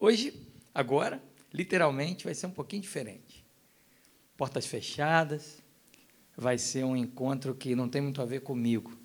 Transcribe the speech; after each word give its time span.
Hoje, 0.00 0.32
agora, 0.72 1.20
literalmente, 1.52 2.24
vai 2.24 2.34
ser 2.34 2.46
um 2.46 2.50
pouquinho 2.50 2.82
diferente. 2.82 3.44
Portas 4.36 4.64
fechadas, 4.64 5.58
vai 6.36 6.56
ser 6.56 6.84
um 6.84 6.96
encontro 6.96 7.52
que 7.52 7.74
não 7.74 7.88
tem 7.88 8.00
muito 8.00 8.22
a 8.22 8.24
ver 8.24 8.42
comigo, 8.42 8.96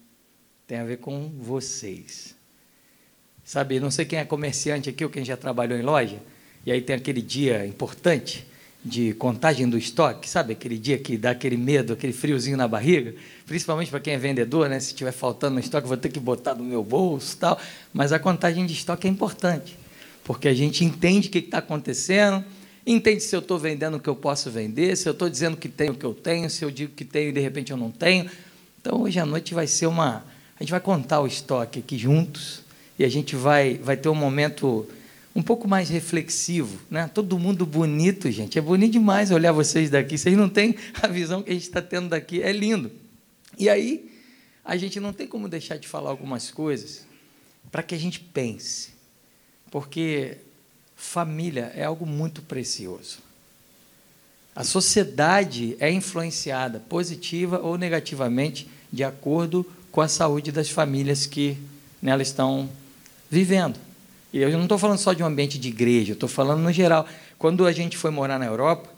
tem 0.68 0.78
a 0.78 0.84
ver 0.84 0.98
com 0.98 1.30
vocês. 1.30 2.36
Sabe, 3.44 3.80
não 3.80 3.90
sei 3.90 4.06
quem 4.06 4.20
é 4.20 4.26
comerciante 4.26 4.88
aqui 4.88 5.04
ou 5.04 5.10
quem 5.10 5.26
já 5.26 5.36
trabalhou 5.36 5.78
em 5.78 5.82
loja, 5.82 6.22
e 6.64 6.72
aí 6.72 6.80
tem 6.80 6.96
aquele 6.96 7.24
dia 7.24 7.66
importante 7.66 8.46
de 8.86 9.14
contagem 9.16 9.68
do 9.68 9.78
estoque, 9.78 10.30
sabe? 10.30 10.54
Aquele 10.54 10.78
dia 10.78 11.00
que 11.00 11.18
dá 11.18 11.32
aquele 11.32 11.58
medo, 11.58 11.94
aquele 11.94 12.14
friozinho 12.14 12.56
na 12.56 12.68
barriga, 12.68 13.16
principalmente 13.48 13.90
para 13.90 14.00
quem 14.00 14.14
é 14.14 14.18
vendedor, 14.18 14.70
né? 14.70 14.80
Se 14.80 14.88
estiver 14.88 15.12
faltando 15.12 15.56
no 15.56 15.60
estoque, 15.60 15.88
vou 15.88 15.98
ter 15.98 16.10
que 16.10 16.20
botar 16.20 16.54
no 16.54 16.64
meu 16.64 16.84
bolso 16.84 17.38
tal. 17.38 17.60
Mas 17.92 18.12
a 18.12 18.20
contagem 18.20 18.66
de 18.66 18.74
estoque 18.74 19.08
é 19.08 19.10
importante, 19.10 19.78
porque 20.24 20.48
a 20.48 20.54
gente 20.54 20.84
entende 20.86 21.28
o 21.28 21.32
que 21.32 21.40
está 21.40 21.58
acontecendo, 21.58 22.44
entende 22.86 23.22
se 23.22 23.36
eu 23.36 23.40
estou 23.40 23.58
vendendo 23.58 23.98
o 23.98 24.00
que 24.00 24.10
eu 24.10 24.16
posso 24.16 24.50
vender, 24.50 24.96
se 24.96 25.08
eu 25.08 25.14
estou 25.14 25.30
dizendo 25.30 25.58
que 25.58 25.70
tenho 25.70 25.94
o 25.94 25.96
que 25.96 26.06
eu 26.06 26.14
tenho, 26.14 26.50
se 26.50 26.64
eu 26.64 26.72
digo 26.72 26.94
que 26.94 27.06
tenho 27.06 27.30
e 27.30 27.32
de 27.32 27.40
repente 27.40 27.72
eu 27.72 27.78
não 27.78 27.92
tenho. 27.92 28.30
Então 28.82 29.02
hoje 29.02 29.20
à 29.20 29.26
noite 29.26 29.54
vai 29.54 29.68
ser 29.68 29.88
uma. 29.88 30.26
A 30.60 30.64
gente 30.64 30.72
vai 30.72 30.80
contar 30.80 31.22
o 31.22 31.28
estoque 31.28 31.80
aqui 31.80 31.98
juntos 31.98 32.62
e 32.98 33.04
a 33.04 33.10
gente 33.10 33.36
vai, 33.36 33.76
vai 33.76 33.98
ter 33.98 34.10
um 34.10 34.16
momento 34.16 34.88
um 35.36 35.42
pouco 35.42 35.68
mais 35.68 35.90
reflexivo, 35.90 36.80
né? 36.92 37.10
Todo 37.12 37.40
mundo 37.40 37.66
bonito, 37.66 38.30
gente. 38.30 38.60
É 38.60 38.62
bonito 38.62 38.92
demais 38.92 39.32
olhar 39.32 39.52
vocês 39.52 39.90
daqui. 39.90 40.18
Vocês 40.18 40.38
não 40.38 40.48
têm 40.48 40.76
a 41.02 41.08
visão 41.08 41.42
que 41.42 41.50
a 41.50 41.54
gente 41.54 41.64
está 41.64 41.82
tendo 41.82 42.10
daqui. 42.10 42.42
É 42.42 42.52
lindo. 42.52 42.92
E 43.58 43.68
aí, 43.68 44.12
a 44.64 44.78
gente 44.78 45.00
não 45.00 45.12
tem 45.12 45.28
como 45.28 45.50
deixar 45.50 45.78
de 45.78 45.88
falar 45.88 46.12
algumas 46.12 46.52
coisas 46.52 47.06
para 47.72 47.82
que 47.82 47.96
a 47.96 47.98
gente 47.98 48.20
pense. 48.20 48.93
Porque 49.74 50.38
família 50.96 51.72
é 51.76 51.84
algo 51.84 52.06
muito 52.06 52.44
precioso. 52.44 53.18
A 54.56 54.64
sociedade 54.64 55.76
é 55.80 55.92
influenciada 55.92 56.80
positiva 56.80 57.58
ou 57.58 57.76
negativamente 57.76 58.70
de 58.92 59.04
acordo 59.04 59.66
com 59.92 60.00
a 60.00 60.08
saúde 60.08 60.52
das 60.52 60.70
famílias 60.70 61.26
que 61.26 61.58
nela 62.00 62.22
estão 62.22 62.70
vivendo. 63.32 63.80
E 64.32 64.38
eu 64.38 64.52
não 64.52 64.66
estou 64.66 64.78
falando 64.78 65.00
só 65.00 65.12
de 65.12 65.24
um 65.24 65.26
ambiente 65.26 65.58
de 65.58 65.70
igreja, 65.70 66.14
estou 66.14 66.30
falando 66.30 66.62
no 66.62 66.72
geral. 66.72 67.08
Quando 67.40 67.66
a 67.66 67.72
gente 67.72 67.98
foi 67.98 68.12
morar 68.12 68.38
na 68.38 68.46
Europa, 68.46 68.94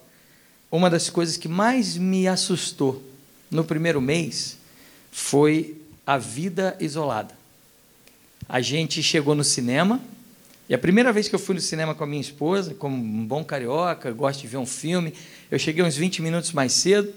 uma 0.69 0.89
das 0.89 1.09
coisas 1.09 1.37
que 1.37 1.47
mais 1.47 1.95
me 1.95 2.27
assustou 2.27 3.01
no 3.49 3.63
primeiro 3.63 4.01
mês 4.01 4.57
foi 5.09 5.77
a 6.05 6.17
vida 6.17 6.75
isolada. 6.81 7.33
A 8.49 8.59
gente 8.59 9.01
chegou 9.01 9.35
no 9.35 9.43
cinema, 9.45 10.01
e 10.67 10.73
a 10.73 10.77
primeira 10.77 11.13
vez 11.13 11.27
que 11.27 11.35
eu 11.35 11.39
fui 11.39 11.53
no 11.53 11.61
cinema 11.61 11.93
com 11.93 12.03
a 12.03 12.07
minha 12.07 12.21
esposa, 12.21 12.73
como 12.73 12.95
um 12.95 13.25
bom 13.25 13.43
carioca, 13.43 14.11
gosto 14.11 14.41
de 14.41 14.47
ver 14.47 14.57
um 14.57 14.65
filme, 14.65 15.13
eu 15.51 15.59
cheguei 15.59 15.83
uns 15.83 15.95
20 15.95 16.21
minutos 16.21 16.51
mais 16.51 16.73
cedo 16.73 17.13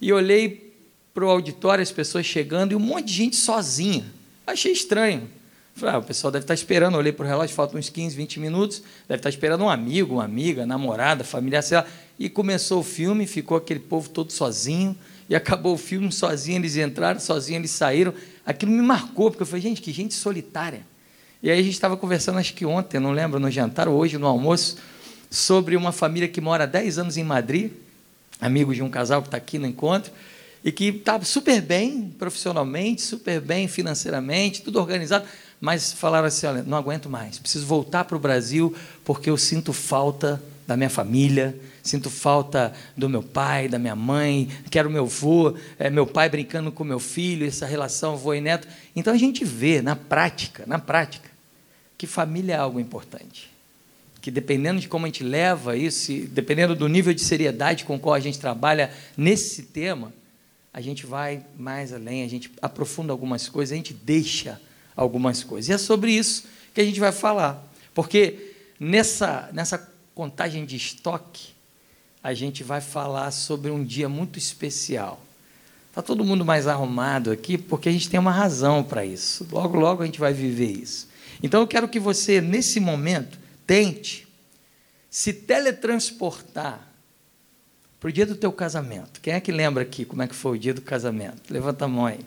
e 0.00 0.12
olhei 0.12 0.72
para 1.12 1.24
o 1.24 1.30
auditório, 1.30 1.82
as 1.82 1.90
pessoas 1.90 2.26
chegando 2.26 2.72
e 2.72 2.76
um 2.76 2.80
monte 2.80 3.06
de 3.06 3.14
gente 3.14 3.36
sozinha. 3.36 4.04
Achei 4.46 4.70
estranho. 4.70 5.28
Falei, 5.74 5.94
ah, 5.96 5.98
o 5.98 6.02
pessoal 6.02 6.30
deve 6.30 6.44
estar 6.44 6.54
esperando, 6.54 6.96
olhei 6.96 7.12
para 7.12 7.26
o 7.26 7.28
relógio, 7.28 7.54
faltam 7.54 7.78
uns 7.78 7.90
15, 7.90 8.16
20 8.16 8.40
minutos, 8.40 8.82
deve 9.08 9.18
estar 9.18 9.28
esperando 9.28 9.64
um 9.64 9.68
amigo, 9.68 10.14
uma 10.14 10.24
amiga, 10.24 10.64
namorada, 10.64 11.24
familiar, 11.24 11.62
sei 11.62 11.78
lá. 11.78 11.86
E 12.18 12.30
começou 12.30 12.80
o 12.80 12.82
filme, 12.82 13.26
ficou 13.26 13.58
aquele 13.58 13.80
povo 13.80 14.08
todo 14.08 14.32
sozinho, 14.32 14.96
e 15.28 15.34
acabou 15.34 15.74
o 15.74 15.78
filme 15.78 16.10
sozinho, 16.12 16.58
eles 16.58 16.76
entraram, 16.76 17.20
sozinho 17.20 17.58
eles 17.58 17.72
saíram. 17.72 18.14
Aquilo 18.44 18.72
me 18.72 18.80
marcou, 18.80 19.30
porque 19.30 19.42
eu 19.42 19.46
falei, 19.46 19.62
gente, 19.62 19.82
que 19.82 19.92
gente 19.92 20.14
solitária. 20.14 20.86
E 21.42 21.50
aí 21.50 21.58
a 21.58 21.62
gente 21.62 21.74
estava 21.74 21.96
conversando, 21.96 22.38
acho 22.38 22.54
que 22.54 22.64
ontem, 22.64 22.98
não 22.98 23.12
lembro, 23.12 23.38
no 23.38 23.50
jantar, 23.50 23.88
ou 23.88 23.96
hoje 23.96 24.18
no 24.18 24.26
almoço, 24.26 24.78
sobre 25.30 25.76
uma 25.76 25.92
família 25.92 26.28
que 26.28 26.40
mora 26.40 26.64
há 26.64 26.66
10 26.66 26.98
anos 26.98 27.16
em 27.16 27.24
Madrid, 27.24 27.72
amigos 28.40 28.76
de 28.76 28.82
um 28.82 28.88
casal 28.88 29.22
que 29.22 29.28
está 29.28 29.36
aqui 29.36 29.58
no 29.58 29.66
encontro, 29.66 30.12
e 30.64 30.72
que 30.72 30.86
está 30.86 31.20
super 31.22 31.60
bem 31.60 32.12
profissionalmente, 32.18 33.02
super 33.02 33.40
bem 33.40 33.68
financeiramente, 33.68 34.62
tudo 34.62 34.80
organizado, 34.80 35.26
mas 35.60 35.92
falaram 35.92 36.26
assim: 36.26 36.46
olha, 36.46 36.62
não 36.62 36.76
aguento 36.76 37.08
mais, 37.08 37.38
preciso 37.38 37.66
voltar 37.66 38.04
para 38.04 38.16
o 38.16 38.20
Brasil 38.20 38.74
porque 39.04 39.30
eu 39.30 39.36
sinto 39.36 39.72
falta 39.72 40.42
da 40.66 40.76
minha 40.76 40.90
família, 40.90 41.58
sinto 41.82 42.10
falta 42.10 42.72
do 42.96 43.08
meu 43.08 43.22
pai, 43.22 43.68
da 43.68 43.78
minha 43.78 43.94
mãe, 43.94 44.48
quero 44.70 44.90
meu 44.90 45.04
avô, 45.04 45.54
é, 45.78 45.88
meu 45.88 46.06
pai 46.06 46.28
brincando 46.28 46.72
com 46.72 46.82
meu 46.82 46.98
filho, 46.98 47.46
essa 47.46 47.66
relação 47.66 48.14
avô 48.14 48.34
e 48.34 48.40
neto. 48.40 48.66
Então 48.94 49.14
a 49.14 49.16
gente 49.16 49.44
vê 49.44 49.80
na 49.80 49.94
prática, 49.94 50.64
na 50.66 50.78
prática, 50.78 51.30
que 51.96 52.06
família 52.06 52.54
é 52.54 52.58
algo 52.58 52.80
importante. 52.80 53.50
Que 54.20 54.30
dependendo 54.30 54.80
de 54.80 54.88
como 54.88 55.06
a 55.06 55.08
gente 55.08 55.22
leva 55.22 55.76
isso, 55.76 56.12
dependendo 56.30 56.74
do 56.74 56.88
nível 56.88 57.14
de 57.14 57.20
seriedade 57.20 57.84
com 57.84 57.98
qual 57.98 58.14
a 58.14 58.20
gente 58.20 58.38
trabalha 58.40 58.90
nesse 59.16 59.62
tema, 59.62 60.12
a 60.72 60.80
gente 60.80 61.06
vai 61.06 61.42
mais 61.56 61.92
além, 61.92 62.24
a 62.24 62.28
gente 62.28 62.50
aprofunda 62.60 63.12
algumas 63.12 63.48
coisas, 63.48 63.72
a 63.72 63.76
gente 63.76 63.94
deixa 63.94 64.60
algumas 64.96 65.44
coisas. 65.44 65.68
E 65.68 65.72
é 65.72 65.78
sobre 65.78 66.10
isso 66.10 66.44
que 66.74 66.80
a 66.80 66.84
gente 66.84 66.98
vai 66.98 67.12
falar. 67.12 67.64
Porque 67.94 68.52
nessa, 68.78 69.48
nessa 69.52 69.95
contagem 70.16 70.64
de 70.64 70.76
estoque, 70.76 71.50
a 72.22 72.32
gente 72.32 72.64
vai 72.64 72.80
falar 72.80 73.30
sobre 73.30 73.70
um 73.70 73.84
dia 73.84 74.08
muito 74.08 74.38
especial. 74.38 75.22
Está 75.90 76.00
todo 76.00 76.24
mundo 76.24 76.42
mais 76.42 76.66
arrumado 76.66 77.30
aqui 77.30 77.58
porque 77.58 77.90
a 77.90 77.92
gente 77.92 78.08
tem 78.08 78.18
uma 78.18 78.32
razão 78.32 78.82
para 78.82 79.04
isso. 79.04 79.46
Logo, 79.52 79.78
logo 79.78 80.02
a 80.02 80.06
gente 80.06 80.18
vai 80.18 80.32
viver 80.32 80.70
isso. 80.70 81.06
Então 81.42 81.60
eu 81.60 81.66
quero 81.66 81.86
que 81.86 82.00
você, 82.00 82.40
nesse 82.40 82.80
momento, 82.80 83.38
tente 83.66 84.26
se 85.10 85.34
teletransportar 85.34 86.80
para 88.00 88.08
o 88.08 88.12
dia 88.12 88.24
do 88.24 88.34
teu 88.34 88.50
casamento. 88.50 89.20
Quem 89.20 89.34
é 89.34 89.40
que 89.40 89.52
lembra 89.52 89.82
aqui 89.82 90.06
como 90.06 90.22
é 90.22 90.26
que 90.26 90.34
foi 90.34 90.56
o 90.56 90.58
dia 90.58 90.72
do 90.72 90.80
casamento? 90.80 91.52
Levanta 91.52 91.84
a 91.84 91.88
mão 91.88 92.06
aí. 92.06 92.20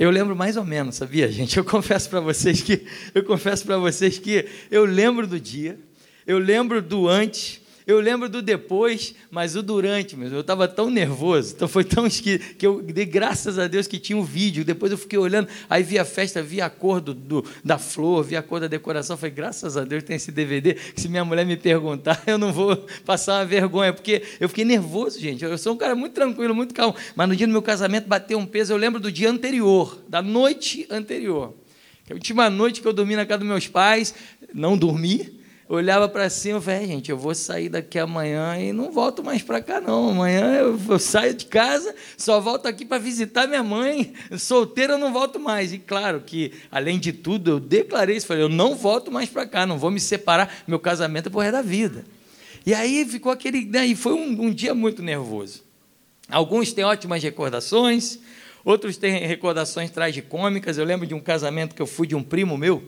Eu 0.00 0.08
lembro 0.08 0.34
mais 0.34 0.56
ou 0.56 0.64
menos, 0.64 0.94
sabia, 0.94 1.30
gente? 1.30 1.58
Eu 1.58 1.62
confesso 1.62 2.08
para 2.08 2.20
vocês 2.20 2.62
que 2.62 2.86
eu 3.14 3.22
confesso 3.22 3.66
para 3.66 3.76
vocês 3.76 4.18
que 4.18 4.46
eu 4.70 4.86
lembro 4.86 5.26
do 5.26 5.38
dia, 5.38 5.78
eu 6.26 6.38
lembro 6.38 6.80
do 6.80 7.06
antes, 7.06 7.60
eu 7.86 8.00
lembro 8.00 8.28
do 8.28 8.42
depois, 8.42 9.14
mas 9.30 9.56
o 9.56 9.62
durante, 9.62 10.16
mesmo, 10.16 10.36
eu 10.36 10.40
estava 10.40 10.68
tão 10.68 10.90
nervoso, 10.90 11.54
então 11.54 11.66
foi 11.66 11.84
tão 11.84 12.06
esquisito, 12.06 12.56
que 12.56 12.66
eu 12.66 12.82
dei 12.82 13.04
graças 13.04 13.58
a 13.58 13.66
Deus 13.66 13.86
que 13.86 13.98
tinha 13.98 14.16
um 14.16 14.22
vídeo. 14.22 14.64
Depois 14.64 14.92
eu 14.92 14.98
fiquei 14.98 15.18
olhando, 15.18 15.48
aí 15.68 15.82
vi 15.82 15.98
a 15.98 16.04
festa, 16.04 16.42
vi 16.42 16.60
a 16.60 16.68
cor 16.68 17.00
do, 17.00 17.14
do 17.14 17.44
da 17.64 17.78
flor, 17.78 18.24
vi 18.24 18.36
a 18.36 18.42
cor 18.42 18.60
da 18.60 18.66
decoração. 18.66 19.16
Falei, 19.16 19.34
graças 19.34 19.76
a 19.76 19.84
Deus 19.84 20.02
tem 20.02 20.16
esse 20.16 20.30
DVD, 20.30 20.74
que 20.74 21.00
se 21.00 21.08
minha 21.08 21.24
mulher 21.24 21.44
me 21.44 21.56
perguntar, 21.56 22.22
eu 22.26 22.38
não 22.38 22.52
vou 22.52 22.76
passar 23.04 23.38
uma 23.38 23.44
vergonha, 23.44 23.92
porque 23.92 24.22
eu 24.38 24.48
fiquei 24.48 24.64
nervoso, 24.64 25.18
gente. 25.18 25.44
Eu 25.44 25.58
sou 25.58 25.74
um 25.74 25.76
cara 25.76 25.94
muito 25.94 26.12
tranquilo, 26.12 26.54
muito 26.54 26.74
calmo, 26.74 26.94
mas 27.16 27.28
no 27.28 27.34
dia 27.34 27.46
do 27.46 27.52
meu 27.52 27.62
casamento 27.62 28.06
bateu 28.06 28.38
um 28.38 28.46
peso. 28.46 28.72
Eu 28.72 28.76
lembro 28.76 29.00
do 29.00 29.10
dia 29.10 29.30
anterior, 29.30 30.02
da 30.08 30.22
noite 30.22 30.86
anterior. 30.90 31.54
A 32.10 32.14
última 32.14 32.50
noite 32.50 32.80
que 32.80 32.88
eu 32.88 32.92
dormi 32.92 33.14
na 33.14 33.24
casa 33.24 33.38
dos 33.38 33.48
meus 33.48 33.68
pais, 33.68 34.12
não 34.52 34.76
dormi, 34.76 35.39
olhava 35.74 36.08
para 36.08 36.28
cima 36.28 36.58
e 36.58 36.62
falei, 36.62 36.82
é, 36.82 36.86
gente, 36.86 37.10
eu 37.10 37.16
vou 37.16 37.32
sair 37.32 37.68
daqui 37.68 37.96
amanhã 37.96 38.58
e 38.58 38.72
não 38.72 38.90
volto 38.90 39.22
mais 39.22 39.40
para 39.40 39.62
cá, 39.62 39.80
não. 39.80 40.10
Amanhã 40.10 40.56
eu, 40.56 40.78
eu, 40.88 40.98
saio 40.98 41.32
de 41.32 41.46
casa, 41.46 41.94
só 42.16 42.40
volto 42.40 42.66
aqui 42.66 42.84
para 42.84 42.98
visitar 42.98 43.46
minha 43.46 43.62
mãe. 43.62 44.12
Solteira 44.36 44.94
eu 44.94 44.98
não 44.98 45.12
volto 45.12 45.38
mais. 45.38 45.72
E 45.72 45.78
claro 45.78 46.22
que, 46.22 46.52
além 46.72 46.98
de 46.98 47.12
tudo, 47.12 47.52
eu 47.52 47.60
declarei 47.60 48.16
isso, 48.16 48.26
falei, 48.26 48.42
eu 48.42 48.48
não 48.48 48.74
volto 48.74 49.12
mais 49.12 49.28
para 49.28 49.46
cá, 49.46 49.64
não 49.64 49.78
vou 49.78 49.92
me 49.92 50.00
separar, 50.00 50.52
meu 50.66 50.80
casamento 50.80 51.28
é 51.28 51.30
por 51.30 51.50
da 51.52 51.62
vida. 51.62 52.04
E 52.66 52.74
aí 52.74 53.06
ficou 53.08 53.30
aquele. 53.30 53.64
Né, 53.64 53.86
e 53.86 53.94
foi 53.94 54.12
um, 54.12 54.46
um 54.46 54.52
dia 54.52 54.74
muito 54.74 55.02
nervoso. 55.02 55.62
Alguns 56.28 56.72
têm 56.72 56.84
ótimas 56.84 57.22
recordações, 57.22 58.18
outros 58.64 58.96
têm 58.96 59.24
recordações 59.24 59.88
tragicômicas. 59.90 60.78
Eu 60.78 60.84
lembro 60.84 61.06
de 61.06 61.14
um 61.14 61.20
casamento 61.20 61.76
que 61.76 61.82
eu 61.82 61.86
fui 61.86 62.08
de 62.08 62.16
um 62.16 62.24
primo 62.24 62.58
meu, 62.58 62.82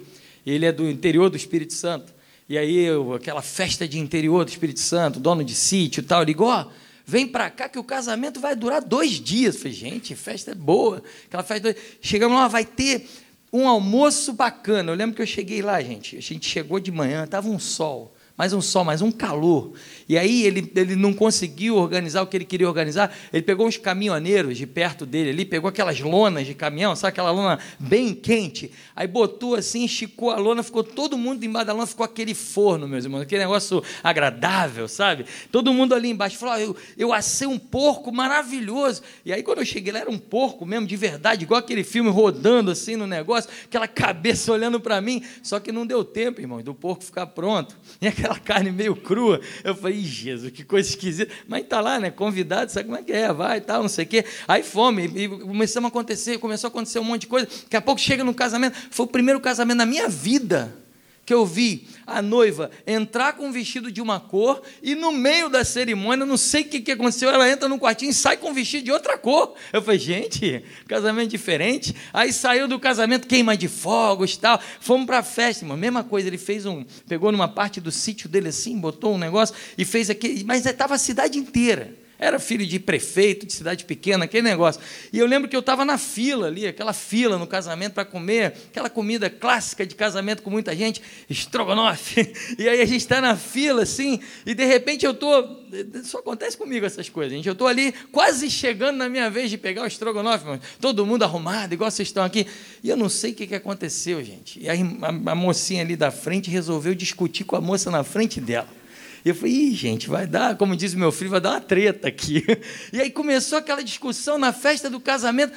ele 0.44 0.66
é 0.66 0.72
do 0.72 0.90
interior 0.90 1.30
do 1.30 1.36
Espírito 1.36 1.74
Santo. 1.74 2.21
E 2.52 2.58
aí, 2.58 2.80
eu, 2.80 3.14
aquela 3.14 3.40
festa 3.40 3.88
de 3.88 3.98
interior 3.98 4.44
do 4.44 4.50
Espírito 4.50 4.78
Santo, 4.78 5.18
dono 5.18 5.42
de 5.42 5.54
sítio 5.54 6.02
e 6.02 6.04
tal, 6.04 6.22
ligou, 6.22 6.48
ó, 6.48 6.66
vem 7.06 7.26
para 7.26 7.48
cá 7.48 7.66
que 7.66 7.78
o 7.78 7.82
casamento 7.82 8.40
vai 8.40 8.54
durar 8.54 8.82
dois 8.82 9.12
dias. 9.12 9.54
Eu 9.54 9.60
falei, 9.62 9.72
gente, 9.72 10.14
festa 10.14 10.50
é 10.50 10.54
boa. 10.54 11.02
Aquela 11.24 11.42
festa. 11.42 11.74
Chegamos 12.02 12.36
lá, 12.36 12.48
vai 12.48 12.66
ter 12.66 13.08
um 13.50 13.66
almoço 13.66 14.34
bacana. 14.34 14.92
Eu 14.92 14.94
lembro 14.94 15.16
que 15.16 15.22
eu 15.22 15.26
cheguei 15.26 15.62
lá, 15.62 15.80
gente. 15.80 16.18
A 16.18 16.20
gente 16.20 16.46
chegou 16.46 16.78
de 16.78 16.92
manhã, 16.92 17.24
estava 17.24 17.48
um 17.48 17.58
sol 17.58 18.14
mais 18.36 18.52
um 18.52 18.60
sol, 18.60 18.84
mais 18.84 19.02
um 19.02 19.12
calor. 19.12 19.72
E 20.12 20.18
aí 20.18 20.42
ele, 20.44 20.70
ele 20.76 20.94
não 20.94 21.14
conseguiu 21.14 21.76
organizar 21.76 22.20
o 22.20 22.26
que 22.26 22.36
ele 22.36 22.44
queria 22.44 22.68
organizar. 22.68 23.16
Ele 23.32 23.40
pegou 23.40 23.66
uns 23.66 23.78
caminhoneiros 23.78 24.58
de 24.58 24.66
perto 24.66 25.06
dele 25.06 25.30
ali, 25.30 25.46
pegou 25.46 25.70
aquelas 25.70 26.00
lonas 26.00 26.46
de 26.46 26.52
caminhão, 26.52 26.94
sabe 26.94 27.12
aquela 27.12 27.30
lona 27.30 27.58
bem 27.78 28.12
quente? 28.12 28.70
Aí 28.94 29.06
botou 29.06 29.54
assim, 29.54 29.86
esticou 29.86 30.30
a 30.30 30.36
lona, 30.36 30.62
ficou 30.62 30.84
todo 30.84 31.16
mundo 31.16 31.42
embaixo 31.42 31.66
da 31.66 31.72
lona, 31.72 31.86
ficou 31.86 32.04
aquele 32.04 32.34
forno, 32.34 32.86
meus 32.86 33.06
irmãos, 33.06 33.22
aquele 33.22 33.40
negócio 33.40 33.82
agradável, 34.04 34.86
sabe? 34.86 35.24
Todo 35.50 35.72
mundo 35.72 35.94
ali 35.94 36.10
embaixo 36.10 36.36
falou: 36.36 36.54
ah, 36.56 36.60
eu, 36.60 36.76
eu 36.98 37.10
assei 37.14 37.48
um 37.48 37.58
porco 37.58 38.12
maravilhoso. 38.12 39.00
E 39.24 39.32
aí 39.32 39.42
quando 39.42 39.60
eu 39.60 39.64
cheguei 39.64 39.94
lá, 39.94 40.00
era 40.00 40.10
um 40.10 40.18
porco 40.18 40.66
mesmo, 40.66 40.86
de 40.86 40.94
verdade, 40.94 41.44
igual 41.44 41.58
aquele 41.58 41.84
filme 41.84 42.10
rodando 42.10 42.70
assim 42.70 42.96
no 42.96 43.06
negócio, 43.06 43.48
aquela 43.64 43.88
cabeça 43.88 44.52
olhando 44.52 44.78
para 44.78 45.00
mim. 45.00 45.24
Só 45.42 45.58
que 45.58 45.72
não 45.72 45.86
deu 45.86 46.04
tempo, 46.04 46.38
irmão, 46.38 46.60
do 46.60 46.74
porco 46.74 47.02
ficar 47.02 47.28
pronto. 47.28 47.74
E 48.02 48.08
aquela 48.08 48.36
carne 48.36 48.72
meio 48.72 48.96
crua. 48.96 49.40
Eu 49.62 49.76
falei, 49.76 50.01
Jesus, 50.04 50.52
que 50.52 50.64
coisa 50.64 50.88
esquisita. 50.88 51.32
Mas 51.46 51.62
está 51.62 51.80
lá, 51.80 51.98
né? 51.98 52.10
Convidado, 52.10 52.70
sabe 52.70 52.86
como 52.86 52.98
é 52.98 53.02
que 53.02 53.12
é? 53.12 53.32
Vai 53.32 53.60
tal, 53.60 53.82
não 53.82 53.88
sei 53.88 54.04
o 54.04 54.08
quê. 54.08 54.24
Aí 54.46 54.62
fome, 54.62 55.10
e 55.14 55.28
começamos 55.28 55.86
a 55.86 55.88
acontecer, 55.88 56.38
começou 56.38 56.68
a 56.68 56.70
acontecer 56.70 56.98
um 56.98 57.04
monte 57.04 57.22
de 57.22 57.26
coisa. 57.28 57.46
Daqui 57.46 57.76
a 57.76 57.80
pouco 57.80 58.00
chega 58.00 58.22
no 58.24 58.34
casamento. 58.34 58.76
Foi 58.90 59.06
o 59.06 59.08
primeiro 59.08 59.40
casamento 59.40 59.78
na 59.78 59.86
minha 59.86 60.08
vida 60.08 60.82
que 61.24 61.32
eu 61.32 61.46
vi 61.46 61.86
a 62.06 62.20
noiva 62.20 62.70
entrar 62.86 63.34
com 63.34 63.46
um 63.46 63.52
vestido 63.52 63.92
de 63.92 64.00
uma 64.00 64.18
cor 64.18 64.60
e 64.82 64.94
no 64.94 65.12
meio 65.12 65.48
da 65.48 65.64
cerimônia, 65.64 66.26
não 66.26 66.36
sei 66.36 66.62
o 66.62 66.64
que, 66.64 66.80
que 66.80 66.92
aconteceu, 66.92 67.30
ela 67.30 67.48
entra 67.48 67.68
no 67.68 67.78
quartinho 67.78 68.10
e 68.10 68.14
sai 68.14 68.36
com 68.36 68.50
um 68.50 68.54
vestido 68.54 68.84
de 68.84 68.92
outra 68.92 69.16
cor. 69.16 69.54
Eu 69.72 69.80
falei, 69.80 70.00
gente, 70.00 70.64
casamento 70.88 71.30
diferente. 71.30 71.94
Aí 72.12 72.32
saiu 72.32 72.66
do 72.66 72.78
casamento, 72.78 73.28
queima 73.28 73.56
de 73.56 73.68
fogos 73.68 74.36
tal. 74.36 74.60
Fomos 74.80 75.06
para 75.06 75.18
a 75.18 75.22
festa, 75.22 75.64
irmão. 75.64 75.76
Mesma 75.76 76.02
coisa, 76.02 76.28
ele 76.28 76.38
fez 76.38 76.66
um. 76.66 76.84
Pegou 77.08 77.30
numa 77.30 77.48
parte 77.48 77.80
do 77.80 77.92
sítio 77.92 78.28
dele 78.28 78.48
assim, 78.48 78.78
botou 78.78 79.14
um 79.14 79.18
negócio 79.18 79.54
e 79.78 79.84
fez 79.84 80.10
aquele. 80.10 80.42
Mas 80.44 80.66
estava 80.66 80.94
a 80.94 80.98
cidade 80.98 81.38
inteira. 81.38 82.01
Era 82.22 82.38
filho 82.38 82.64
de 82.64 82.78
prefeito, 82.78 83.44
de 83.44 83.52
cidade 83.52 83.84
pequena, 83.84 84.26
aquele 84.26 84.44
negócio. 84.44 84.80
E 85.12 85.18
eu 85.18 85.26
lembro 85.26 85.48
que 85.48 85.56
eu 85.56 85.60
estava 85.60 85.84
na 85.84 85.98
fila 85.98 86.46
ali, 86.46 86.68
aquela 86.68 86.92
fila 86.92 87.36
no 87.36 87.48
casamento 87.48 87.94
para 87.94 88.04
comer, 88.04 88.54
aquela 88.70 88.88
comida 88.88 89.28
clássica 89.28 89.84
de 89.84 89.96
casamento 89.96 90.40
com 90.40 90.48
muita 90.48 90.74
gente, 90.76 91.02
estrogonofe. 91.28 92.32
E 92.58 92.68
aí 92.68 92.80
a 92.80 92.84
gente 92.84 93.00
está 93.00 93.20
na 93.20 93.34
fila 93.34 93.82
assim, 93.82 94.20
e 94.44 94.54
de 94.54 94.64
repente 94.64 95.04
eu 95.04 95.12
estou. 95.12 95.66
Só 96.04 96.18
acontece 96.18 96.56
comigo 96.56 96.84
essas 96.84 97.08
coisas, 97.08 97.32
gente. 97.32 97.46
Eu 97.46 97.54
estou 97.54 97.66
ali 97.66 97.92
quase 98.12 98.48
chegando 98.50 98.98
na 98.98 99.08
minha 99.08 99.28
vez 99.30 99.50
de 99.50 99.56
pegar 99.58 99.82
o 99.82 99.86
estrogonofe, 99.86 100.44
todo 100.80 101.04
mundo 101.04 101.24
arrumado, 101.24 101.72
igual 101.72 101.90
vocês 101.90 102.08
estão 102.08 102.22
aqui. 102.22 102.46
E 102.84 102.90
eu 102.90 102.96
não 102.96 103.08
sei 103.08 103.32
o 103.32 103.34
que, 103.34 103.46
que 103.46 103.54
aconteceu, 103.54 104.22
gente. 104.22 104.60
E 104.60 104.68
aí 104.68 104.80
a, 105.02 105.32
a 105.32 105.34
mocinha 105.34 105.82
ali 105.82 105.96
da 105.96 106.10
frente 106.10 106.50
resolveu 106.50 106.94
discutir 106.94 107.44
com 107.44 107.56
a 107.56 107.60
moça 107.60 107.90
na 107.90 108.04
frente 108.04 108.40
dela. 108.40 108.81
E 109.24 109.28
eu 109.28 109.34
falei, 109.34 109.52
Ih, 109.52 109.74
gente, 109.74 110.08
vai 110.08 110.26
dar, 110.26 110.56
como 110.56 110.76
diz 110.76 110.94
meu 110.94 111.12
filho, 111.12 111.30
vai 111.30 111.40
dar 111.40 111.50
uma 111.50 111.60
treta 111.60 112.08
aqui. 112.08 112.44
E 112.92 113.00
aí 113.00 113.10
começou 113.10 113.58
aquela 113.58 113.82
discussão 113.82 114.38
na 114.38 114.52
festa 114.52 114.90
do 114.90 115.00
casamento. 115.00 115.52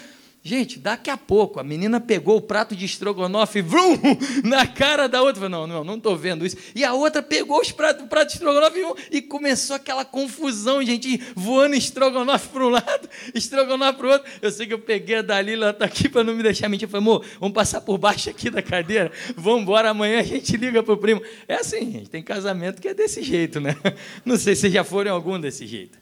Gente, 0.48 0.78
daqui 0.78 1.10
a 1.10 1.18
pouco 1.18 1.60
a 1.60 1.64
menina 1.64 2.00
pegou 2.00 2.38
o 2.38 2.42
prato 2.42 2.76
de 2.76 2.86
estrogonofe 2.86 3.64
vrum, 3.64 3.98
na 4.46 4.68
cara 4.68 5.10
da 5.10 5.20
outra. 5.24 5.50
Não, 5.50 5.66
não, 5.66 5.84
não 5.84 5.96
estou 5.96 6.16
vendo 6.16 6.46
isso. 6.46 6.56
E 6.76 6.84
a 6.84 6.94
outra 6.94 7.24
pegou 7.24 7.60
os 7.60 7.72
pratos, 7.72 8.06
o 8.06 8.08
prato 8.08 8.28
de 8.28 8.34
estrogonofe 8.34 8.80
vrum, 8.80 8.94
e 9.10 9.24
começou 9.24 9.76
aquela 9.76 10.06
confusão, 10.06 10.86
gente, 10.86 11.20
voando 11.36 11.76
estrogonofe 11.76 12.50
para 12.50 12.64
um 12.64 12.70
lado, 12.70 13.10
estrogonofe 13.34 13.98
para 13.98 14.08
o 14.08 14.12
outro. 14.12 14.32
Eu 14.40 14.52
sei 14.52 14.68
que 14.68 14.74
eu 14.76 14.78
peguei 14.78 15.16
a 15.16 15.22
Dalila, 15.24 15.66
ela 15.66 15.72
está 15.72 15.86
aqui 15.86 16.08
para 16.08 16.24
não 16.24 16.36
me 16.36 16.44
deixar 16.44 16.70
mentir. 16.70 16.86
Eu 16.86 16.92
falei, 16.92 17.08
amor, 17.08 17.26
vamos 17.40 17.56
passar 17.56 17.82
por 17.82 17.98
baixo 17.98 18.30
aqui 18.30 18.52
da 18.52 18.62
cadeira, 18.62 19.12
vamos 19.36 19.64
embora, 19.64 19.90
amanhã 19.90 20.20
a 20.20 20.24
gente 20.24 20.56
liga 20.58 20.84
para 20.84 20.94
o 20.94 20.98
primo. 20.98 21.24
É 21.48 21.56
assim, 21.56 21.92
gente, 21.92 22.10
tem 22.12 22.22
casamento 22.22 22.80
que 22.80 22.88
é 22.88 22.94
desse 22.94 23.24
jeito, 23.24 23.60
né? 23.60 23.76
Não 24.24 24.38
sei 24.38 24.56
se 24.56 24.70
já 24.70 24.84
foram 24.84 25.12
algum 25.12 25.40
desse 25.40 25.66
jeito. 25.66 25.98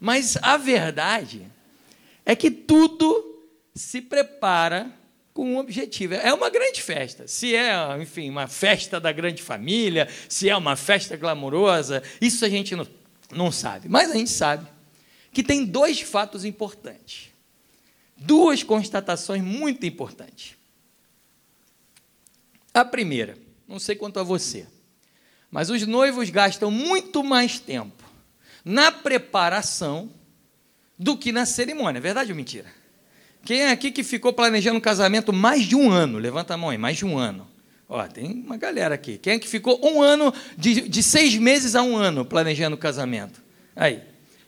Mas 0.00 0.36
a 0.42 0.56
verdade 0.56 1.46
é 2.24 2.34
que 2.34 2.50
tudo 2.50 3.35
se 3.76 4.00
prepara 4.00 4.90
com 5.34 5.52
um 5.52 5.58
objetivo. 5.58 6.14
É 6.14 6.32
uma 6.32 6.48
grande 6.48 6.82
festa. 6.82 7.28
Se 7.28 7.54
é, 7.54 7.74
enfim, 8.00 8.30
uma 8.30 8.48
festa 8.48 8.98
da 8.98 9.12
grande 9.12 9.42
família, 9.42 10.08
se 10.28 10.48
é 10.48 10.56
uma 10.56 10.76
festa 10.76 11.14
glamourosa, 11.14 12.02
isso 12.20 12.44
a 12.44 12.48
gente 12.48 12.74
não, 12.74 12.88
não 13.30 13.52
sabe. 13.52 13.86
Mas 13.88 14.10
a 14.10 14.14
gente 14.14 14.30
sabe 14.30 14.66
que 15.30 15.42
tem 15.42 15.64
dois 15.64 16.00
fatos 16.00 16.44
importantes. 16.44 17.28
Duas 18.16 18.62
constatações 18.62 19.42
muito 19.42 19.84
importantes. 19.84 20.56
A 22.72 22.82
primeira, 22.82 23.36
não 23.68 23.78
sei 23.78 23.94
quanto 23.94 24.18
a 24.18 24.22
você, 24.22 24.66
mas 25.50 25.68
os 25.68 25.86
noivos 25.86 26.30
gastam 26.30 26.70
muito 26.70 27.22
mais 27.22 27.60
tempo 27.60 28.04
na 28.64 28.90
preparação 28.90 30.10
do 30.98 31.16
que 31.16 31.30
na 31.30 31.44
cerimônia. 31.44 31.98
É 31.98 32.00
verdade 32.00 32.32
ou 32.32 32.36
mentira? 32.36 32.85
Quem 33.46 33.60
é 33.62 33.70
aqui 33.70 33.92
que 33.92 34.02
ficou 34.02 34.32
planejando 34.32 34.76
um 34.76 34.80
casamento 34.80 35.32
mais 35.32 35.62
de 35.62 35.76
um 35.76 35.88
ano? 35.88 36.18
Levanta 36.18 36.54
a 36.54 36.56
mão 36.56 36.70
aí, 36.70 36.76
mais 36.76 36.96
de 36.96 37.06
um 37.06 37.16
ano. 37.16 37.46
Ó, 37.88 38.04
tem 38.08 38.42
uma 38.44 38.56
galera 38.56 38.96
aqui. 38.96 39.18
Quem 39.18 39.34
é 39.34 39.38
que 39.38 39.46
ficou 39.46 39.80
um 39.84 40.02
ano, 40.02 40.34
de, 40.58 40.88
de 40.88 41.00
seis 41.00 41.36
meses 41.36 41.76
a 41.76 41.82
um 41.82 41.96
ano, 41.96 42.24
planejando 42.24 42.74
o 42.74 42.78
casamento? 42.78 43.40
Aí, 43.76 44.02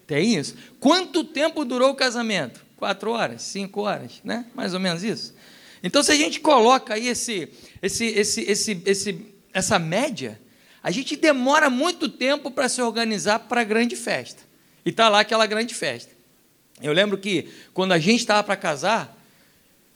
tem 0.05 0.35
isso? 0.35 0.57
Quanto 0.81 1.23
tempo 1.23 1.65
durou 1.65 1.91
o 1.91 1.95
casamento? 1.95 2.61
Quatro 2.77 3.13
horas, 3.13 3.43
cinco 3.43 3.83
horas, 3.83 4.21
né? 4.25 4.47
Mais 4.53 4.75
ou 4.75 4.81
menos 4.81 5.05
isso. 5.05 5.33
Então, 5.81 6.03
se 6.03 6.11
a 6.11 6.17
gente 6.17 6.41
coloca 6.41 6.95
aí 6.95 7.07
esse, 7.07 7.49
esse, 7.81 8.05
esse, 8.05 8.41
esse, 8.51 8.83
esse, 8.85 9.27
essa 9.53 9.79
média, 9.79 10.41
a 10.83 10.91
gente 10.91 11.15
demora 11.15 11.71
muito 11.71 12.09
tempo 12.09 12.51
para 12.51 12.69
se 12.69 12.83
organizar 12.83 13.39
para 13.39 13.61
a 13.61 13.65
grande 13.65 13.95
festa. 13.95 14.43
E 14.85 14.91
está 14.91 15.09
lá 15.09 15.21
aquela 15.21 15.47
grande 15.47 15.73
festa. 15.73 16.18
Eu 16.83 16.93
lembro 16.93 17.19
que 17.19 17.49
quando 17.75 17.93
a 17.93 17.99
gente 17.99 18.21
estava 18.21 18.43
para 18.43 18.57
casar, 18.57 19.17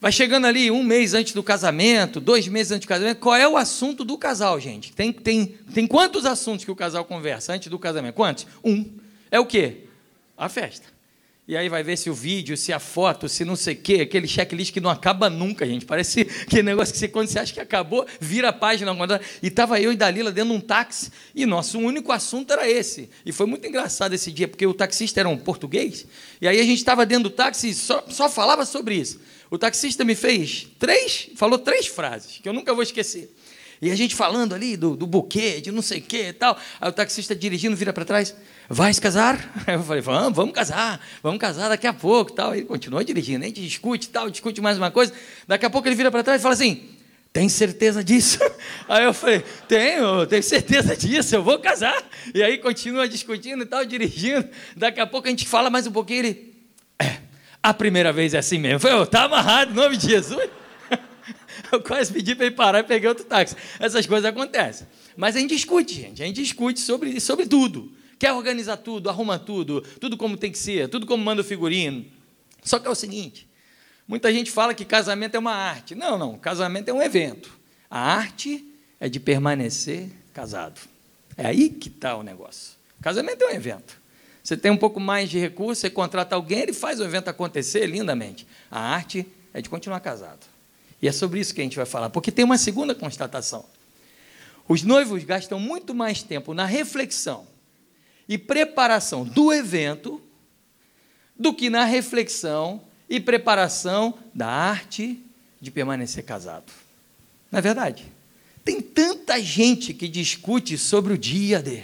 vai 0.00 0.10
chegando 0.10 0.46
ali 0.46 0.70
um 0.70 0.82
mês 0.82 1.14
antes 1.14 1.32
do 1.32 1.42
casamento, 1.42 2.20
dois 2.20 2.48
meses 2.48 2.72
antes 2.72 2.86
do 2.86 2.88
casamento, 2.88 3.18
qual 3.18 3.36
é 3.36 3.46
o 3.46 3.56
assunto 3.56 4.04
do 4.04 4.18
casal, 4.18 4.58
gente? 4.58 4.92
Tem, 4.92 5.12
tem, 5.12 5.46
tem 5.72 5.86
quantos 5.86 6.26
assuntos 6.26 6.64
que 6.64 6.70
o 6.70 6.76
casal 6.76 7.04
conversa 7.04 7.52
antes 7.52 7.68
do 7.68 7.78
casamento? 7.78 8.14
Quantos? 8.14 8.46
Um. 8.64 8.90
É 9.30 9.38
o 9.38 9.46
quê? 9.46 9.84
A 10.36 10.48
festa. 10.48 10.88
E 11.46 11.56
aí 11.56 11.68
vai 11.68 11.82
ver 11.82 11.96
se 11.98 12.08
o 12.08 12.14
vídeo, 12.14 12.56
se 12.56 12.72
a 12.72 12.78
foto, 12.78 13.28
se 13.28 13.44
não 13.44 13.56
sei 13.56 13.74
o 13.74 13.76
quê, 13.76 13.94
aquele 14.02 14.28
checklist 14.28 14.72
que 14.72 14.80
não 14.80 14.88
acaba 14.88 15.28
nunca, 15.28 15.66
gente. 15.66 15.84
Parece 15.84 16.20
aquele 16.42 16.62
negócio 16.62 16.92
que 16.92 17.00
você, 17.00 17.08
quando 17.08 17.26
você 17.26 17.40
acha 17.40 17.52
que 17.52 17.58
acabou, 17.58 18.06
vira 18.20 18.50
a 18.50 18.52
página. 18.52 18.92
E 19.42 19.48
estava 19.48 19.80
eu 19.80 19.92
e 19.92 19.96
Dalila 19.96 20.30
dentro 20.30 20.50
de 20.50 20.56
um 20.56 20.60
táxi, 20.60 21.10
e 21.34 21.44
nosso 21.44 21.80
único 21.80 22.12
assunto 22.12 22.52
era 22.52 22.70
esse. 22.70 23.10
E 23.26 23.32
foi 23.32 23.46
muito 23.46 23.66
engraçado 23.66 24.12
esse 24.12 24.30
dia, 24.30 24.46
porque 24.46 24.64
o 24.64 24.72
taxista 24.72 25.18
era 25.18 25.28
um 25.28 25.36
português, 25.36 26.06
e 26.40 26.46
aí 26.46 26.60
a 26.60 26.64
gente 26.64 26.78
estava 26.78 27.04
dentro 27.04 27.24
do 27.24 27.30
táxi 27.30 27.70
e 27.70 27.74
só, 27.74 28.04
só 28.08 28.28
falava 28.28 28.64
sobre 28.64 28.94
isso. 28.94 29.20
O 29.50 29.58
taxista 29.58 30.04
me 30.04 30.14
fez 30.14 30.68
três, 30.78 31.28
falou 31.34 31.58
três 31.58 31.88
frases, 31.88 32.38
que 32.40 32.48
eu 32.48 32.52
nunca 32.52 32.72
vou 32.72 32.84
esquecer. 32.84 33.34
E 33.82 33.90
a 33.90 33.96
gente 33.96 34.14
falando 34.14 34.54
ali 34.54 34.76
do, 34.76 34.96
do 34.96 35.08
buquê, 35.08 35.60
de 35.60 35.72
não 35.72 35.82
sei 35.82 35.98
o 35.98 36.02
quê 36.02 36.28
e 36.28 36.32
tal. 36.32 36.56
Aí 36.80 36.88
o 36.88 36.92
taxista 36.92 37.34
dirigindo, 37.34 37.74
vira 37.74 37.92
para 37.92 38.04
trás. 38.04 38.32
Vai 38.74 38.94
se 38.94 39.02
casar? 39.02 39.52
Eu 39.68 39.82
falei, 39.82 40.00
vamos, 40.00 40.34
vamos 40.34 40.54
casar, 40.54 40.98
vamos 41.22 41.38
casar 41.38 41.68
daqui 41.68 41.86
a 41.86 41.92
pouco 41.92 42.32
tal. 42.32 42.54
Ele 42.54 42.64
continua 42.64 43.04
dirigindo, 43.04 43.44
a 43.44 43.46
gente 43.46 43.60
discute 43.60 44.08
tal, 44.08 44.30
discute 44.30 44.62
mais 44.62 44.78
uma 44.78 44.90
coisa. 44.90 45.12
Daqui 45.46 45.66
a 45.66 45.68
pouco 45.68 45.86
ele 45.86 45.94
vira 45.94 46.10
para 46.10 46.22
trás 46.22 46.40
e 46.40 46.42
fala 46.42 46.54
assim: 46.54 46.82
tem 47.34 47.50
certeza 47.50 48.02
disso? 48.02 48.38
Aí 48.88 49.04
eu 49.04 49.12
falei, 49.12 49.44
tenho, 49.68 50.26
tenho 50.26 50.42
certeza 50.42 50.96
disso, 50.96 51.34
eu 51.34 51.42
vou 51.42 51.58
casar. 51.58 52.02
E 52.34 52.42
aí 52.42 52.56
continua 52.56 53.06
discutindo 53.06 53.62
e 53.62 53.66
tal, 53.66 53.84
dirigindo. 53.84 54.48
Daqui 54.74 55.00
a 55.00 55.06
pouco 55.06 55.28
a 55.28 55.30
gente 55.30 55.46
fala 55.46 55.68
mais 55.68 55.86
um 55.86 55.92
pouquinho, 55.92 56.20
ele, 56.20 56.54
é, 56.98 57.18
a 57.62 57.74
primeira 57.74 58.10
vez 58.10 58.32
é 58.32 58.38
assim 58.38 58.58
mesmo. 58.58 58.76
Eu 58.76 58.80
falei, 58.80 59.06
tá 59.06 59.24
amarrado, 59.24 59.72
em 59.72 59.74
nome 59.74 59.98
de 59.98 60.08
Jesus. 60.08 60.48
Eu 61.70 61.82
quase 61.82 62.10
pedi 62.10 62.34
para 62.34 62.46
ele 62.46 62.54
parar 62.54 62.78
e 62.78 62.84
peguei 62.84 63.06
outro 63.06 63.24
táxi. 63.24 63.54
Essas 63.78 64.06
coisas 64.06 64.24
acontecem. 64.24 64.86
Mas 65.14 65.36
a 65.36 65.40
gente 65.40 65.50
discute, 65.50 65.94
gente. 65.94 66.22
A 66.22 66.26
gente 66.26 66.40
discute 66.40 66.80
sobre, 66.80 67.20
sobre 67.20 67.46
tudo. 67.46 68.00
Quer 68.22 68.32
organizar 68.34 68.76
tudo, 68.76 69.10
arruma 69.10 69.36
tudo, 69.36 69.80
tudo 69.98 70.16
como 70.16 70.36
tem 70.36 70.52
que 70.52 70.56
ser, 70.56 70.88
tudo 70.88 71.08
como 71.08 71.24
manda 71.24 71.40
o 71.40 71.44
figurino. 71.44 72.06
Só 72.62 72.78
que 72.78 72.86
é 72.86 72.90
o 72.90 72.94
seguinte: 72.94 73.48
muita 74.06 74.32
gente 74.32 74.48
fala 74.48 74.72
que 74.74 74.84
casamento 74.84 75.34
é 75.34 75.40
uma 75.40 75.52
arte. 75.52 75.96
Não, 75.96 76.16
não. 76.16 76.38
Casamento 76.38 76.88
é 76.88 76.92
um 76.92 77.02
evento. 77.02 77.50
A 77.90 77.98
arte 77.98 78.64
é 79.00 79.08
de 79.08 79.18
permanecer 79.18 80.08
casado. 80.32 80.80
É 81.36 81.46
aí 81.46 81.68
que 81.68 81.88
está 81.88 82.14
o 82.14 82.22
negócio. 82.22 82.74
Casamento 83.00 83.42
é 83.42 83.48
um 83.48 83.56
evento. 83.56 84.00
Você 84.40 84.56
tem 84.56 84.70
um 84.70 84.76
pouco 84.76 85.00
mais 85.00 85.28
de 85.28 85.40
recurso, 85.40 85.80
você 85.80 85.90
contrata 85.90 86.36
alguém, 86.36 86.60
ele 86.60 86.72
faz 86.72 87.00
o 87.00 87.04
evento 87.04 87.26
acontecer 87.26 87.86
lindamente. 87.86 88.46
A 88.70 88.78
arte 88.78 89.26
é 89.52 89.60
de 89.60 89.68
continuar 89.68 89.98
casado. 89.98 90.46
E 91.02 91.08
é 91.08 91.12
sobre 91.12 91.40
isso 91.40 91.52
que 91.52 91.60
a 91.60 91.64
gente 91.64 91.76
vai 91.76 91.86
falar, 91.86 92.08
porque 92.08 92.30
tem 92.30 92.44
uma 92.44 92.56
segunda 92.56 92.94
constatação. 92.94 93.64
Os 94.68 94.84
noivos 94.84 95.24
gastam 95.24 95.58
muito 95.58 95.92
mais 95.92 96.22
tempo 96.22 96.54
na 96.54 96.64
reflexão 96.64 97.50
e 98.32 98.38
preparação 98.38 99.24
do 99.24 99.52
evento 99.52 100.18
do 101.38 101.52
que 101.52 101.68
na 101.68 101.84
reflexão 101.84 102.80
e 103.06 103.20
preparação 103.20 104.14
da 104.32 104.46
arte 104.46 105.22
de 105.60 105.70
permanecer 105.70 106.24
casado. 106.24 106.72
Não 107.50 107.58
é 107.58 107.60
verdade? 107.60 108.06
Tem 108.64 108.80
tanta 108.80 109.38
gente 109.38 109.92
que 109.92 110.08
discute 110.08 110.78
sobre 110.78 111.12
o 111.12 111.18
dia 111.18 111.62
de, 111.62 111.82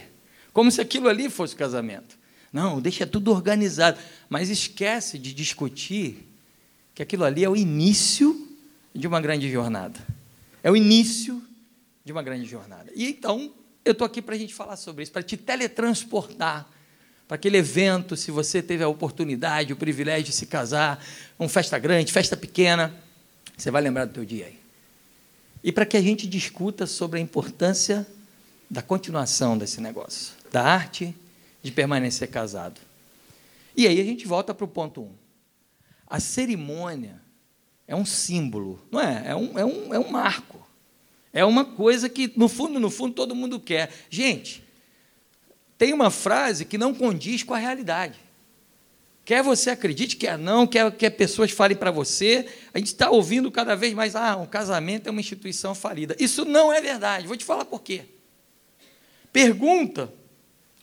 como 0.50 0.70
se 0.70 0.80
aquilo 0.80 1.06
ali 1.06 1.28
fosse 1.28 1.54
casamento. 1.54 2.16
Não, 2.50 2.80
deixa 2.80 3.06
tudo 3.06 3.30
organizado, 3.30 4.00
mas 4.26 4.48
esquece 4.48 5.18
de 5.18 5.34
discutir 5.34 6.26
que 6.94 7.02
aquilo 7.02 7.24
ali 7.24 7.44
é 7.44 7.48
o 7.50 7.56
início 7.56 8.56
de 8.94 9.06
uma 9.06 9.20
grande 9.20 9.52
jornada. 9.52 10.00
É 10.62 10.70
o 10.70 10.76
início 10.76 11.42
de 12.06 12.10
uma 12.10 12.22
grande 12.22 12.48
jornada. 12.48 12.90
E 12.96 13.06
então, 13.06 13.52
eu 13.85 13.92
estou 13.92 14.06
aqui 14.06 14.20
para 14.20 14.35
a 14.35 14.38
gente 14.38 14.54
falar 14.54 14.76
sobre 14.76 15.02
isso, 15.02 15.12
para 15.12 15.23
te 15.23 15.37
teletransportar 15.37 16.68
para 17.28 17.35
aquele 17.35 17.58
evento, 17.58 18.16
se 18.16 18.30
você 18.30 18.62
teve 18.62 18.82
a 18.82 18.88
oportunidade, 18.88 19.70
o 19.70 19.76
privilégio 19.76 20.25
de 20.25 20.32
se 20.32 20.47
casar, 20.47 21.04
uma 21.38 21.47
festa 21.47 21.78
grande, 21.78 22.11
festa 22.11 22.35
pequena, 22.35 22.94
você 23.54 23.70
vai 23.70 23.82
lembrar 23.82 24.06
do 24.06 24.14
teu 24.14 24.25
dia 24.25 24.47
aí. 24.47 24.58
E 25.62 25.70
para 25.70 25.85
que 25.85 25.99
a 25.99 26.00
gente 26.00 26.26
discuta 26.26 26.87
sobre 26.87 27.18
a 27.18 27.23
importância 27.23 28.06
da 28.70 28.80
continuação 28.80 29.58
desse 29.58 29.78
negócio, 29.78 30.32
da 30.50 30.62
arte 30.62 31.14
de 31.62 31.70
permanecer 31.70 32.30
casado. 32.30 32.80
E 33.76 33.87
aí 33.87 34.00
a 34.00 34.04
gente 34.04 34.26
volta 34.26 34.54
para 34.54 34.64
o 34.64 34.68
ponto 34.68 35.02
1. 35.02 35.04
Um. 35.04 35.11
A 36.06 36.20
cerimônia 36.20 37.20
é 37.87 37.94
um 37.94 38.06
símbolo, 38.06 38.80
não 38.90 39.00
é? 39.00 39.28
É 39.28 39.37
um, 39.37 39.58
é, 39.58 39.64
um, 39.66 39.94
é 39.94 39.99
um 39.99 40.11
marco. 40.11 40.57
É 41.32 41.44
uma 41.44 41.64
coisa 41.64 42.08
que, 42.08 42.32
no 42.37 42.49
fundo, 42.49 42.80
no 42.80 42.90
fundo, 42.90 43.14
todo 43.14 43.35
mundo 43.35 43.61
quer. 43.61 43.90
Gente, 44.08 44.62
tem 45.76 45.92
uma 45.92 46.11
frase 46.11 46.64
que 46.64 46.76
não 46.76 46.94
condiz 46.94 47.42
com 47.42 47.54
a 47.54 47.58
realidade. 47.58 48.18
Quer 49.25 49.42
você 49.42 49.68
acredite, 49.68 50.16
quer 50.16 50.38
não, 50.38 50.66
quer 50.66 50.90
que 50.90 51.11
pessoas 51.11 51.50
falem 51.50 51.76
para 51.76 51.90
você, 51.90 52.47
a 52.73 52.78
gente 52.78 52.87
está 52.87 53.11
ouvindo 53.11 53.50
cada 53.52 53.76
vez 53.76 53.92
mais, 53.92 54.16
ah, 54.16 54.37
um 54.37 54.47
casamento 54.47 55.06
é 55.06 55.11
uma 55.11 55.20
instituição 55.20 55.75
falida. 55.75 56.16
Isso 56.18 56.47
não 56.47 56.73
é 56.73 56.80
verdade. 56.80 57.26
Vou 57.26 57.37
te 57.37 57.44
falar 57.44 57.66
por 57.66 57.82
quê. 57.82 58.06
Pergunta 59.30 60.11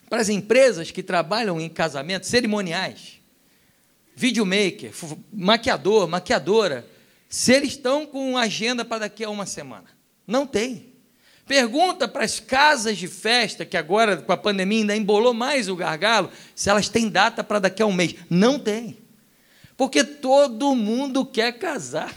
para 0.07 0.21
as 0.21 0.29
empresas 0.29 0.91
que 0.91 1.01
trabalham 1.01 1.59
em 1.59 1.67
casamentos 1.67 2.29
cerimoniais, 2.29 3.19
videomaker, 4.15 4.91
maquiador, 5.33 6.07
maquiadora, 6.07 6.87
se 7.27 7.51
eles 7.51 7.69
estão 7.69 8.05
com 8.05 8.37
agenda 8.37 8.85
para 8.85 8.99
daqui 8.99 9.23
a 9.23 9.29
uma 9.31 9.47
semana. 9.47 9.94
Não 10.27 10.45
tem. 10.47 10.93
Pergunta 11.47 12.07
para 12.07 12.23
as 12.23 12.39
casas 12.39 12.97
de 12.97 13.07
festa, 13.07 13.65
que 13.65 13.77
agora 13.77 14.17
com 14.17 14.31
a 14.31 14.37
pandemia 14.37 14.79
ainda 14.79 14.95
embolou 14.95 15.33
mais 15.33 15.69
o 15.69 15.75
gargalo, 15.75 16.31
se 16.55 16.69
elas 16.69 16.89
têm 16.89 17.07
data 17.07 17.43
para 17.43 17.59
daqui 17.59 17.83
a 17.83 17.85
um 17.85 17.93
mês. 17.93 18.15
Não 18.29 18.57
tem. 18.57 18.97
Porque 19.77 20.03
todo 20.03 20.75
mundo 20.75 21.25
quer 21.25 21.53
casar. 21.59 22.13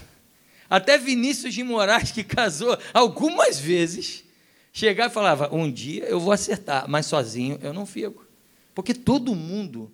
Até 0.69 0.97
Vinícius 0.97 1.53
de 1.53 1.63
Moraes, 1.63 2.11
que 2.11 2.23
casou 2.23 2.77
algumas 2.93 3.59
vezes, 3.59 4.23
chegava 4.71 5.11
e 5.11 5.13
falava: 5.13 5.53
Um 5.53 5.71
dia 5.71 6.05
eu 6.05 6.19
vou 6.19 6.31
acertar, 6.31 6.85
mas 6.87 7.05
sozinho 7.05 7.59
eu 7.61 7.73
não 7.73 7.85
fico. 7.85 8.25
Porque 8.73 8.93
todo 8.93 9.35
mundo, 9.35 9.91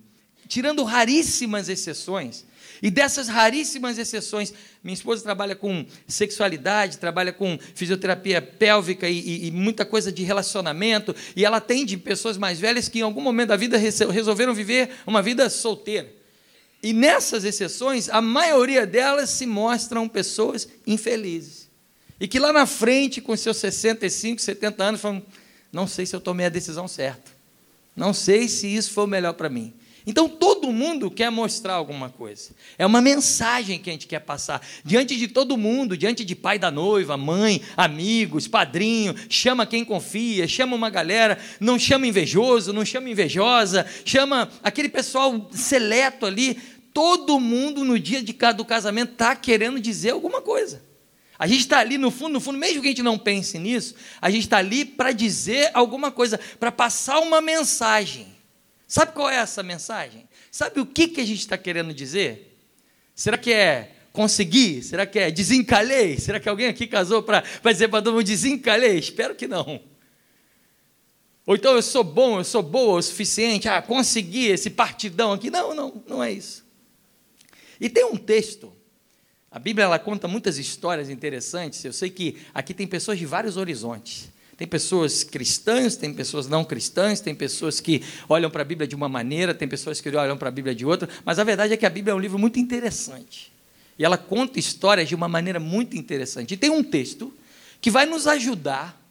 tirando 0.48 0.84
raríssimas 0.84 1.70
exceções, 1.70 2.46
e 2.82 2.92
dessas 2.92 3.28
raríssimas 3.28 3.98
exceções, 3.98 4.54
minha 4.84 4.94
esposa 4.94 5.24
trabalha 5.24 5.56
com 5.56 5.86
sexualidade, 6.08 6.98
trabalha 6.98 7.32
com 7.32 7.58
fisioterapia 7.74 8.42
pélvica 8.42 9.10
e, 9.10 9.20
e, 9.20 9.48
e, 9.48 9.52
muita 9.52 9.86
coisa 9.86 10.12
de 10.12 10.24
relacionamento, 10.24 11.16
e 11.36 11.46
ela 11.46 11.58
atende 11.58 11.98
pessoas 11.98 12.38
mais 12.38 12.60
velhas 12.60 12.90
que 12.90 13.00
em 13.00 13.02
algum 13.02 13.22
momento 13.22 13.50
da 13.50 13.58
vida 13.58 13.78
resolveram 13.78 14.54
viver 14.54 14.90
uma 15.08 15.22
vida 15.22 15.50
solteira. 15.50 16.14
E 16.84 16.94
nessas 16.94 17.44
exceções, 17.44 18.10
a 18.10 18.22
maioria 18.22 18.86
delas 18.86 19.32
se 19.32 19.46
mostram 19.46 20.08
pessoas 20.08 20.68
infelizes. 20.86 21.68
E 22.20 22.28
que 22.28 22.40
lá 22.40 22.54
na 22.54 22.66
frente, 22.66 23.20
com 23.20 23.36
seus 23.36 23.58
65, 23.58 24.42
70 24.42 24.84
anos, 24.84 25.02
falam: 25.02 25.24
não 25.72 25.88
sei 25.88 26.06
se 26.06 26.16
eu 26.16 26.22
tomei 26.22 26.46
a 26.46 26.50
decisão 26.50 26.88
certa. 26.88 27.32
Não 27.96 28.14
sei 28.14 28.48
se 28.48 28.68
isso 28.68 28.92
foi 28.92 29.06
o 29.06 29.08
melhor 29.08 29.34
para 29.34 29.50
mim. 29.50 29.74
Então 30.06 30.30
todo 30.30 30.72
mundo 30.72 31.10
quer 31.10 31.32
mostrar 31.32 31.74
alguma 31.74 32.10
coisa. 32.10 32.52
É 32.78 32.86
uma 32.86 33.02
mensagem 33.02 33.80
que 33.80 33.90
a 33.90 33.94
gente 33.94 34.06
quer 34.06 34.20
passar 34.20 34.62
diante 34.84 35.18
de 35.18 35.28
todo 35.28 35.58
mundo, 35.58 35.98
diante 35.98 36.24
de 36.24 36.36
pai 36.36 36.60
da 36.60 36.70
noiva, 36.70 37.18
mãe, 37.18 37.62
amigos, 37.76 38.48
padrinho, 38.48 39.16
chama 39.28 39.66
quem 39.66 39.84
confia, 39.84 40.48
chama 40.48 40.76
uma 40.76 40.92
galera, 40.92 41.40
não 41.60 41.80
chama 41.80 42.06
invejoso, 42.06 42.72
não 42.72 42.86
chama 42.86 43.10
invejosa, 43.10 43.86
chama 44.06 44.50
aquele 44.62 44.90
pessoal 44.90 45.50
seleto 45.52 46.26
ali. 46.26 46.60
Todo 46.94 47.40
mundo 47.40 47.84
no 47.84 48.00
dia 48.00 48.22
de, 48.22 48.34
do 48.56 48.64
casamento 48.64 49.14
está 49.14 49.36
querendo 49.36 49.80
dizer 49.80 50.12
alguma 50.12 50.42
coisa. 50.42 50.84
A 51.38 51.48
gente 51.48 51.62
está 51.62 51.80
ali 51.80 51.98
no 51.98 52.12
fundo, 52.12 52.34
no 52.34 52.40
fundo, 52.40 52.58
mesmo 52.58 52.82
que 52.82 52.88
a 52.88 52.92
gente 52.92 53.04
não 53.04 53.18
pense 53.18 53.60
nisso, 53.60 53.96
a 54.22 54.30
gente 54.30 54.44
está 54.44 54.58
ali 54.58 54.86
para 54.86 55.12
dizer 55.12 55.72
alguma 55.74 56.10
coisa, 56.12 56.40
para 56.60 56.72
passar 56.72 57.20
uma 57.20 57.42
mensagem. 57.42 58.35
Sabe 58.88 59.14
qual 59.14 59.30
é 59.30 59.36
essa 59.36 59.64
mensagem? 59.64 60.28
Sabe 60.52 60.80
o 60.80 60.86
que, 60.86 61.08
que 61.08 61.22
a 61.22 61.26
gente 61.26 61.40
está 61.40 61.58
querendo 61.58 61.94
dizer? 61.94 62.58
Será 63.16 63.38
que 63.38 63.52
é 63.52 63.94
conseguir? 64.12 64.84
Será 64.84 65.06
que 65.06 65.20
é 65.20 65.32
desencalhei? 65.32 66.18
Será 66.20 66.40
que 66.40 66.48
alguém 66.48 66.68
aqui 66.68 66.88
casou 66.88 67.24
para 67.24 67.44
dizer 67.72 67.88
para 67.88 68.02
todo 68.02 68.14
mundo 68.14 68.26
desencalhei? 68.26 68.98
Espero 68.98 69.36
que 69.36 69.48
não. 69.48 69.82
Ou 71.46 71.56
então 71.56 71.76
eu 71.76 71.82
sou 71.82 72.04
bom, 72.04 72.40
eu 72.40 72.44
sou 72.44 72.64
boa 72.64 72.98
o 72.98 73.02
suficiente, 73.02 73.70
ah, 73.70 73.82
consegui 73.82 74.48
esse 74.48 74.70
partidão 74.70 75.34
aqui. 75.34 75.52
Não, 75.52 75.76
não, 75.76 76.04
não 76.08 76.24
é 76.24 76.32
isso. 76.32 76.66
E 77.80 77.90
tem 77.90 78.06
um 78.06 78.18
texto, 78.18 78.74
a 79.52 79.60
Bíblia 79.60 79.86
ela 79.86 80.00
conta 80.00 80.28
muitas 80.28 80.58
histórias 80.58 81.10
interessantes, 81.10 81.84
eu 81.86 81.94
sei 81.94 82.10
que 82.10 82.42
aqui 82.54 82.74
tem 82.74 82.88
pessoas 82.88 83.20
de 83.20 83.26
vários 83.26 83.58
horizontes. 83.58 84.30
Tem 84.58 84.68
pessoas 84.68 85.24
cristãs, 85.24 85.98
tem 85.98 86.14
pessoas 86.14 86.48
não 86.48 86.64
cristãs, 86.64 87.20
tem 87.20 87.36
pessoas 87.36 87.82
que 87.82 88.02
olham 88.30 88.50
para 88.50 88.62
a 88.62 88.66
Bíblia 88.66 88.88
de 88.88 88.96
uma 88.96 89.10
maneira, 89.10 89.54
tem 89.54 89.68
pessoas 89.68 90.00
que 90.00 90.10
olham 90.10 90.38
para 90.38 90.48
a 90.48 90.52
Bíblia 90.52 90.74
de 90.74 90.86
outra, 90.86 91.10
mas 91.26 91.40
a 91.40 91.44
verdade 91.44 91.74
é 91.74 91.78
que 91.78 91.86
a 91.86 91.90
Bíblia 91.90 92.14
é 92.14 92.16
um 92.16 92.20
livro 92.20 92.40
muito 92.40 92.58
interessante. 92.58 93.52
E 94.00 94.06
ela 94.06 94.18
conta 94.18 94.58
histórias 94.58 95.10
de 95.10 95.16
uma 95.16 95.28
maneira 95.28 95.60
muito 95.60 95.98
interessante. 95.98 96.54
E 96.54 96.58
tem 96.58 96.70
um 96.70 96.84
texto 96.84 97.34
que 97.82 97.92
vai 97.92 98.06
nos 98.06 98.28
ajudar 98.28 99.02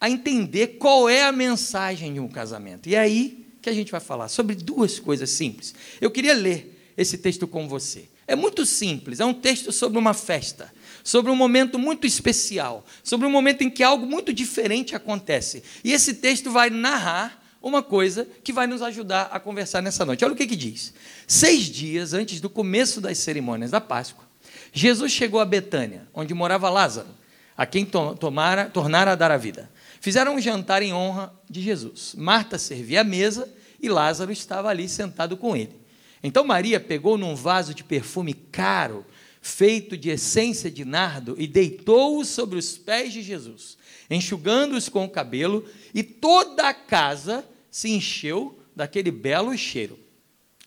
a 0.00 0.08
entender 0.08 0.78
qual 0.78 1.08
é 1.08 1.24
a 1.24 1.32
mensagem 1.32 2.14
de 2.14 2.20
um 2.20 2.28
casamento. 2.28 2.88
E 2.88 2.94
é 2.94 2.98
aí 2.98 3.46
que 3.60 3.68
a 3.68 3.72
gente 3.72 3.92
vai 3.92 4.00
falar 4.00 4.28
sobre 4.28 4.54
duas 4.54 4.98
coisas 4.98 5.30
simples. 5.30 5.74
Eu 6.00 6.10
queria 6.10 6.34
ler 6.34 6.79
esse 7.00 7.18
texto 7.18 7.46
com 7.46 7.68
você. 7.68 8.08
É 8.26 8.36
muito 8.36 8.64
simples, 8.64 9.20
é 9.20 9.24
um 9.24 9.34
texto 9.34 9.72
sobre 9.72 9.98
uma 9.98 10.14
festa 10.14 10.72
sobre 11.02 11.30
um 11.30 11.36
momento 11.36 11.78
muito 11.78 12.06
especial, 12.06 12.84
sobre 13.02 13.26
um 13.26 13.30
momento 13.30 13.62
em 13.62 13.70
que 13.70 13.82
algo 13.82 14.06
muito 14.06 14.32
diferente 14.32 14.94
acontece. 14.94 15.62
E 15.82 15.92
esse 15.92 16.14
texto 16.14 16.50
vai 16.50 16.70
narrar 16.70 17.42
uma 17.62 17.82
coisa 17.82 18.26
que 18.42 18.52
vai 18.52 18.66
nos 18.66 18.82
ajudar 18.82 19.28
a 19.32 19.38
conversar 19.38 19.82
nessa 19.82 20.04
noite. 20.04 20.24
Olha 20.24 20.34
o 20.34 20.36
que, 20.36 20.46
que 20.46 20.56
diz. 20.56 20.94
Seis 21.26 21.64
dias 21.64 22.14
antes 22.14 22.40
do 22.40 22.48
começo 22.48 23.00
das 23.00 23.18
cerimônias 23.18 23.70
da 23.70 23.80
Páscoa, 23.80 24.24
Jesus 24.72 25.12
chegou 25.12 25.40
a 25.40 25.44
Betânia, 25.44 26.06
onde 26.14 26.32
morava 26.32 26.70
Lázaro, 26.70 27.08
a 27.56 27.66
quem 27.66 27.84
tomara, 27.84 28.66
tornara 28.66 29.12
a 29.12 29.14
dar 29.14 29.30
a 29.30 29.36
vida. 29.36 29.70
Fizeram 30.00 30.36
um 30.36 30.40
jantar 30.40 30.82
em 30.82 30.94
honra 30.94 31.32
de 31.48 31.60
Jesus. 31.60 32.14
Marta 32.16 32.56
servia 32.56 33.02
a 33.02 33.04
mesa 33.04 33.52
e 33.80 33.88
Lázaro 33.88 34.32
estava 34.32 34.68
ali 34.68 34.88
sentado 34.88 35.36
com 35.36 35.54
ele. 35.54 35.79
Então 36.22 36.44
Maria 36.44 36.78
pegou 36.78 37.16
num 37.16 37.34
vaso 37.34 37.74
de 37.74 37.82
perfume 37.82 38.34
caro 38.34 39.04
feito 39.40 39.96
de 39.96 40.10
essência 40.10 40.70
de 40.70 40.84
nardo, 40.84 41.34
e 41.38 41.46
deitou-o 41.46 42.24
sobre 42.24 42.58
os 42.58 42.76
pés 42.76 43.12
de 43.12 43.22
Jesus, 43.22 43.78
enxugando-os 44.10 44.88
com 44.88 45.04
o 45.04 45.10
cabelo, 45.10 45.64
e 45.94 46.02
toda 46.02 46.68
a 46.68 46.74
casa 46.74 47.44
se 47.70 47.90
encheu 47.90 48.58
daquele 48.76 49.10
belo 49.10 49.56
cheiro. 49.56 49.98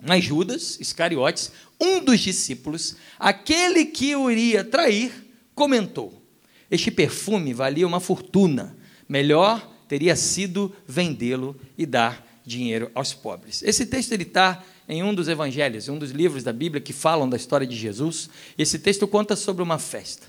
Mas 0.02 0.24
Judas 0.24 0.80
Iscariotes, 0.80 1.52
um 1.80 2.04
dos 2.04 2.20
discípulos, 2.20 2.96
aquele 3.20 3.86
que 3.86 4.16
o 4.16 4.30
iria 4.30 4.64
trair, 4.64 5.12
comentou: 5.54 6.22
Este 6.70 6.90
perfume 6.90 7.54
valia 7.54 7.88
uma 7.88 8.00
fortuna, 8.00 8.76
melhor 9.08 9.72
teria 9.88 10.16
sido 10.16 10.76
vendê-lo 10.88 11.56
e 11.78 11.86
dar 11.86 12.28
dinheiro 12.46 12.92
aos 12.94 13.14
pobres. 13.14 13.62
Esse 13.64 13.86
texto 13.86 14.12
ele 14.12 14.24
está 14.24 14.64
em 14.88 15.04
um 15.04 15.14
dos 15.14 15.28
evangelhos, 15.28 15.90
um 15.90 15.98
dos 15.98 16.12
livros 16.12 16.44
da 16.44 16.54
Bíblia 16.54 16.82
que 16.82 16.94
falam 16.94 17.30
da 17.30 17.38
história 17.38 17.66
de 17.66 17.76
Jesus. 17.76 18.30
Esse 18.58 18.80
texto 18.80 19.08
conta 19.08 19.36
sobre 19.36 19.64
uma 19.64 19.80
festa, 19.80 20.28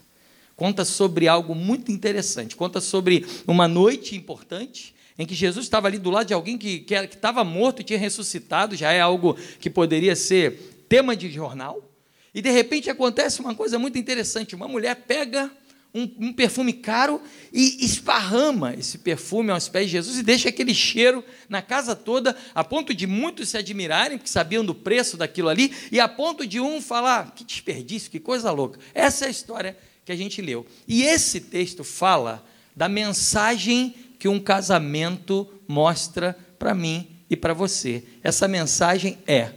conta 0.56 0.84
sobre 0.84 1.28
algo 1.28 1.54
muito 1.54 1.90
interessante, 1.90 2.56
conta 2.56 2.80
sobre 2.80 3.26
uma 3.46 3.66
noite 3.66 4.14
importante 4.14 4.94
em 5.18 5.26
que 5.26 5.34
Jesus 5.34 5.66
estava 5.66 5.86
ali 5.86 5.98
do 5.98 6.10
lado 6.10 6.26
de 6.26 6.34
alguém 6.34 6.58
que, 6.58 6.80
que, 6.80 7.06
que 7.06 7.14
estava 7.14 7.44
morto 7.44 7.80
e 7.80 7.84
tinha 7.84 7.98
ressuscitado, 7.98 8.74
já 8.74 8.92
é 8.92 9.00
algo 9.00 9.36
que 9.60 9.70
poderia 9.70 10.16
ser 10.16 10.84
tema 10.88 11.16
de 11.16 11.30
jornal. 11.30 11.90
E 12.34 12.42
de 12.42 12.50
repente 12.50 12.90
acontece 12.90 13.40
uma 13.40 13.54
coisa 13.54 13.78
muito 13.78 13.96
interessante: 13.96 14.56
uma 14.56 14.66
mulher 14.66 14.96
pega 15.06 15.50
um, 15.94 16.10
um, 16.18 16.32
perfume 16.32 16.72
caro 16.72 17.22
e 17.52 17.84
esparrama 17.84 18.74
esse 18.74 18.98
perfume 18.98 19.52
aos 19.52 19.68
pés 19.68 19.86
de 19.86 19.92
Jesus 19.92 20.18
e 20.18 20.24
deixa 20.24 20.48
aquele 20.48 20.74
cheiro 20.74 21.24
na 21.48 21.62
casa 21.62 21.94
toda, 21.94 22.36
a 22.52 22.64
ponto 22.64 22.92
de 22.92 23.06
muitos 23.06 23.50
se 23.50 23.56
admirarem, 23.56 24.18
porque 24.18 24.28
sabiam 24.28 24.64
do 24.64 24.74
preço 24.74 25.16
daquilo 25.16 25.48
ali, 25.48 25.72
e 25.92 26.00
a 26.00 26.08
ponto 26.08 26.44
de 26.44 26.58
um 26.58 26.82
falar: 26.82 27.32
que 27.32 27.44
desperdício, 27.44 28.10
que 28.10 28.18
coisa 28.18 28.50
louca. 28.50 28.80
Essa 28.92 29.26
é 29.26 29.28
a 29.28 29.30
história 29.30 29.78
que 30.04 30.10
a 30.10 30.16
gente 30.16 30.42
leu. 30.42 30.66
E 30.88 31.04
esse 31.04 31.40
texto 31.40 31.84
fala 31.84 32.44
da 32.74 32.88
mensagem 32.88 33.94
que 34.18 34.26
um 34.26 34.40
casamento 34.40 35.48
mostra 35.68 36.36
para 36.58 36.74
mim 36.74 37.08
e 37.30 37.36
para 37.36 37.54
você. 37.54 38.02
Essa 38.20 38.48
mensagem 38.48 39.16
é: 39.28 39.52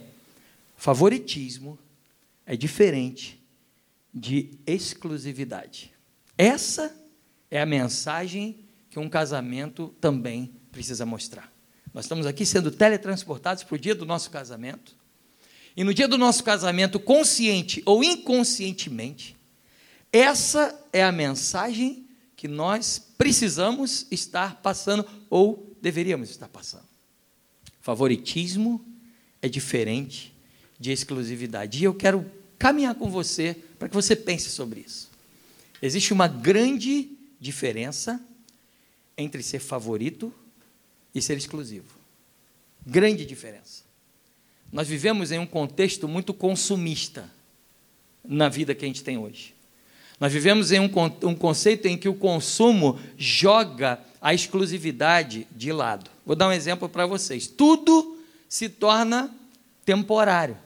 favoritismo 0.76 1.80
é 2.46 2.56
diferente 2.56 3.40
de 4.14 4.52
exclusividade. 4.68 5.97
Essa 6.38 6.96
é 7.50 7.60
a 7.60 7.66
mensagem 7.66 8.60
que 8.90 9.00
um 9.00 9.10
casamento 9.10 9.94
também 10.00 10.54
precisa 10.72 11.06
mostrar. 11.06 11.52
Nós 11.94 12.06
estamos 12.06 12.26
aqui 12.26 12.46
sendo 12.46 12.70
teletransportados 12.70 13.64
para 13.64 13.76
o 13.76 13.80
dia 13.80 13.96
do 13.96 14.06
nosso 14.06 14.30
casamento. 14.30 14.96
E 15.76 15.84
no 15.84 15.94
dia 15.94 16.08
do 16.08 16.18
nosso 16.18 16.44
casamento, 16.44 17.00
consciente 17.00 17.82
ou 17.86 18.04
inconscientemente, 18.04 19.36
essa 20.12 20.80
é 20.94 21.04
a 21.04 21.12
mensagem 21.12 22.08
que 22.36 22.48
nós 22.48 23.04
precisamos 23.18 24.06
estar 24.12 24.62
passando 24.62 25.08
ou 25.30 25.76
deveríamos 25.82 26.30
estar 26.30 26.48
passando. 26.48 26.86
Favoritismo 27.82 28.86
é 29.42 29.50
diferente 29.50 30.36
de 30.80 30.92
exclusividade. 30.92 31.80
E 31.80 31.84
eu 31.84 31.94
quero 31.94 32.30
caminhar 32.60 32.96
com 32.96 33.10
você 33.10 33.56
para 33.80 33.90
que 33.90 33.96
você 33.96 34.16
pense 34.16 34.50
sobre 34.50 34.82
isso. 34.82 35.10
Existe 35.82 36.14
uma 36.14 36.28
grande 36.28 37.10
diferença 37.40 38.20
entre 39.18 39.42
ser 39.44 39.60
favorito 39.60 40.34
e 41.14 41.22
ser 41.22 41.38
exclusivo. 41.38 41.98
Grande 42.86 43.26
diferença. 43.26 43.84
Nós 44.72 44.88
vivemos 44.88 45.32
em 45.32 45.40
um 45.40 45.46
contexto 45.46 46.08
muito 46.08 46.34
consumista 46.34 47.30
na 48.24 48.50
vida 48.50 48.76
que 48.76 48.86
a 48.86 48.88
gente 48.88 49.04
tem 49.04 49.18
hoje. 49.18 49.56
Nós 50.20 50.34
vivemos 50.34 50.72
em 50.72 50.80
um, 50.80 50.90
um 51.24 51.36
conceito 51.36 51.88
em 51.88 51.98
que 51.98 52.10
o 52.10 52.16
consumo 52.16 53.00
joga 53.18 54.00
a 54.20 54.34
exclusividade 54.34 55.48
de 55.56 55.72
lado. 55.72 56.10
Vou 56.26 56.36
dar 56.36 56.48
um 56.48 56.52
exemplo 56.52 56.90
para 56.90 57.06
vocês. 57.06 57.48
Tudo 57.48 58.18
se 58.50 58.68
torna 58.68 59.34
temporário. 59.86 60.58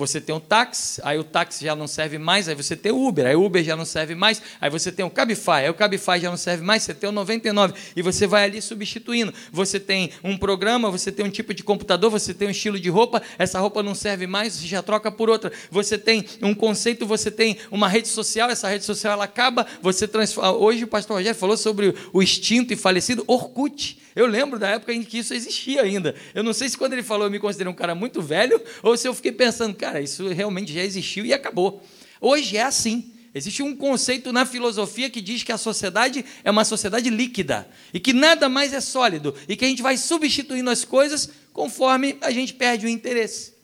Você 0.00 0.18
tem 0.18 0.34
um 0.34 0.40
táxi, 0.40 0.98
aí 1.04 1.18
o 1.18 1.24
táxi 1.24 1.62
já 1.62 1.76
não 1.76 1.86
serve 1.86 2.16
mais, 2.16 2.48
aí 2.48 2.54
você 2.54 2.74
tem 2.74 2.90
o 2.90 3.06
Uber, 3.06 3.26
aí 3.26 3.36
o 3.36 3.44
Uber 3.44 3.62
já 3.62 3.76
não 3.76 3.84
serve 3.84 4.14
mais, 4.14 4.40
aí 4.58 4.70
você 4.70 4.90
tem 4.90 5.04
o 5.04 5.10
Cabify, 5.10 5.50
aí 5.50 5.68
o 5.68 5.74
Cabify 5.74 6.18
já 6.18 6.30
não 6.30 6.38
serve 6.38 6.64
mais, 6.64 6.82
você 6.82 6.94
tem 6.94 7.10
o 7.10 7.12
99, 7.12 7.74
e 7.94 8.00
você 8.00 8.26
vai 8.26 8.44
ali 8.44 8.62
substituindo. 8.62 9.32
Você 9.52 9.78
tem 9.78 10.10
um 10.24 10.38
programa, 10.38 10.90
você 10.90 11.12
tem 11.12 11.26
um 11.26 11.28
tipo 11.28 11.52
de 11.52 11.62
computador, 11.62 12.10
você 12.10 12.32
tem 12.32 12.48
um 12.48 12.50
estilo 12.50 12.80
de 12.80 12.88
roupa, 12.88 13.20
essa 13.38 13.60
roupa 13.60 13.82
não 13.82 13.94
serve 13.94 14.26
mais, 14.26 14.54
você 14.54 14.66
já 14.66 14.82
troca 14.82 15.12
por 15.12 15.28
outra. 15.28 15.52
Você 15.70 15.98
tem 15.98 16.24
um 16.40 16.54
conceito, 16.54 17.04
você 17.04 17.30
tem 17.30 17.58
uma 17.70 17.86
rede 17.86 18.08
social, 18.08 18.48
essa 18.48 18.68
rede 18.68 18.86
social 18.86 19.12
ela 19.12 19.24
acaba, 19.24 19.66
você 19.82 20.08
transforma. 20.08 20.52
Hoje 20.52 20.84
o 20.84 20.88
pastor 20.88 21.18
Rogério 21.18 21.38
falou 21.38 21.58
sobre 21.58 21.94
o 22.10 22.22
extinto 22.22 22.72
e 22.72 22.76
falecido 22.76 23.22
Orkut. 23.26 23.98
Eu 24.14 24.26
lembro 24.26 24.58
da 24.58 24.68
época 24.68 24.92
em 24.92 25.02
que 25.02 25.18
isso 25.18 25.32
existia 25.32 25.82
ainda. 25.82 26.14
Eu 26.34 26.42
não 26.42 26.52
sei 26.52 26.68
se 26.68 26.76
quando 26.76 26.94
ele 26.94 27.02
falou 27.02 27.26
eu 27.26 27.30
me 27.30 27.38
considerei 27.38 27.72
um 27.72 27.76
cara 27.76 27.94
muito 27.94 28.20
velho, 28.20 28.60
ou 28.82 28.96
se 28.96 29.06
eu 29.06 29.14
fiquei 29.14 29.32
pensando, 29.32 29.74
cara, 29.74 29.89
isso 29.98 30.28
realmente 30.28 30.72
já 30.72 30.82
existiu 30.82 31.24
e 31.24 31.32
acabou. 31.32 31.82
Hoje 32.20 32.56
é 32.56 32.62
assim. 32.62 33.12
Existe 33.34 33.62
um 33.62 33.76
conceito 33.76 34.32
na 34.32 34.44
filosofia 34.44 35.08
que 35.08 35.20
diz 35.20 35.42
que 35.42 35.52
a 35.52 35.58
sociedade 35.58 36.24
é 36.42 36.50
uma 36.50 36.64
sociedade 36.64 37.08
líquida 37.08 37.68
e 37.94 38.00
que 38.00 38.12
nada 38.12 38.48
mais 38.48 38.72
é 38.72 38.80
sólido 38.80 39.34
e 39.48 39.56
que 39.56 39.64
a 39.64 39.68
gente 39.68 39.82
vai 39.82 39.96
substituindo 39.96 40.68
as 40.68 40.84
coisas 40.84 41.30
conforme 41.52 42.18
a 42.20 42.30
gente 42.32 42.52
perde 42.52 42.86
o 42.86 42.88
interesse. 42.88 43.54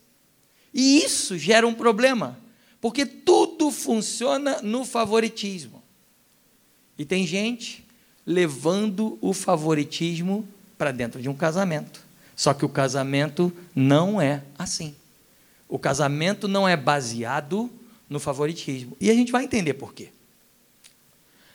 E 0.72 0.98
isso 0.98 1.36
gera 1.36 1.66
um 1.66 1.74
problema, 1.74 2.38
porque 2.80 3.04
tudo 3.04 3.70
funciona 3.70 4.62
no 4.62 4.84
favoritismo. 4.84 5.82
E 6.96 7.04
tem 7.04 7.26
gente 7.26 7.84
levando 8.24 9.18
o 9.20 9.32
favoritismo 9.32 10.46
para 10.78 10.92
dentro 10.92 11.20
de 11.20 11.28
um 11.28 11.34
casamento. 11.34 12.00
Só 12.36 12.52
que 12.52 12.64
o 12.64 12.68
casamento 12.68 13.52
não 13.74 14.20
é 14.20 14.42
assim. 14.58 14.94
O 15.68 15.78
casamento 15.78 16.46
não 16.46 16.68
é 16.68 16.76
baseado 16.76 17.70
no 18.08 18.20
favoritismo. 18.20 18.96
E 19.00 19.10
a 19.10 19.14
gente 19.14 19.32
vai 19.32 19.44
entender 19.44 19.74
por 19.74 19.92
quê. 19.92 20.10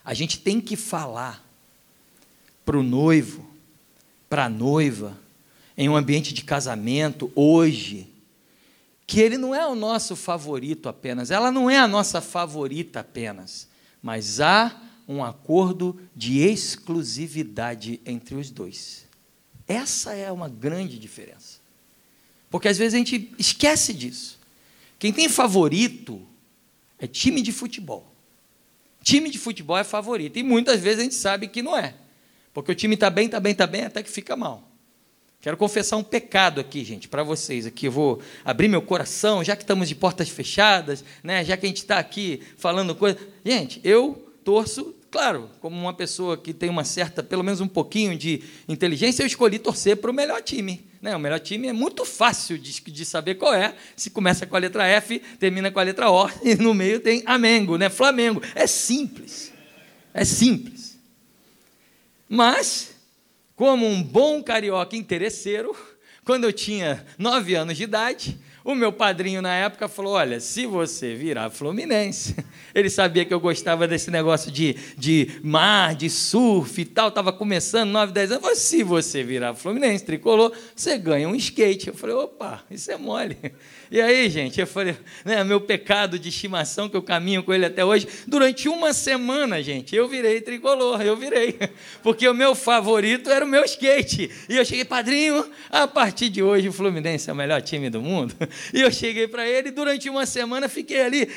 A 0.04 0.14
gente 0.14 0.40
tem 0.40 0.60
que 0.60 0.76
falar 0.76 1.46
para 2.66 2.78
o 2.78 2.84
noivo, 2.84 3.46
para 4.30 4.46
a 4.46 4.50
noiva, 4.50 5.18
em 5.78 5.88
um 5.90 5.96
ambiente 5.96 6.34
de 6.34 6.44
casamento, 6.44 7.32
hoje, 7.36 8.08
que 9.08 9.20
ele 9.20 9.38
não 9.38 9.54
é 9.54 9.66
o 9.68 9.76
nosso 9.76 10.16
favorito 10.16 10.88
apenas, 10.90 11.32
ela 11.32 11.52
não 11.52 11.70
é 11.70 11.78
a 11.78 11.88
nossa 11.88 12.22
favorita 12.22 13.00
apenas, 13.00 13.68
mas 14.02 14.40
há 14.40 14.76
um 15.08 15.24
acordo 15.24 16.00
de 16.16 16.40
exclusividade 16.40 18.00
entre 18.06 18.36
os 18.36 18.50
dois. 18.50 19.06
Essa 19.68 20.14
é 20.14 20.32
uma 20.32 20.50
grande 20.50 20.98
diferença. 21.00 21.61
Porque 22.52 22.68
às 22.68 22.78
vezes 22.78 22.94
a 22.94 22.98
gente 22.98 23.34
esquece 23.40 23.94
disso. 23.94 24.38
Quem 25.00 25.12
tem 25.12 25.30
favorito 25.30 26.22
é 27.00 27.08
time 27.08 27.42
de 27.42 27.54
futebol. 27.54 28.14
Time 29.02 29.30
de 29.32 29.40
futebol 29.40 29.78
é 29.78 29.84
favorito. 29.84 30.38
E 30.38 30.44
muitas 30.44 30.82
vezes 30.82 31.00
a 31.00 31.04
gente 31.04 31.16
sabe 31.16 31.48
que 31.48 31.64
não 31.64 31.76
é. 31.76 31.96
Porque 32.54 32.72
o 32.72 32.76
time 32.76 32.96
está 32.96 33.10
bem, 33.10 33.26
está 33.26 33.40
bem, 33.40 33.54
está 33.54 33.66
bem, 33.66 33.86
até 33.86 34.04
que 34.04 34.12
fica 34.12 34.36
mal. 34.36 34.70
Quero 35.40 35.58
confessar 35.58 35.98
um 35.98 36.04
pecado 36.04 36.62
aqui, 36.62 36.84
gente, 36.84 37.08
para 37.08 37.24
vocês. 37.24 37.66
Aqui 37.66 37.88
eu 37.88 37.92
vou 37.92 38.22
abrir 38.46 38.68
meu 38.68 38.82
coração, 38.82 39.44
já 39.44 39.56
que 39.56 39.64
estamos 39.64 39.88
de 39.88 39.96
portas 39.96 40.30
fechadas, 40.30 41.04
né? 41.24 41.44
já 41.44 41.58
que 41.58 41.66
a 41.66 41.70
gente 41.70 41.80
está 41.80 41.98
aqui 41.98 42.44
falando 42.58 42.94
coisa. 42.94 43.18
Gente, 43.44 43.82
eu 43.84 44.32
torço 44.44 44.94
Claro, 45.12 45.50
como 45.60 45.76
uma 45.76 45.94
pessoa 45.94 46.38
que 46.38 46.54
tem 46.54 46.70
uma 46.70 46.86
certa, 46.86 47.22
pelo 47.22 47.44
menos 47.44 47.60
um 47.60 47.68
pouquinho 47.68 48.18
de 48.18 48.42
inteligência, 48.66 49.22
eu 49.22 49.28
escolhi 49.28 49.60
torcer 49.60 49.98
para 49.98 50.10
o 50.10 50.14
melhor 50.14 50.42
time. 50.42 50.90
Né? 51.02 51.14
O 51.14 51.20
melhor 51.20 51.40
time 51.42 51.68
é 51.68 51.74
muito 51.74 52.06
fácil 52.06 52.58
de, 52.58 52.80
de, 52.80 53.06
saber 53.06 53.36
qual 53.36 53.54
é. 53.54 53.76
Se 53.94 54.10
começa 54.10 54.46
com 54.46 54.56
a 54.56 54.60
letra 54.60 54.88
F, 54.88 55.20
termina 55.38 55.70
com 55.70 55.80
a 55.82 55.84
letra 55.84 56.10
O, 56.10 56.30
e 56.42 56.56
no 56.56 56.74
meio 56.74 57.02
tem 57.02 57.24
Amengo, 57.26 57.78
né? 57.78 57.90
Flamengo. 57.90 58.42
É 58.56 58.66
simples. 58.66 59.52
É 60.14 60.24
simples. 60.24 60.98
Mas, 62.30 62.96
como 63.54 63.86
um 63.86 64.02
bom 64.02 64.42
carioca 64.42 64.96
interesseiro, 64.96 65.76
quando 66.24 66.46
eu 66.46 66.54
tinha 66.54 67.06
nove 67.18 67.54
anos 67.54 67.76
de 67.76 67.84
idade, 67.84 68.40
o 68.64 68.76
meu 68.76 68.92
padrinho 68.92 69.42
na 69.42 69.54
época 69.54 69.88
falou: 69.88 70.14
Olha, 70.14 70.40
se 70.40 70.66
você 70.66 71.16
virar 71.16 71.50
Fluminense, 71.50 72.36
ele 72.74 72.90
sabia 72.90 73.26
que 73.26 73.34
eu 73.34 73.40
gostava 73.40 73.88
desse 73.88 74.12
negócio 74.12 74.52
de, 74.52 74.76
de 74.98 75.40
mar, 75.44 75.96
de 75.96 76.10
surf 76.10 76.80
e 76.80 76.86
tal, 76.86 77.10
estava 77.10 77.34
começando, 77.34 77.90
9, 77.90 78.12
10 78.12 78.32
anos. 78.32 78.44
Falou, 78.44 78.58
se 78.58 78.84
você 78.84 79.24
virar 79.24 79.56
Fluminense, 79.56 80.06
tricolor, 80.06 80.52
você 80.76 80.98
ganha 80.98 81.28
um 81.28 81.36
skate. 81.36 81.88
Eu 81.88 81.94
falei: 81.94 82.16
opa, 82.16 82.64
isso 82.70 82.92
é 82.92 82.98
mole. 82.98 83.38
E 83.92 84.00
aí, 84.00 84.30
gente, 84.30 84.58
eu 84.58 84.66
falei, 84.66 84.96
né, 85.26 85.44
meu 85.44 85.60
pecado 85.60 86.18
de 86.18 86.30
estimação, 86.30 86.88
que 86.88 86.96
eu 86.96 87.04
caminho 87.04 87.44
com 87.44 87.54
ele 87.54 87.66
até 87.66 87.84
hoje, 87.84 88.08
durante 88.26 88.70
uma 88.70 88.94
semana, 88.94 89.62
gente, 89.62 89.94
eu 89.94 90.08
virei 90.08 90.40
tricolor, 90.40 91.02
eu 91.02 91.18
virei. 91.18 91.60
Porque 92.02 92.26
o 92.26 92.34
meu 92.34 92.56
favorito 92.56 93.30
era 93.30 93.44
o 93.44 93.48
meu 93.48 93.66
skate. 93.66 94.32
E 94.48 94.56
eu 94.56 94.64
cheguei, 94.64 94.86
padrinho, 94.86 95.46
a 95.70 95.86
partir 95.90 96.30
de 96.30 96.42
hoje 96.42 96.70
o 96.70 96.72
Fluminense 96.72 97.30
é 97.30 97.34
o 97.34 97.36
melhor 97.36 97.62
time 97.62 97.90
do 97.90 98.02
mundo. 98.02 98.34
E 98.74 98.80
eu 98.80 98.92
cheguei 98.92 99.28
para 99.28 99.46
ele 99.46 99.70
e 99.70 99.72
durante 99.72 100.10
uma 100.10 100.26
semana 100.26 100.70
fiquei 100.70 101.02
ali. 101.02 101.28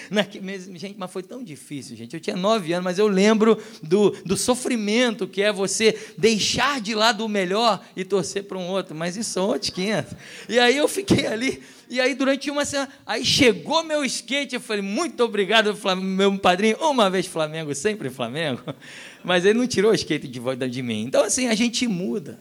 Gente, 0.77 0.95
mas 0.97 1.11
foi 1.11 1.23
tão 1.23 1.43
difícil, 1.43 1.97
gente. 1.97 2.15
Eu 2.15 2.21
tinha 2.21 2.37
nove 2.37 2.73
anos, 2.73 2.85
mas 2.85 2.99
eu 2.99 3.09
lembro 3.09 3.61
do, 3.83 4.11
do 4.25 4.37
sofrimento 4.37 5.27
que 5.27 5.43
é 5.43 5.53
você 5.53 5.99
deixar 6.17 6.81
de 6.81 6.95
lado 6.95 7.25
o 7.25 7.29
melhor 7.29 7.83
e 7.97 8.05
torcer 8.05 8.45
para 8.45 8.59
um 8.59 8.69
outro. 8.69 8.95
Mas 8.95 9.17
isso 9.17 9.31
são 9.31 9.47
outros 9.49 9.71
500. 9.71 10.13
E 10.49 10.59
aí 10.59 10.77
eu 10.77 10.87
fiquei 10.87 11.27
ali 11.27 11.61
e 11.89 12.01
aí, 12.01 12.15
durante 12.15 12.51
uma 12.51 12.65
semana, 12.65 12.91
aí 13.05 13.25
chegou 13.25 13.85
meu 13.85 14.05
skate. 14.05 14.55
Eu 14.55 14.61
falei, 14.61 14.83
muito 14.83 15.23
obrigado, 15.23 15.77
meu 16.01 16.39
padrinho. 16.39 16.77
Uma 16.79 17.11
vez 17.11 17.27
Flamengo, 17.27 17.75
sempre 17.75 18.09
Flamengo. 18.11 18.63
Mas 19.23 19.45
ele 19.45 19.59
não 19.59 19.67
tirou 19.67 19.91
o 19.91 19.95
skate 19.95 20.27
de 20.27 20.41
volta 20.41 20.69
de 20.69 20.83
mim. 20.83 21.03
Então, 21.03 21.23
assim, 21.23 21.47
a 21.49 21.55
gente 21.55 21.87
muda. 21.87 22.39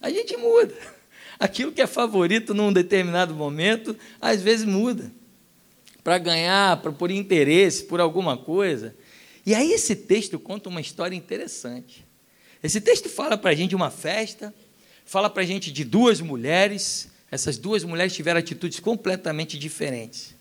A 0.00 0.08
gente 0.10 0.36
muda. 0.36 0.74
Aquilo 1.38 1.72
que 1.72 1.82
é 1.82 1.86
favorito 1.86 2.54
num 2.54 2.72
determinado 2.72 3.34
momento, 3.34 3.96
às 4.20 4.40
vezes 4.40 4.64
muda. 4.64 5.10
Para 6.02 6.18
ganhar, 6.18 6.76
para 6.80 6.92
por 6.92 7.10
interesse, 7.10 7.84
por 7.84 8.00
alguma 8.00 8.36
coisa. 8.36 8.94
E 9.44 9.54
aí, 9.54 9.72
esse 9.72 9.96
texto 9.96 10.38
conta 10.38 10.68
uma 10.68 10.80
história 10.80 11.16
interessante. 11.16 12.04
Esse 12.62 12.80
texto 12.80 13.08
fala 13.08 13.36
para 13.36 13.50
a 13.50 13.54
gente 13.54 13.70
de 13.70 13.76
uma 13.76 13.90
festa, 13.90 14.54
fala 15.04 15.28
para 15.28 15.42
a 15.42 15.46
gente 15.46 15.72
de 15.72 15.84
duas 15.84 16.20
mulheres 16.20 17.12
essas 17.34 17.58
duas 17.58 17.82
mulheres 17.82 18.14
tiveram 18.14 18.38
atitudes 18.38 18.78
completamente 18.78 19.58
diferentes. 19.58 20.36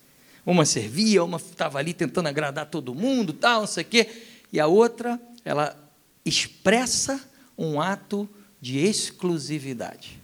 Uma 0.46 0.64
servia, 0.64 1.24
uma 1.24 1.38
estava 1.38 1.80
ali 1.80 1.92
tentando 1.92 2.28
agradar 2.28 2.68
todo 2.68 2.94
mundo, 2.94 3.34
tal, 3.34 3.62
não 3.62 3.68
sei 3.68 3.84
o 3.84 3.88
quê. 3.88 4.10
E 4.52 4.60
a 4.60 4.68
outra, 4.68 5.20
ela 5.44 5.76
expressa 6.24 7.20
um 7.58 7.82
ato 7.82 8.30
de 8.62 8.78
exclusividade. 8.78 10.22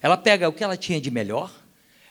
Ela 0.00 0.16
pega 0.16 0.48
o 0.48 0.52
que 0.52 0.62
ela 0.62 0.76
tinha 0.76 1.00
de 1.00 1.10
melhor, 1.10 1.52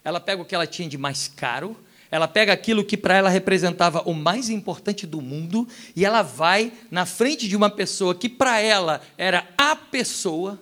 ela 0.04 0.20
pega 0.20 0.42
o 0.42 0.46
que 0.46 0.54
ela 0.54 0.68
tinha 0.68 0.90
de 0.90 0.98
mais 0.98 1.30
caro, 1.30 1.78
Ela 2.12 2.28
pega 2.28 2.52
aquilo 2.52 2.84
que 2.84 2.98
para 2.98 3.16
ela 3.16 3.30
representava 3.30 4.02
o 4.02 4.14
mais 4.14 4.50
importante 4.50 5.08
do 5.08 5.22
mundo 5.22 5.66
e 5.96 6.04
ela 6.04 6.22
vai 6.22 6.74
na 6.92 7.06
frente 7.06 7.48
de 7.48 7.56
uma 7.56 7.70
pessoa 7.70 8.14
que 8.14 8.28
para 8.28 8.60
ela 8.60 9.02
era 9.18 9.48
a 9.58 9.78
pessoa 9.78 10.60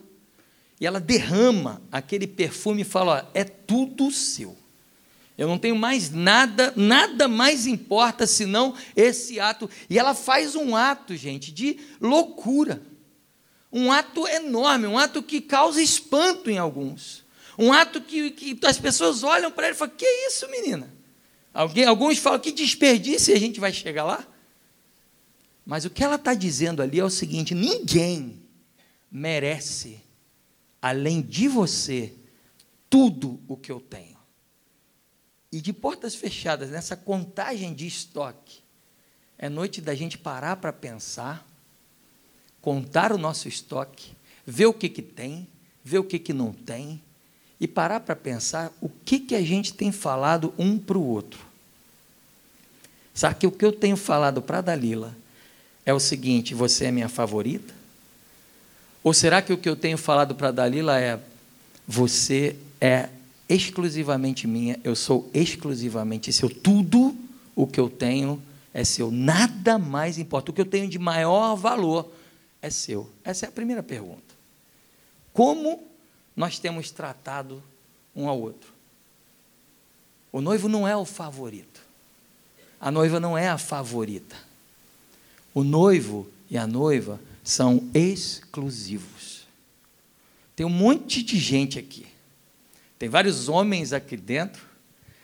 e 0.80 0.86
ela 0.86 1.00
derrama 1.00 1.82
aquele 1.92 2.26
perfume 2.26 2.82
e 2.82 2.86
fala: 2.86 3.26
ó, 3.26 3.32
é 3.34 3.44
tudo 3.44 4.12
seu. 4.12 4.58
Eu 5.38 5.48
não 5.48 5.58
tenho 5.58 5.76
mais 5.76 6.12
nada, 6.12 6.74
nada 6.76 7.28
mais 7.28 7.66
importa 7.66 8.28
senão 8.28 8.76
esse 8.96 9.40
ato. 9.40 9.70
E 9.90 9.98
ela 9.98 10.14
faz 10.14 10.56
um 10.56 10.76
ato, 10.76 11.16
gente, 11.16 11.52
de 11.52 11.80
loucura. 12.02 12.82
Um 13.72 13.92
ato 13.92 14.28
enorme, 14.28 14.88
um 14.88 14.98
ato 14.98 15.24
que 15.24 15.40
causa 15.40 15.82
espanto 15.82 16.50
em 16.50 16.58
alguns. 16.58 17.24
Um 17.58 17.72
ato 17.72 18.02
que, 18.02 18.32
que 18.32 18.66
as 18.66 18.78
pessoas 18.78 19.24
olham 19.24 19.52
para 19.52 19.68
ele 19.68 19.76
e 19.76 19.78
falam: 19.78 19.94
Que 19.96 20.06
isso, 20.28 20.50
menina? 20.50 20.94
Alguém, 21.54 21.86
alguns 21.86 22.18
falam: 22.18 22.40
Que 22.40 22.52
desperdício, 22.52 23.34
a 23.34 23.40
gente 23.40 23.60
vai 23.60 23.72
chegar 23.72 24.06
lá? 24.06 24.26
Mas 25.66 25.86
o 25.86 25.90
que 25.90 26.04
ela 26.04 26.16
está 26.16 26.34
dizendo 26.34 26.82
ali 26.82 27.00
é 27.00 27.04
o 27.04 27.10
seguinte: 27.10 27.54
ninguém 27.54 28.42
merece, 29.12 30.02
além 30.82 31.22
de 31.22 31.48
você, 31.48 32.14
tudo 32.90 33.40
o 33.48 33.56
que 33.56 33.72
eu 33.72 33.80
tenho. 33.80 34.18
E 35.52 35.60
de 35.60 35.74
portas 35.74 36.16
fechadas, 36.16 36.70
nessa 36.70 36.96
contagem 36.96 37.74
de 37.74 37.88
estoque, 37.88 38.60
é 39.38 39.50
noite 39.50 39.82
da 39.82 39.96
gente 39.96 40.18
parar 40.18 40.58
para 40.58 40.72
pensar, 40.72 41.48
contar 42.62 43.12
o 43.12 43.18
nosso 43.18 43.48
estoque, 43.48 44.12
ver 44.46 44.66
o 44.66 44.74
que, 44.74 44.90
que 44.90 45.02
tem, 45.02 45.48
ver 45.84 46.00
o 46.00 46.04
que, 46.04 46.20
que 46.20 46.34
não 46.34 46.52
tem, 46.52 47.02
e 47.60 47.68
parar 47.68 48.00
para 48.02 48.16
pensar 48.16 48.72
o 48.80 48.90
que, 48.90 49.20
que 49.20 49.36
a 49.36 49.42
gente 49.42 49.74
tem 49.74 49.92
falado 49.92 50.54
um 50.58 50.78
para 50.78 50.98
o 50.98 51.06
outro. 51.06 51.40
Sabe 53.14 53.36
que 53.36 53.48
o 53.48 53.52
que 53.52 53.66
eu 53.66 53.74
tenho 53.74 53.98
falado 53.98 54.42
para 54.42 54.60
a 54.60 54.62
Dalila 54.62 55.16
é 55.86 55.94
o 55.94 56.00
seguinte: 56.00 56.54
você 56.54 56.86
é 56.86 56.92
minha 56.92 57.10
favorita? 57.10 57.79
Ou 59.04 59.14
será 59.14 59.42
que 59.42 59.54
o 59.54 59.58
que 59.58 59.70
eu 59.70 59.76
tenho 59.76 59.98
falado 59.98 60.36
para 60.36 60.52
Dalila 60.52 61.00
é 61.00 61.20
você 61.88 62.56
é 62.80 63.10
exclusivamente 63.48 64.46
minha, 64.46 64.80
eu 64.84 64.96
sou 64.96 65.30
exclusivamente 65.34 66.32
seu, 66.32 66.50
tudo 66.50 67.16
o 67.56 67.66
que 67.66 67.80
eu 67.80 67.90
tenho 67.90 68.42
é 68.74 68.84
seu, 68.84 69.10
nada 69.10 69.80
mais 69.80 70.18
importa. 70.18 70.52
O 70.52 70.54
que 70.54 70.62
eu 70.62 70.66
tenho 70.66 70.88
de 70.88 71.00
maior 71.00 71.56
valor 71.56 72.12
é 72.62 72.70
seu. 72.70 73.10
Essa 73.24 73.46
é 73.46 73.50
a 73.50 73.52
primeira 73.52 73.82
pergunta. 73.82 74.22
Como 75.34 75.84
nós 76.36 76.60
temos 76.60 76.92
tratado 76.92 77.64
um 78.16 78.30
ao 78.30 78.40
outro? 78.40 78.72
O 80.32 80.42
noivo 80.42 80.70
não 80.70 80.88
é 80.88 80.96
o 80.96 81.06
favorito. 81.06 81.82
A 82.80 82.92
noiva 82.92 83.20
não 83.20 83.38
é 83.38 83.50
a 83.50 83.58
favorita. 83.58 84.36
O 85.54 85.64
noivo 85.64 86.28
e 86.50 86.58
a 86.58 86.68
noiva 86.68 87.20
são 87.44 87.90
exclusivos. 87.94 89.48
Tem 90.56 90.66
um 90.66 90.70
monte 90.70 91.24
de 91.24 91.38
gente 91.38 91.80
aqui 91.80 92.06
tem 93.00 93.08
vários 93.08 93.48
homens 93.48 93.94
aqui 93.94 94.18
dentro, 94.18 94.62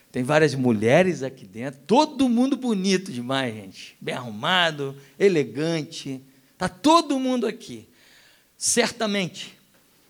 tem 0.10 0.23
várias 0.23 0.56
mulheres 0.56 1.21
aqui 1.21 1.45
dentro, 1.45 1.82
todo 1.86 2.30
mundo 2.30 2.56
bonito 2.56 3.12
demais, 3.12 3.54
gente. 3.54 3.97
Bem 3.99 4.15
arrumado, 4.15 4.95
elegante. 5.19 6.21
Está 6.54 6.69
todo 6.69 7.19
mundo 7.19 7.45
aqui. 7.45 7.86
Certamente, 8.58 9.58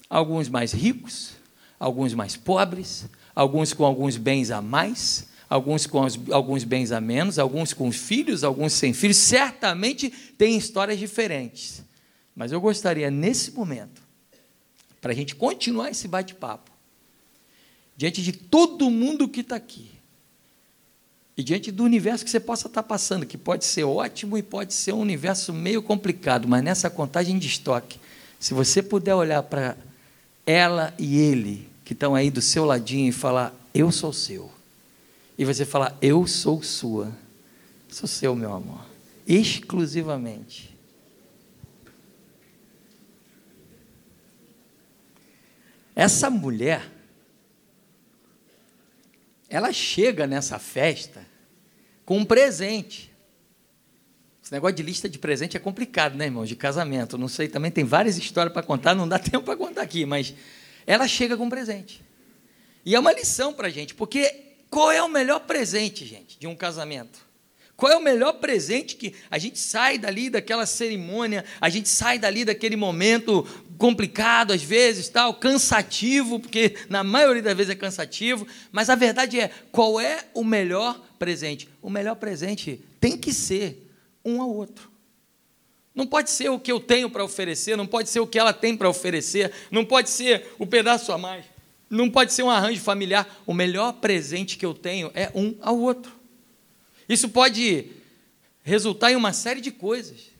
alguns 0.07 0.47
mais 0.47 0.71
ricos, 0.73 1.31
alguns 1.79 2.13
mais 2.13 2.37
pobres, 2.37 3.07
alguns 3.33 3.73
com 3.73 3.83
alguns 3.83 4.15
bens 4.15 4.51
a 4.51 4.61
mais, 4.61 5.27
alguns 5.49 5.87
com 5.87 6.05
alguns 6.31 6.63
bens 6.63 6.91
a 6.91 7.01
menos, 7.01 7.39
alguns 7.39 7.73
com 7.73 7.91
filhos, 7.91 8.43
alguns 8.43 8.73
sem 8.73 8.93
filhos. 8.93 9.17
Certamente 9.17 10.11
tem 10.37 10.55
histórias 10.55 10.99
diferentes. 10.99 11.83
Mas 12.35 12.51
eu 12.51 12.59
gostaria, 12.59 13.09
nesse 13.09 13.51
momento, 13.51 14.01
para 14.99 15.13
a 15.13 15.15
gente 15.15 15.35
continuar 15.35 15.91
esse 15.91 16.07
bate-papo, 16.07 16.69
diante 17.95 18.21
de 18.21 18.33
todo 18.33 18.89
mundo 18.89 19.27
que 19.29 19.39
está 19.39 19.55
aqui, 19.55 19.91
e 21.37 21.43
diante 21.43 21.71
do 21.71 21.83
universo 21.83 22.23
que 22.23 22.31
você 22.31 22.39
possa 22.39 22.67
estar 22.67 22.81
tá 22.81 22.87
passando, 22.87 23.25
que 23.25 23.37
pode 23.37 23.65
ser 23.65 23.83
ótimo 23.83 24.37
e 24.37 24.43
pode 24.43 24.73
ser 24.73 24.93
um 24.93 24.99
universo 24.99 25.53
meio 25.53 25.81
complicado, 25.81 26.47
mas 26.47 26.63
nessa 26.63 26.89
contagem 26.89 27.37
de 27.37 27.47
estoque, 27.47 27.99
se 28.39 28.53
você 28.53 28.81
puder 28.81 29.15
olhar 29.15 29.43
para 29.43 29.77
ela 30.45 30.93
e 30.99 31.17
ele, 31.17 31.67
que 31.83 31.93
estão 31.93 32.15
aí 32.15 32.29
do 32.29 32.41
seu 32.41 32.65
ladinho, 32.65 33.09
e 33.09 33.13
falar: 33.13 33.53
Eu 33.73 33.91
sou 33.91 34.13
seu, 34.13 34.51
e 35.37 35.45
você 35.45 35.65
falar: 35.65 35.97
Eu 36.01 36.25
sou 36.27 36.61
sua, 36.63 37.11
sou 37.89 38.07
seu, 38.07 38.35
meu 38.35 38.53
amor, 38.53 38.85
exclusivamente. 39.27 40.74
Essa 45.95 46.29
mulher, 46.29 46.91
ela 49.49 49.71
chega 49.71 50.27
nessa 50.27 50.59
festa 50.59 51.25
com 52.03 52.17
um 52.17 52.25
presente. 52.25 53.11
Esse 54.43 54.51
negócio 54.51 54.75
de 54.75 54.83
lista 54.83 55.07
de 55.07 55.17
presente 55.17 55.55
é 55.57 55.59
complicado, 55.59 56.15
né, 56.15 56.25
irmão? 56.25 56.45
De 56.45 56.55
casamento. 56.55 57.17
Não 57.17 57.27
sei, 57.27 57.47
também 57.47 57.71
tem 57.71 57.83
várias 57.83 58.17
histórias 58.17 58.53
para 58.53 58.61
contar, 58.61 58.93
não 58.93 59.07
dá 59.07 59.17
tempo 59.19 59.43
para 59.43 59.55
contar 59.55 59.81
aqui, 59.81 60.05
mas 60.05 60.35
ela 60.85 61.07
chega 61.07 61.37
com 61.37 61.45
um 61.45 61.49
presente. 61.49 62.03
E 62.85 62.93
é 62.93 62.99
uma 62.99 63.11
lição 63.11 63.53
para 63.53 63.67
a 63.67 63.71
gente, 63.71 63.95
porque 63.95 64.43
qual 64.69 64.91
é 64.91 65.01
o 65.01 65.09
melhor 65.09 65.39
presente, 65.39 66.05
gente, 66.05 66.37
de 66.37 66.45
um 66.45 66.55
casamento? 66.55 67.24
Qual 67.77 67.91
é 67.91 67.97
o 67.97 68.01
melhor 68.01 68.33
presente 68.33 68.95
que 68.95 69.13
a 69.29 69.37
gente 69.37 69.59
sai 69.59 69.97
dali 69.97 70.29
daquela 70.29 70.65
cerimônia, 70.65 71.43
a 71.59 71.69
gente 71.69 71.89
sai 71.89 72.17
dali 72.17 72.45
daquele 72.45 72.77
momento 72.77 73.45
complicado 73.77 74.53
às 74.53 74.63
vezes, 74.63 75.09
tal, 75.09 75.33
cansativo, 75.33 76.39
porque 76.39 76.75
na 76.87 77.03
maioria 77.03 77.41
das 77.41 77.55
vezes 77.55 77.71
é 77.71 77.75
cansativo, 77.75 78.47
mas 78.71 78.89
a 78.89 78.95
verdade 78.95 79.39
é, 79.39 79.51
qual 79.71 79.99
é 79.99 80.25
o 80.33 80.43
melhor 80.43 81.01
presente? 81.19 81.67
O 81.81 81.89
melhor 81.89 82.15
presente 82.15 82.79
tem 82.99 83.17
que 83.17 83.33
ser 83.33 83.85
um 84.23 84.41
ao 84.41 84.49
outro. 84.49 84.89
Não 85.93 86.07
pode 86.07 86.29
ser 86.29 86.49
o 86.49 86.59
que 86.59 86.71
eu 86.71 86.79
tenho 86.79 87.09
para 87.09 87.23
oferecer, 87.23 87.75
não 87.75 87.87
pode 87.87 88.09
ser 88.09 88.21
o 88.21 88.27
que 88.27 88.39
ela 88.39 88.53
tem 88.53 88.75
para 88.75 88.89
oferecer, 88.89 89.51
não 89.69 89.83
pode 89.83 90.09
ser 90.09 90.53
o 90.57 90.65
pedaço 90.65 91.11
a 91.11 91.17
mais, 91.17 91.45
não 91.89 92.09
pode 92.09 92.31
ser 92.31 92.43
um 92.43 92.49
arranjo 92.49 92.81
familiar. 92.81 93.41
O 93.45 93.53
melhor 93.53 93.93
presente 93.93 94.57
que 94.57 94.65
eu 94.65 94.73
tenho 94.73 95.11
é 95.13 95.29
um 95.35 95.55
ao 95.61 95.77
outro. 95.77 96.24
Isso 97.07 97.29
pode 97.29 97.91
resultar 98.63 99.11
em 99.11 99.15
uma 99.15 99.33
série 99.33 99.61
de 99.61 99.71
coisas. 99.71 100.31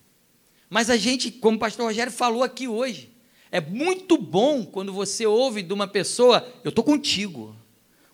Mas 0.69 0.89
a 0.89 0.97
gente, 0.97 1.31
como 1.31 1.57
o 1.57 1.59
pastor 1.59 1.85
Rogério 1.85 2.11
falou 2.11 2.43
aqui 2.43 2.67
hoje, 2.67 3.11
é 3.51 3.61
muito 3.61 4.17
bom 4.17 4.65
quando 4.65 4.91
você 4.91 5.25
ouve 5.25 5.61
de 5.61 5.73
uma 5.73 5.87
pessoa: 5.87 6.45
Eu 6.63 6.69
estou 6.69 6.83
contigo, 6.83 7.55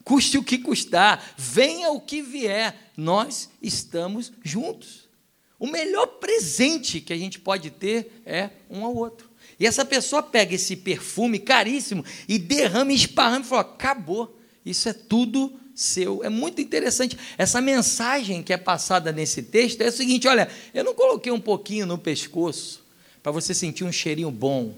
custe 0.04 0.38
o 0.38 0.44
que 0.44 0.58
custar, 0.58 1.34
venha 1.38 1.92
o 1.92 2.02
que 2.02 2.22
vier, 2.22 2.92
nós 2.98 3.50
estamos 3.62 4.32
juntos. 4.44 5.10
O 5.58 5.68
melhor 5.68 6.08
presente 6.08 7.00
que 7.00 7.14
a 7.14 7.18
gente 7.18 7.40
pode 7.40 7.70
ter 7.70 8.22
é 8.26 8.50
um 8.70 8.84
ao 8.84 8.96
outro. 8.96 9.30
E 9.60 9.66
essa 9.68 9.86
pessoa 9.86 10.24
pega 10.24 10.56
esse 10.56 10.76
perfume 10.76 11.38
caríssimo 11.38 12.04
e 12.28 12.40
derrama, 12.40 12.92
esparrama 12.92 13.46
e 13.46 13.48
fala: 13.48 13.62
acabou, 13.62 14.38
isso 14.66 14.90
é 14.90 14.94
tudo 14.94 15.61
seu. 15.82 16.24
É 16.24 16.30
muito 16.30 16.62
interessante. 16.62 17.18
Essa 17.38 17.60
mensagem 17.60 18.44
que 18.44 18.54
é 18.54 18.58
passada 18.58 19.12
nesse 19.12 19.42
texto 19.42 19.82
é 19.82 19.88
o 19.88 19.92
seguinte: 19.92 20.28
olha, 20.28 20.50
eu 20.74 20.84
não 20.84 20.94
coloquei 20.94 21.32
um 21.32 21.40
pouquinho 21.40 21.86
no 21.86 21.98
pescoço 21.98 22.84
para 23.24 23.32
você 23.32 23.54
sentir 23.54 23.84
um 23.84 23.92
cheirinho 23.92 24.32
bom. 24.32 24.76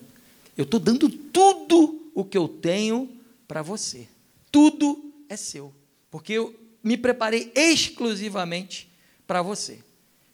Eu 0.57 0.63
estou 0.63 0.79
dando 0.79 1.09
tudo 1.09 2.09
o 2.13 2.23
que 2.23 2.37
eu 2.37 2.47
tenho 2.47 3.09
para 3.47 3.61
você. 3.61 4.07
Tudo 4.51 5.11
é 5.27 5.35
seu. 5.35 5.73
Porque 6.09 6.33
eu 6.33 6.55
me 6.83 6.97
preparei 6.97 7.51
exclusivamente 7.55 8.89
para 9.25 9.41
você. 9.41 9.79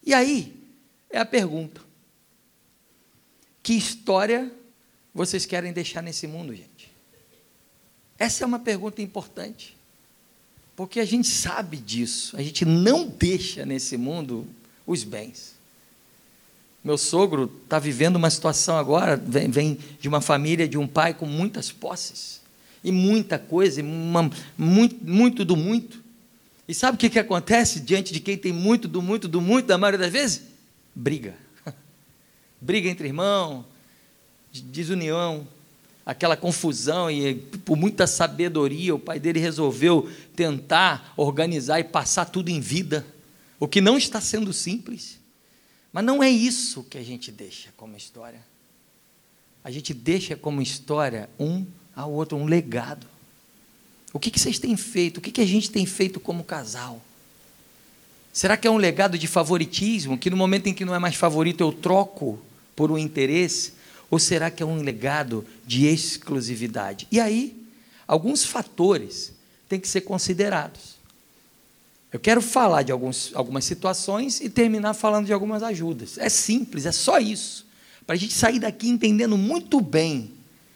E 0.04 0.14
aí 0.14 0.54
é 1.10 1.18
a 1.18 1.26
pergunta: 1.26 1.80
que 3.62 3.74
história 3.74 4.52
vocês 5.12 5.44
querem 5.44 5.72
deixar 5.72 6.02
nesse 6.02 6.26
mundo, 6.26 6.54
gente? 6.54 6.90
Essa 8.18 8.44
é 8.44 8.46
uma 8.46 8.58
pergunta 8.58 9.02
importante. 9.02 9.79
Porque 10.80 10.98
a 10.98 11.04
gente 11.04 11.28
sabe 11.28 11.76
disso. 11.76 12.34
A 12.38 12.42
gente 12.42 12.64
não 12.64 13.06
deixa 13.06 13.66
nesse 13.66 13.98
mundo 13.98 14.46
os 14.86 15.04
bens. 15.04 15.54
Meu 16.82 16.96
sogro 16.96 17.52
está 17.64 17.78
vivendo 17.78 18.16
uma 18.16 18.30
situação 18.30 18.78
agora, 18.78 19.14
vem, 19.14 19.50
vem, 19.50 19.78
de 20.00 20.08
uma 20.08 20.22
família, 20.22 20.66
de 20.66 20.78
um 20.78 20.86
pai 20.86 21.12
com 21.12 21.26
muitas 21.26 21.70
posses, 21.70 22.40
e 22.82 22.90
muita 22.90 23.38
coisa, 23.38 23.80
e 23.80 23.82
uma, 23.82 24.30
muito, 24.56 24.96
muito 25.04 25.44
do 25.44 25.54
muito. 25.54 26.02
E 26.66 26.72
sabe 26.72 26.94
o 26.94 26.98
que, 26.98 27.10
que 27.10 27.18
acontece 27.18 27.80
diante 27.80 28.10
de 28.10 28.18
quem 28.18 28.38
tem 28.38 28.50
muito 28.50 28.88
do 28.88 29.02
muito 29.02 29.28
do 29.28 29.38
muito, 29.38 29.66
da 29.66 29.76
maioria 29.76 29.98
das 29.98 30.10
vezes? 30.10 30.44
Briga. 30.94 31.34
Briga 32.58 32.88
entre 32.88 33.06
irmãos, 33.06 33.66
desunião. 34.50 35.46
Aquela 36.10 36.36
confusão 36.36 37.08
e 37.08 37.36
por 37.36 37.76
muita 37.76 38.04
sabedoria 38.04 38.92
o 38.92 38.98
pai 38.98 39.20
dele 39.20 39.38
resolveu 39.38 40.10
tentar 40.34 41.14
organizar 41.16 41.78
e 41.78 41.84
passar 41.84 42.24
tudo 42.24 42.48
em 42.48 42.58
vida, 42.58 43.06
o 43.60 43.68
que 43.68 43.80
não 43.80 43.96
está 43.96 44.20
sendo 44.20 44.52
simples. 44.52 45.20
Mas 45.92 46.04
não 46.04 46.20
é 46.20 46.28
isso 46.28 46.82
que 46.82 46.98
a 46.98 47.02
gente 47.04 47.30
deixa 47.30 47.68
como 47.76 47.96
história. 47.96 48.40
A 49.62 49.70
gente 49.70 49.94
deixa 49.94 50.34
como 50.34 50.60
história 50.60 51.30
um 51.38 51.64
ao 51.94 52.10
outro 52.10 52.36
um 52.36 52.44
legado. 52.44 53.06
O 54.12 54.18
que, 54.18 54.36
vocês 54.36 54.58
têm 54.58 54.76
feito? 54.76 55.18
O 55.18 55.20
que 55.20 55.40
a 55.40 55.46
gente 55.46 55.70
tem 55.70 55.86
feito 55.86 56.18
como 56.18 56.42
casal? 56.42 57.00
Será 58.32 58.56
que 58.56 58.66
é 58.66 58.70
um 58.70 58.78
legado 58.78 59.16
de 59.16 59.28
favoritismo, 59.28 60.18
que 60.18 60.28
no 60.28 60.36
momento 60.36 60.66
em 60.66 60.74
que 60.74 60.84
não 60.84 60.94
é 60.94 60.98
mais 60.98 61.14
favorito 61.14 61.60
eu 61.60 61.70
troco 61.70 62.40
por 62.74 62.90
um 62.90 62.98
interesse? 62.98 63.74
Ou 64.10 64.18
será 64.18 64.50
que 64.50 64.62
é 64.62 64.66
um 64.66 64.82
legado 64.82 65.46
de 65.64 65.86
exclusividade? 65.86 67.06
E 67.12 67.20
aí, 67.20 67.56
alguns 68.08 68.44
fatores 68.44 69.32
têm 69.68 69.78
que 69.78 69.86
ser 69.86 70.00
considerados. 70.00 70.98
Eu 72.12 72.18
quero 72.18 72.42
falar 72.42 72.82
de 72.82 72.90
alguns, 72.90 73.30
algumas 73.34 73.64
situações 73.64 74.40
e 74.40 74.50
terminar 74.50 74.94
falando 74.94 75.26
de 75.26 75.32
algumas 75.32 75.62
ajudas. 75.62 76.18
É 76.18 76.28
simples, 76.28 76.86
é 76.86 76.92
só 76.92 77.20
isso. 77.20 77.64
Para 78.04 78.16
a 78.16 78.18
gente 78.18 78.34
sair 78.34 78.58
daqui 78.58 78.88
entendendo 78.88 79.38
muito 79.38 79.80
bem 79.80 80.32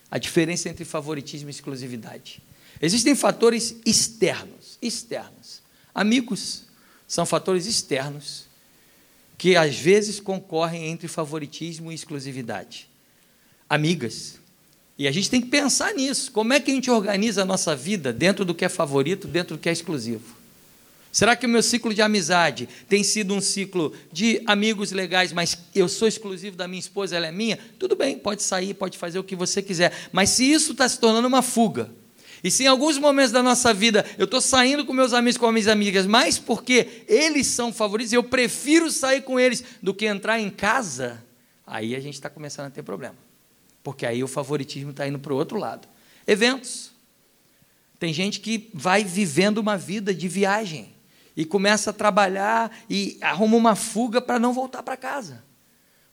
a 0.08 0.16
diferença 0.16 0.68
entre 0.68 0.84
favoritismo 0.84 1.48
e 1.48 1.50
exclusividade. 1.50 2.40
Existem 2.80 3.16
fatores 3.16 3.74
externos, 3.84 4.78
externos. 4.80 5.60
Amigos 5.92 6.62
são 7.08 7.26
fatores 7.26 7.66
externos 7.66 8.44
que 9.36 9.56
às 9.56 9.74
vezes 9.76 10.20
concorrem 10.20 10.86
entre 10.86 11.08
favoritismo 11.08 11.90
e 11.90 11.96
exclusividade 11.96 12.93
amigas. 13.68 14.38
E 14.96 15.08
a 15.08 15.12
gente 15.12 15.28
tem 15.28 15.40
que 15.40 15.48
pensar 15.48 15.92
nisso. 15.94 16.30
Como 16.30 16.52
é 16.52 16.60
que 16.60 16.70
a 16.70 16.74
gente 16.74 16.90
organiza 16.90 17.42
a 17.42 17.44
nossa 17.44 17.74
vida 17.74 18.12
dentro 18.12 18.44
do 18.44 18.54
que 18.54 18.64
é 18.64 18.68
favorito, 18.68 19.26
dentro 19.26 19.56
do 19.56 19.60
que 19.60 19.68
é 19.68 19.72
exclusivo? 19.72 20.44
Será 21.10 21.36
que 21.36 21.46
o 21.46 21.48
meu 21.48 21.62
ciclo 21.62 21.94
de 21.94 22.02
amizade 22.02 22.68
tem 22.88 23.04
sido 23.04 23.34
um 23.34 23.40
ciclo 23.40 23.92
de 24.12 24.42
amigos 24.46 24.90
legais, 24.90 25.32
mas 25.32 25.56
eu 25.72 25.88
sou 25.88 26.08
exclusivo 26.08 26.56
da 26.56 26.66
minha 26.66 26.80
esposa, 26.80 27.16
ela 27.16 27.28
é 27.28 27.32
minha? 27.32 27.56
Tudo 27.78 27.94
bem, 27.94 28.18
pode 28.18 28.42
sair, 28.42 28.74
pode 28.74 28.98
fazer 28.98 29.18
o 29.20 29.24
que 29.24 29.36
você 29.36 29.62
quiser. 29.62 29.92
Mas 30.12 30.30
se 30.30 30.44
isso 30.50 30.72
está 30.72 30.88
se 30.88 30.98
tornando 30.98 31.28
uma 31.28 31.40
fuga, 31.40 31.88
e 32.42 32.50
se 32.50 32.64
em 32.64 32.66
alguns 32.66 32.98
momentos 32.98 33.30
da 33.30 33.44
nossa 33.44 33.72
vida 33.72 34.04
eu 34.18 34.24
estou 34.24 34.40
saindo 34.40 34.84
com 34.84 34.92
meus 34.92 35.12
amigos, 35.12 35.38
com 35.38 35.50
minhas 35.52 35.68
amigas, 35.68 36.04
mais 36.04 36.36
porque 36.36 37.04
eles 37.08 37.46
são 37.46 37.72
favoritos, 37.72 38.12
eu 38.12 38.22
prefiro 38.22 38.90
sair 38.90 39.22
com 39.22 39.38
eles 39.38 39.62
do 39.80 39.94
que 39.94 40.06
entrar 40.06 40.40
em 40.40 40.50
casa, 40.50 41.22
aí 41.64 41.94
a 41.94 42.00
gente 42.00 42.14
está 42.14 42.28
começando 42.28 42.66
a 42.66 42.70
ter 42.70 42.82
problema 42.82 43.14
porque 43.84 44.06
aí 44.06 44.24
o 44.24 44.26
favoritismo 44.26 44.90
está 44.90 45.06
indo 45.06 45.18
para 45.18 45.32
o 45.32 45.36
outro 45.36 45.58
lado. 45.58 45.86
Eventos. 46.26 46.90
Tem 48.00 48.12
gente 48.12 48.40
que 48.40 48.70
vai 48.72 49.04
vivendo 49.04 49.58
uma 49.58 49.76
vida 49.76 50.12
de 50.12 50.26
viagem 50.26 50.92
e 51.36 51.44
começa 51.44 51.90
a 51.90 51.92
trabalhar 51.92 52.76
e 52.88 53.18
arruma 53.20 53.56
uma 53.56 53.76
fuga 53.76 54.20
para 54.20 54.38
não 54.38 54.52
voltar 54.52 54.82
para 54.82 54.96
casa. 54.96 55.44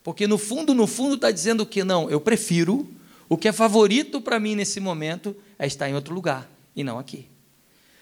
Porque 0.03 0.27
no 0.27 0.37
fundo, 0.37 0.75
no 0.75 0.85
fundo, 0.85 1.15
está 1.15 1.31
dizendo 1.31 1.65
que 1.65 1.83
não, 1.83 2.09
eu 2.09 2.19
prefiro, 2.19 2.87
o 3.29 3.37
que 3.37 3.47
é 3.47 3.51
favorito 3.51 4.19
para 4.19 4.39
mim 4.39 4.55
nesse 4.55 4.79
momento 4.79 5.35
é 5.57 5.65
estar 5.65 5.89
em 5.89 5.95
outro 5.95 6.13
lugar 6.13 6.49
e 6.75 6.83
não 6.83 6.99
aqui. 6.99 7.27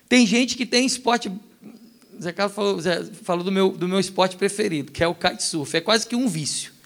Tem 0.08 0.26
gente 0.26 0.58
que 0.58 0.66
tem 0.66 0.86
esporte. 0.86 1.32
Zé 2.20 2.32
Carlos 2.32 2.56
falou, 2.56 2.82
Zé, 2.82 3.04
falou 3.24 3.44
do, 3.44 3.52
meu, 3.52 3.70
do 3.72 3.88
meu 3.88 4.00
esporte 4.00 4.36
preferido, 4.36 4.92
que 4.92 5.04
é 5.04 5.08
o 5.08 5.14
kitesurf. 5.14 5.78
É 5.78 5.82
quase 5.82 6.08
que 6.08 6.16
um 6.16 6.28
vício. 6.28 6.79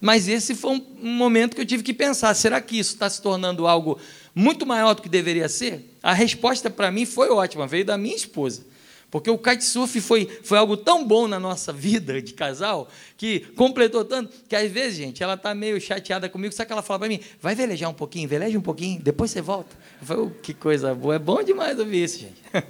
Mas 0.00 0.28
esse 0.28 0.54
foi 0.54 0.72
um, 0.72 1.10
momento 1.10 1.56
que 1.56 1.60
eu 1.60 1.66
tive 1.66 1.82
que 1.82 1.92
pensar: 1.92 2.32
será 2.34 2.60
que 2.60 2.78
isso 2.78 2.94
está 2.94 3.10
se 3.10 3.20
tornando 3.20 3.66
algo 3.66 3.98
muito 4.34 4.64
maior 4.64 4.94
do 4.94 5.02
que 5.02 5.08
deveria 5.08 5.48
ser? 5.48 5.96
A 6.02 6.12
resposta 6.12 6.70
para 6.70 6.90
mim 6.90 7.04
foi 7.04 7.28
ótima, 7.30 7.66
veio 7.66 7.84
da 7.84 7.98
minha 7.98 8.14
esposa. 8.14 8.66
Porque 9.10 9.30
o 9.30 9.38
kitesurf 9.38 10.00
foi, 10.02 10.26
foi 10.42 10.58
algo 10.58 10.76
tão 10.76 11.06
bom 11.06 11.26
na 11.26 11.40
nossa 11.40 11.72
vida 11.72 12.20
de 12.20 12.34
casal, 12.34 12.90
que 13.16 13.40
completou 13.56 14.04
tanto, 14.04 14.30
que 14.46 14.54
às 14.54 14.70
vezes, 14.70 14.98
gente, 14.98 15.22
ela 15.22 15.32
está 15.32 15.54
meio 15.54 15.80
chateada 15.80 16.28
comigo, 16.28 16.52
sabe 16.52 16.66
que 16.66 16.72
ela 16.74 16.82
fala 16.82 16.98
para 16.98 17.08
mim, 17.08 17.20
vai 17.40 17.54
velejar 17.54 17.88
um 17.88 17.94
pouquinho, 17.94 18.28
veleja 18.28 18.58
um 18.58 18.62
pouquinho, 18.62 19.00
depois 19.00 19.30
você 19.30 19.40
volta. 19.40 19.74
Eu 20.02 20.06
falei, 20.06 20.24
oh, 20.24 20.30
que 20.42 20.52
coisa 20.52 20.94
boa, 20.94 21.14
é 21.14 21.18
bom 21.18 21.42
demais 21.42 21.78
ouvir 21.78 22.04
isso, 22.04 22.18
gente. 22.18 22.42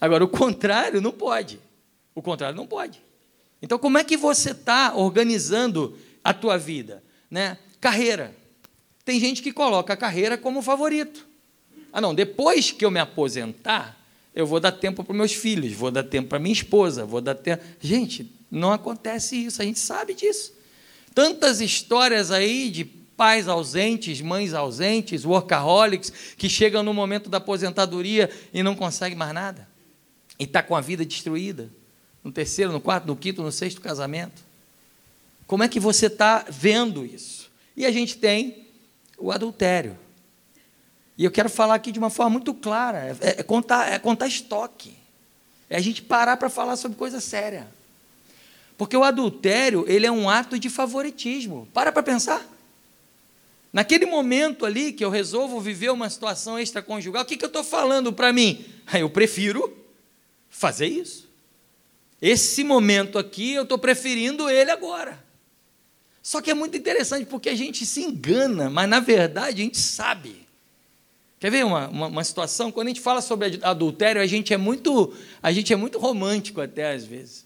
Agora, 0.00 0.24
o 0.24 0.28
contrário 0.28 1.02
não 1.02 1.12
pode. 1.12 1.60
O 2.14 2.22
contrário 2.22 2.56
não 2.56 2.66
pode. 2.66 3.02
Então, 3.60 3.78
como 3.78 3.98
é 3.98 4.04
que 4.04 4.16
você 4.16 4.52
está 4.52 4.94
organizando 4.96 5.96
a 6.22 6.32
tua 6.32 6.58
vida? 6.58 7.02
Né? 7.30 7.58
Carreira. 7.80 8.34
Tem 9.04 9.18
gente 9.18 9.42
que 9.42 9.52
coloca 9.52 9.92
a 9.92 9.96
carreira 9.96 10.38
como 10.38 10.62
favorito. 10.62 11.26
Ah, 11.92 12.00
não, 12.00 12.14
depois 12.14 12.70
que 12.70 12.84
eu 12.84 12.90
me 12.90 13.00
aposentar, 13.00 13.98
eu 14.34 14.46
vou 14.46 14.60
dar 14.60 14.72
tempo 14.72 15.04
para 15.04 15.14
meus 15.14 15.32
filhos, 15.32 15.72
vou 15.72 15.90
dar 15.90 16.04
tempo 16.04 16.28
para 16.28 16.38
minha 16.38 16.52
esposa, 16.52 17.04
vou 17.04 17.20
dar 17.20 17.34
tempo. 17.34 17.62
Gente, 17.80 18.32
não 18.50 18.72
acontece 18.72 19.36
isso, 19.36 19.60
a 19.60 19.64
gente 19.64 19.78
sabe 19.78 20.14
disso. 20.14 20.54
Tantas 21.14 21.60
histórias 21.60 22.30
aí 22.30 22.70
de 22.70 22.84
pais 22.84 23.46
ausentes, 23.46 24.20
mães 24.20 24.54
ausentes, 24.54 25.24
workaholics, 25.24 26.12
que 26.36 26.48
chegam 26.48 26.82
no 26.82 26.94
momento 26.94 27.28
da 27.28 27.38
aposentadoria 27.38 28.30
e 28.52 28.62
não 28.62 28.74
conseguem 28.74 29.16
mais 29.16 29.34
nada. 29.34 29.68
E 30.38 30.44
está 30.44 30.62
com 30.62 30.74
a 30.74 30.80
vida 30.80 31.04
destruída. 31.04 31.70
No 32.24 32.32
terceiro, 32.32 32.72
no 32.72 32.80
quarto, 32.80 33.06
no 33.06 33.16
quinto, 33.16 33.42
no 33.42 33.52
sexto 33.52 33.80
casamento. 33.80 34.42
Como 35.46 35.62
é 35.62 35.68
que 35.68 35.80
você 35.80 36.06
está 36.06 36.44
vendo 36.48 37.04
isso? 37.04 37.50
E 37.76 37.84
a 37.84 37.90
gente 37.90 38.16
tem 38.16 38.68
o 39.18 39.30
adultério. 39.30 39.98
E 41.16 41.24
eu 41.24 41.30
quero 41.30 41.48
falar 41.48 41.74
aqui 41.74 41.92
de 41.92 41.98
uma 41.98 42.10
forma 42.10 42.30
muito 42.30 42.54
clara: 42.54 43.16
é, 43.20 43.40
é 43.40 43.42
contar, 43.42 43.92
é 43.92 43.98
contar 43.98 44.26
estoque. 44.26 44.96
É 45.68 45.76
a 45.76 45.80
gente 45.80 46.02
parar 46.02 46.36
para 46.36 46.50
falar 46.50 46.76
sobre 46.76 46.98
coisa 46.98 47.20
séria. 47.20 47.66
Porque 48.76 48.96
o 48.96 49.04
adultério, 49.04 49.84
ele 49.88 50.06
é 50.06 50.10
um 50.10 50.28
ato 50.28 50.58
de 50.58 50.68
favoritismo. 50.68 51.68
Para 51.72 51.92
para 51.92 52.02
pensar. 52.02 52.46
Naquele 53.72 54.04
momento 54.04 54.66
ali 54.66 54.92
que 54.92 55.04
eu 55.04 55.08
resolvo 55.08 55.58
viver 55.60 55.90
uma 55.90 56.10
situação 56.10 56.58
extraconjugal, 56.58 57.22
o 57.22 57.24
que, 57.24 57.38
que 57.38 57.44
eu 57.44 57.48
estou 57.48 57.64
falando 57.64 58.12
para 58.12 58.32
mim? 58.32 58.64
Eu 58.92 59.08
prefiro 59.08 59.74
fazer 60.50 60.88
isso. 60.88 61.26
Esse 62.20 62.62
momento 62.62 63.18
aqui, 63.18 63.54
eu 63.54 63.62
estou 63.62 63.78
preferindo 63.78 64.50
ele 64.50 64.70
agora. 64.70 65.24
Só 66.22 66.40
que 66.40 66.50
é 66.50 66.54
muito 66.54 66.76
interessante 66.76 67.26
porque 67.26 67.48
a 67.48 67.54
gente 67.54 67.84
se 67.84 68.02
engana, 68.02 68.70
mas 68.70 68.88
na 68.88 69.00
verdade 69.00 69.60
a 69.60 69.64
gente 69.64 69.78
sabe. 69.78 70.46
Quer 71.40 71.50
ver 71.50 71.64
uma, 71.64 71.88
uma, 71.88 72.06
uma, 72.06 72.24
situação? 72.24 72.70
Quando 72.70 72.86
a 72.86 72.90
gente 72.90 73.00
fala 73.00 73.20
sobre 73.20 73.58
adultério, 73.62 74.22
a 74.22 74.26
gente 74.26 74.54
é 74.54 74.56
muito, 74.56 75.12
a 75.42 75.50
gente 75.50 75.72
é 75.72 75.76
muito 75.76 75.98
romântico 75.98 76.60
até 76.60 76.92
às 76.92 77.04
vezes. 77.04 77.44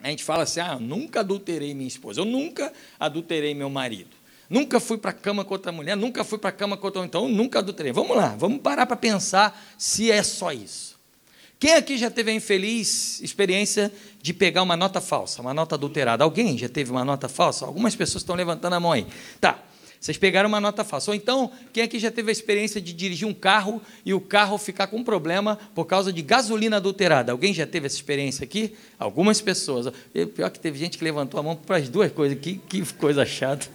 A 0.00 0.08
gente 0.08 0.22
fala 0.22 0.44
assim: 0.44 0.60
ah, 0.60 0.78
nunca 0.78 1.20
adulterei 1.20 1.74
minha 1.74 1.88
esposa, 1.88 2.20
eu 2.20 2.24
nunca 2.24 2.72
adulterei 3.00 3.54
meu 3.54 3.68
marido. 3.68 4.10
Nunca 4.48 4.80
fui 4.80 4.96
para 4.96 5.10
a 5.10 5.14
cama 5.14 5.44
com 5.44 5.52
outra 5.52 5.72
mulher, 5.72 5.96
nunca 5.96 6.24
fui 6.24 6.38
para 6.38 6.50
a 6.50 6.52
cama 6.52 6.76
com 6.76 6.86
outra, 6.86 7.04
então 7.04 7.28
nunca 7.28 7.58
adulterei. 7.58 7.92
Vamos 7.92 8.16
lá, 8.16 8.36
vamos 8.36 8.60
parar 8.60 8.86
para 8.86 8.96
pensar 8.96 9.60
se 9.76 10.10
é 10.10 10.22
só 10.22 10.52
isso. 10.52 10.97
Quem 11.58 11.74
aqui 11.74 11.98
já 11.98 12.08
teve 12.08 12.30
a 12.30 12.34
infeliz 12.34 13.20
experiência 13.20 13.92
de 14.22 14.32
pegar 14.32 14.62
uma 14.62 14.76
nota 14.76 15.00
falsa, 15.00 15.42
uma 15.42 15.52
nota 15.52 15.74
adulterada? 15.74 16.22
Alguém 16.22 16.56
já 16.56 16.68
teve 16.68 16.90
uma 16.90 17.04
nota 17.04 17.28
falsa? 17.28 17.66
Algumas 17.66 17.96
pessoas 17.96 18.22
estão 18.22 18.36
levantando 18.36 18.74
a 18.74 18.80
mão 18.80 18.92
aí. 18.92 19.06
Tá. 19.40 19.64
Vocês 20.00 20.16
pegaram 20.16 20.48
uma 20.48 20.60
nota 20.60 20.84
falsa. 20.84 21.10
Ou 21.10 21.14
então, 21.16 21.50
quem 21.72 21.82
aqui 21.82 21.98
já 21.98 22.12
teve 22.12 22.30
a 22.30 22.32
experiência 22.32 22.80
de 22.80 22.92
dirigir 22.92 23.26
um 23.26 23.34
carro 23.34 23.82
e 24.06 24.14
o 24.14 24.20
carro 24.20 24.56
ficar 24.56 24.86
com 24.86 25.02
problema 25.02 25.58
por 25.74 25.86
causa 25.86 26.12
de 26.12 26.22
gasolina 26.22 26.76
adulterada? 26.76 27.32
Alguém 27.32 27.52
já 27.52 27.66
teve 27.66 27.86
essa 27.86 27.96
experiência 27.96 28.44
aqui? 28.44 28.76
Algumas 28.96 29.40
pessoas. 29.40 29.92
Pior 30.36 30.50
que 30.50 30.60
teve 30.60 30.78
gente 30.78 30.96
que 30.96 31.02
levantou 31.02 31.40
a 31.40 31.42
mão 31.42 31.56
para 31.56 31.78
as 31.78 31.88
duas 31.88 32.12
coisas. 32.12 32.38
Que, 32.38 32.58
que 32.58 32.84
coisa 32.94 33.26
chata. 33.26 33.66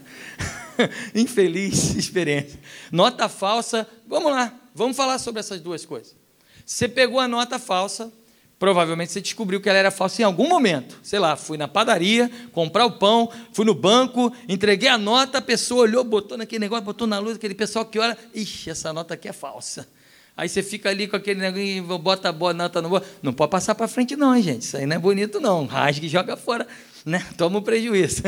Infeliz 1.14 1.96
experiência. 1.96 2.58
Nota 2.90 3.28
falsa. 3.28 3.86
Vamos 4.08 4.32
lá, 4.32 4.58
vamos 4.74 4.96
falar 4.96 5.20
sobre 5.20 5.42
essas 5.42 5.60
duas 5.60 5.86
coisas. 5.86 6.23
Você 6.66 6.88
pegou 6.88 7.20
a 7.20 7.28
nota 7.28 7.60
falsa, 7.60 8.12
provavelmente 8.58 9.12
você 9.12 9.22
descobriu 9.22 9.60
que 9.60 9.70
ela 9.70 9.78
era 9.78 9.92
falsa 9.92 10.22
em 10.22 10.26
algum 10.26 10.48
momento. 10.48 10.98
Sei 11.04 11.20
lá, 11.20 11.36
fui 11.36 11.58
na 11.58 11.68
padaria, 11.68 12.32
comprar 12.52 12.86
o 12.86 12.92
pão, 12.92 13.30
fui 13.52 13.66
no 13.66 13.74
banco, 13.74 14.34
entreguei 14.48 14.90
a 14.90 14.98
nota, 14.98 15.40
a 15.40 15.42
pessoa 15.42 15.82
olhou, 15.82 16.04
botou 16.04 16.38
naquele 16.38 16.60
negócio, 16.60 16.86
botou 16.86 17.08
na 17.08 17.20
luz, 17.20 17.36
aquele 17.36 17.56
pessoal 17.56 17.86
que 17.86 18.00
olha, 18.00 18.18
ixi, 18.34 18.70
essa 18.70 18.94
nota 18.94 19.14
aqui 19.14 19.28
é 19.28 19.34
falsa. 19.34 19.88
Aí 20.36 20.50
você 20.50 20.64
fica 20.64 20.90
ali 20.90 21.08
com 21.08 21.16
aquele 21.16 21.40
negócio, 21.40 22.00
bota 22.00 22.30
a 22.30 22.32
boa 22.32 22.54
nota 22.54 22.82
no 22.82 22.90
boa. 22.90 23.04
Não 23.22 23.32
pode 23.32 23.52
passar 23.52 23.76
para 23.76 23.88
frente, 23.88 24.16
não, 24.16 24.40
gente. 24.42 24.64
Isso 24.64 24.78
aí 24.78 24.86
não 24.86 24.96
é 24.96 25.00
bonito, 25.00 25.40
não. 25.40 25.66
Rasgue 25.66 26.08
e 26.08 26.10
joga 26.10 26.36
fora. 26.36 26.68
Né? 27.06 27.24
Toma 27.38 27.58
o 27.58 27.60
um 27.60 27.64
prejuízo. 27.64 28.24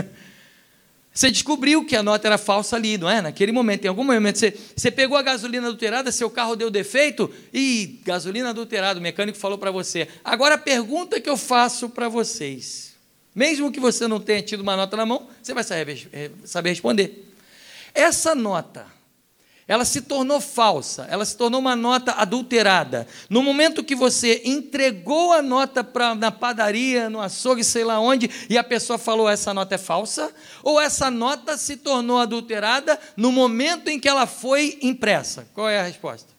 Você 1.15 1.31
descobriu 1.31 1.85
que 1.85 1.95
a 1.95 2.03
nota 2.03 2.27
era 2.27 2.37
falsa 2.37 2.75
ali, 2.75 2.97
não 2.97 3.09
é? 3.09 3.21
Naquele 3.21 3.53
momento, 3.53 3.85
em 3.85 3.87
algum 3.87 4.03
momento, 4.03 4.37
você, 4.37 4.53
você 4.75 4.91
pegou 4.91 5.17
a 5.17 5.21
gasolina 5.21 5.67
adulterada, 5.67 6.11
seu 6.11 6.29
carro 6.29 6.57
deu 6.57 6.69
defeito, 6.69 7.31
e 7.53 8.01
gasolina 8.03 8.49
adulterada, 8.49 8.99
o 8.99 9.01
mecânico 9.01 9.37
falou 9.37 9.57
para 9.57 9.71
você. 9.71 10.09
Agora 10.25 10.55
a 10.55 10.57
pergunta 10.57 11.21
que 11.21 11.29
eu 11.29 11.37
faço 11.37 11.87
para 11.87 12.09
vocês, 12.09 12.95
mesmo 13.33 13.71
que 13.71 13.79
você 13.79 14.09
não 14.09 14.19
tenha 14.19 14.41
tido 14.41 14.59
uma 14.59 14.75
nota 14.75 14.97
na 14.97 15.05
mão, 15.05 15.29
você 15.41 15.53
vai 15.53 15.63
saber, 15.63 16.05
eh, 16.11 16.31
saber 16.43 16.71
responder. 16.71 17.31
Essa 17.93 18.35
nota, 18.35 18.85
ela 19.67 19.83
se 19.83 20.01
tornou 20.01 20.39
falsa, 20.39 21.07
ela 21.09 21.25
se 21.25 21.35
tornou 21.35 21.59
uma 21.59 21.75
nota 21.75 22.11
adulterada. 22.11 23.07
No 23.27 23.41
momento 23.41 23.83
que 23.83 23.95
você 23.95 24.43
entregou 24.45 25.33
a 25.33 25.41
nota 25.41 25.83
pra, 25.83 26.13
na 26.13 26.31
padaria, 26.31 27.09
no 27.09 27.19
açougue, 27.19 27.63
sei 27.63 27.83
lá 27.83 27.99
onde, 27.99 28.29
e 28.47 28.59
a 28.59 28.63
pessoa 28.63 28.99
falou 28.99 29.27
essa 29.27 29.55
nota 29.55 29.73
é 29.73 29.77
falsa, 29.79 30.31
ou 30.61 30.79
essa 30.79 31.09
nota 31.09 31.57
se 31.57 31.77
tornou 31.77 32.19
adulterada 32.19 32.99
no 33.17 33.31
momento 33.31 33.89
em 33.89 33.99
que 33.99 34.07
ela 34.07 34.27
foi 34.27 34.77
impressa? 34.83 35.47
Qual 35.55 35.67
é 35.67 35.79
a 35.79 35.83
resposta? 35.83 36.35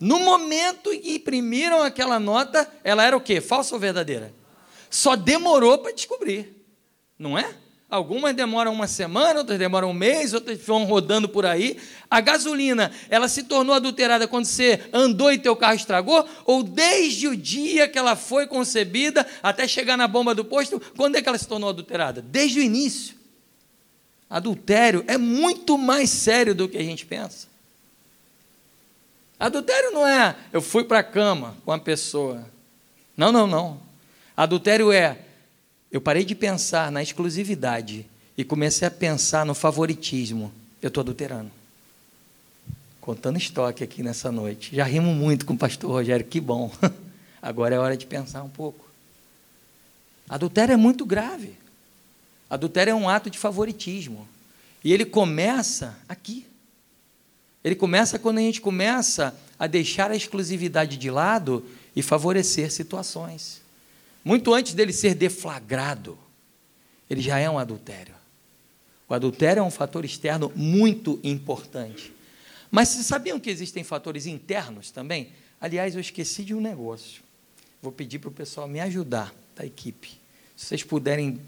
No 0.00 0.18
momento 0.18 0.92
em 0.92 0.98
que 0.98 1.14
imprimiram 1.16 1.82
aquela 1.82 2.18
nota, 2.18 2.68
ela 2.82 3.04
era 3.04 3.16
o 3.16 3.20
quê? 3.20 3.40
Falsa 3.40 3.74
ou 3.74 3.80
verdadeira? 3.80 4.34
Só 4.88 5.14
demorou 5.14 5.78
para 5.78 5.92
descobrir, 5.92 6.56
não 7.18 7.38
é? 7.38 7.54
Algumas 7.92 8.34
demoram 8.34 8.72
uma 8.72 8.86
semana, 8.86 9.40
outras 9.40 9.58
demoram 9.58 9.90
um 9.90 9.92
mês, 9.92 10.32
outras 10.32 10.58
vão 10.64 10.84
rodando 10.84 11.28
por 11.28 11.44
aí. 11.44 11.78
A 12.10 12.22
gasolina, 12.22 12.90
ela 13.10 13.28
se 13.28 13.42
tornou 13.42 13.74
adulterada 13.74 14.26
quando 14.26 14.46
você 14.46 14.80
andou 14.94 15.30
e 15.30 15.36
teu 15.36 15.54
carro 15.54 15.74
estragou? 15.74 16.26
Ou 16.46 16.62
desde 16.62 17.28
o 17.28 17.36
dia 17.36 17.86
que 17.86 17.98
ela 17.98 18.16
foi 18.16 18.46
concebida 18.46 19.26
até 19.42 19.68
chegar 19.68 19.98
na 19.98 20.08
bomba 20.08 20.34
do 20.34 20.42
posto, 20.42 20.80
quando 20.96 21.16
é 21.16 21.22
que 21.22 21.28
ela 21.28 21.36
se 21.36 21.46
tornou 21.46 21.68
adulterada? 21.68 22.22
Desde 22.22 22.60
o 22.60 22.62
início. 22.62 23.14
Adultério 24.30 25.04
é 25.06 25.18
muito 25.18 25.76
mais 25.76 26.08
sério 26.08 26.54
do 26.54 26.70
que 26.70 26.78
a 26.78 26.82
gente 26.82 27.04
pensa. 27.04 27.46
Adultério 29.38 29.90
não 29.90 30.06
é 30.06 30.34
eu 30.50 30.62
fui 30.62 30.82
para 30.82 31.00
a 31.00 31.04
cama 31.04 31.58
com 31.62 31.72
a 31.72 31.78
pessoa. 31.78 32.42
Não, 33.14 33.30
não, 33.30 33.46
não. 33.46 33.78
Adultério 34.34 34.90
é 34.90 35.18
eu 35.92 36.00
parei 36.00 36.24
de 36.24 36.34
pensar 36.34 36.90
na 36.90 37.02
exclusividade 37.02 38.06
e 38.36 38.42
comecei 38.42 38.88
a 38.88 38.90
pensar 38.90 39.44
no 39.44 39.54
favoritismo. 39.54 40.50
Eu 40.80 40.88
estou 40.88 41.02
adulterando. 41.02 41.50
Contando 42.98 43.36
estoque 43.36 43.84
aqui 43.84 44.02
nessa 44.02 44.32
noite. 44.32 44.74
Já 44.74 44.84
rimo 44.84 45.12
muito 45.14 45.44
com 45.44 45.52
o 45.52 45.58
pastor 45.58 45.90
Rogério, 45.90 46.24
que 46.24 46.40
bom. 46.40 46.72
Agora 47.42 47.74
é 47.74 47.78
hora 47.78 47.96
de 47.96 48.06
pensar 48.06 48.42
um 48.42 48.48
pouco. 48.48 48.88
Adultério 50.26 50.72
é 50.72 50.76
muito 50.76 51.04
grave. 51.04 51.54
Adultério 52.48 52.92
é 52.92 52.94
um 52.94 53.08
ato 53.08 53.28
de 53.28 53.38
favoritismo. 53.38 54.26
E 54.82 54.94
ele 54.94 55.04
começa 55.04 55.98
aqui. 56.08 56.46
Ele 57.62 57.74
começa 57.74 58.18
quando 58.18 58.38
a 58.38 58.42
gente 58.42 58.62
começa 58.62 59.34
a 59.58 59.66
deixar 59.66 60.10
a 60.10 60.16
exclusividade 60.16 60.96
de 60.96 61.10
lado 61.10 61.64
e 61.94 62.02
favorecer 62.02 62.72
situações. 62.72 63.61
Muito 64.24 64.54
antes 64.54 64.74
dele 64.74 64.92
ser 64.92 65.14
deflagrado, 65.14 66.18
ele 67.10 67.20
já 67.20 67.38
é 67.38 67.50
um 67.50 67.58
adultério. 67.58 68.14
O 69.08 69.14
adultério 69.14 69.60
é 69.60 69.62
um 69.62 69.70
fator 69.70 70.04
externo 70.04 70.50
muito 70.54 71.20
importante. 71.22 72.12
Mas 72.70 72.88
vocês 72.88 73.06
sabiam 73.06 73.38
que 73.38 73.50
existem 73.50 73.84
fatores 73.84 74.24
internos 74.26 74.90
também? 74.90 75.28
Aliás, 75.60 75.94
eu 75.94 76.00
esqueci 76.00 76.42
de 76.42 76.54
um 76.54 76.60
negócio. 76.60 77.22
Vou 77.82 77.92
pedir 77.92 78.18
para 78.18 78.28
o 78.28 78.32
pessoal 78.32 78.66
me 78.66 78.80
ajudar, 78.80 79.34
da 79.54 79.66
equipe. 79.66 80.18
Se 80.56 80.66
vocês 80.66 80.82
puderem, 80.82 81.38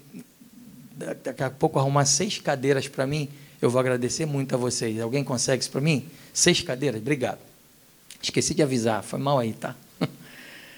daqui 1.23 1.41
a 1.41 1.49
pouco, 1.49 1.79
arrumar 1.79 2.05
seis 2.05 2.37
cadeiras 2.37 2.87
para 2.87 3.07
mim, 3.07 3.29
eu 3.61 3.69
vou 3.69 3.79
agradecer 3.79 4.25
muito 4.25 4.53
a 4.53 4.57
vocês. 4.57 4.99
Alguém 4.99 5.23
consegue 5.23 5.61
isso 5.61 5.71
para 5.71 5.81
mim? 5.81 6.07
Seis 6.33 6.61
cadeiras? 6.61 7.01
Obrigado. 7.01 7.39
Esqueci 8.21 8.53
de 8.53 8.61
avisar, 8.61 9.01
foi 9.01 9.19
mal 9.19 9.39
aí, 9.39 9.53
tá? 9.53 9.75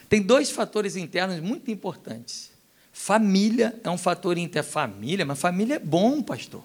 Tem 0.10 0.22
dois 0.22 0.50
fatores 0.50 0.96
internos 0.96 1.40
muito 1.40 1.70
importantes. 1.70 2.52
Família 2.94 3.80
é 3.84 3.90
um 3.90 3.98
fator 3.98 4.38
interno. 4.38 4.70
Família, 4.70 5.26
mas 5.26 5.40
família 5.40 5.76
é 5.76 5.80
bom, 5.80 6.22
pastor. 6.22 6.64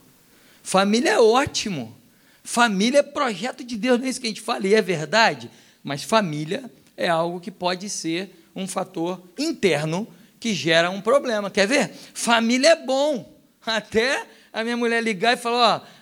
Família 0.63 1.11
é 1.11 1.21
ótimo. 1.21 1.97
Família 2.45 3.01
é 3.01 3.03
projeto 3.03 3.63
de 3.65 3.77
Deus, 3.77 3.99
não 3.99 4.07
é 4.07 4.09
isso 4.09 4.21
que 4.21 4.27
a 4.27 4.31
gente 4.31 4.41
fala, 4.41 4.67
e 4.67 4.75
é 4.75 4.83
verdade. 4.83 5.51
Mas 5.83 6.03
família 6.03 6.71
é 6.97 7.09
algo 7.09 7.41
que 7.41 7.51
pode 7.51 7.89
ser 7.89 8.35
um 8.55 8.67
fator 8.67 9.23
interno 9.39 10.07
que 10.41 10.55
gera 10.55 10.91
um 10.91 11.01
problema. 11.01 11.51
Quer 11.51 11.67
ver? 11.67 11.93
Família 12.15 12.71
é 12.71 12.77
bom. 12.77 13.33
Até 13.65 14.27
a 14.53 14.65
minha 14.65 14.77
mulher 14.77 15.03
ligar 15.03 15.35
e 15.35 15.37
falar: 15.37 15.83
Ó, 15.83 16.02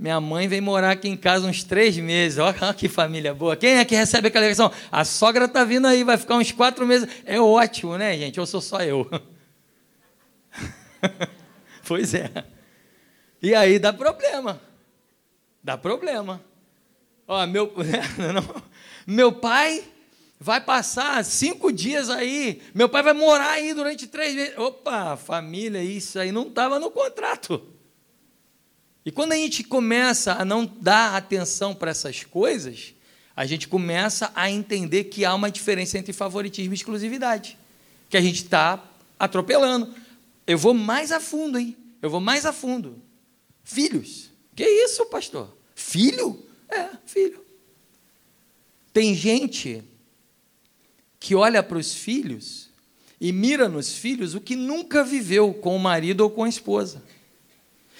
minha 0.00 0.18
mãe 0.18 0.48
vem 0.48 0.62
morar 0.62 0.92
aqui 0.92 1.10
em 1.10 1.16
casa 1.16 1.46
uns 1.46 1.62
três 1.62 1.94
meses. 1.98 2.38
Olha 2.38 2.54
que 2.72 2.88
família 2.88 3.34
boa. 3.34 3.54
Quem 3.54 3.72
é 3.72 3.84
que 3.84 3.94
recebe 3.94 4.28
aquela 4.28 4.46
ligação? 4.46 4.72
A 4.90 5.04
sogra 5.04 5.44
está 5.44 5.62
vindo 5.62 5.86
aí, 5.86 6.02
vai 6.02 6.16
ficar 6.16 6.36
uns 6.36 6.50
quatro 6.52 6.86
meses. 6.86 7.06
É 7.26 7.38
ótimo, 7.38 7.98
né, 7.98 8.16
gente? 8.16 8.40
Ou 8.40 8.46
sou 8.46 8.62
só 8.62 8.80
eu? 8.80 9.06
pois 11.86 12.14
é. 12.14 12.30
E 13.42 13.54
aí 13.54 13.78
dá 13.78 13.92
problema. 13.92 14.58
Dá 15.62 15.76
problema. 15.76 16.40
Ó, 17.28 17.46
meu, 17.46 17.70
meu 19.06 19.32
pai 19.32 19.84
vai 20.38 20.62
passar 20.62 21.22
cinco 21.26 21.70
dias 21.70 22.08
aí. 22.08 22.62
Meu 22.74 22.88
pai 22.88 23.02
vai 23.02 23.12
morar 23.12 23.50
aí 23.50 23.74
durante 23.74 24.06
três 24.06 24.34
meses. 24.34 24.56
Opa, 24.56 25.18
família, 25.18 25.82
isso 25.82 26.18
aí 26.18 26.32
não 26.32 26.48
estava 26.48 26.78
no 26.78 26.90
contrato. 26.90 27.79
E 29.04 29.10
quando 29.10 29.32
a 29.32 29.36
gente 29.36 29.64
começa 29.64 30.34
a 30.34 30.44
não 30.44 30.66
dar 30.66 31.16
atenção 31.16 31.74
para 31.74 31.90
essas 31.90 32.22
coisas, 32.24 32.94
a 33.34 33.46
gente 33.46 33.66
começa 33.66 34.30
a 34.34 34.50
entender 34.50 35.04
que 35.04 35.24
há 35.24 35.34
uma 35.34 35.50
diferença 35.50 35.96
entre 35.98 36.12
favoritismo 36.12 36.74
e 36.74 36.76
exclusividade, 36.76 37.56
que 38.08 38.16
a 38.16 38.20
gente 38.20 38.42
está 38.42 38.84
atropelando. 39.18 39.94
Eu 40.46 40.58
vou 40.58 40.74
mais 40.74 41.12
a 41.12 41.20
fundo, 41.20 41.58
hein? 41.58 41.76
Eu 42.02 42.10
vou 42.10 42.20
mais 42.20 42.44
a 42.44 42.52
fundo. 42.52 43.00
Filhos. 43.64 44.30
Que 44.54 44.64
isso, 44.64 45.06
pastor? 45.06 45.56
Filho? 45.74 46.44
É, 46.68 46.88
filho. 47.06 47.44
Tem 48.92 49.14
gente 49.14 49.82
que 51.18 51.34
olha 51.34 51.62
para 51.62 51.78
os 51.78 51.94
filhos 51.94 52.68
e 53.20 53.32
mira 53.32 53.68
nos 53.68 53.92
filhos 53.94 54.34
o 54.34 54.40
que 54.40 54.56
nunca 54.56 55.04
viveu 55.04 55.54
com 55.54 55.76
o 55.76 55.78
marido 55.78 56.22
ou 56.22 56.30
com 56.30 56.44
a 56.44 56.48
esposa. 56.48 57.02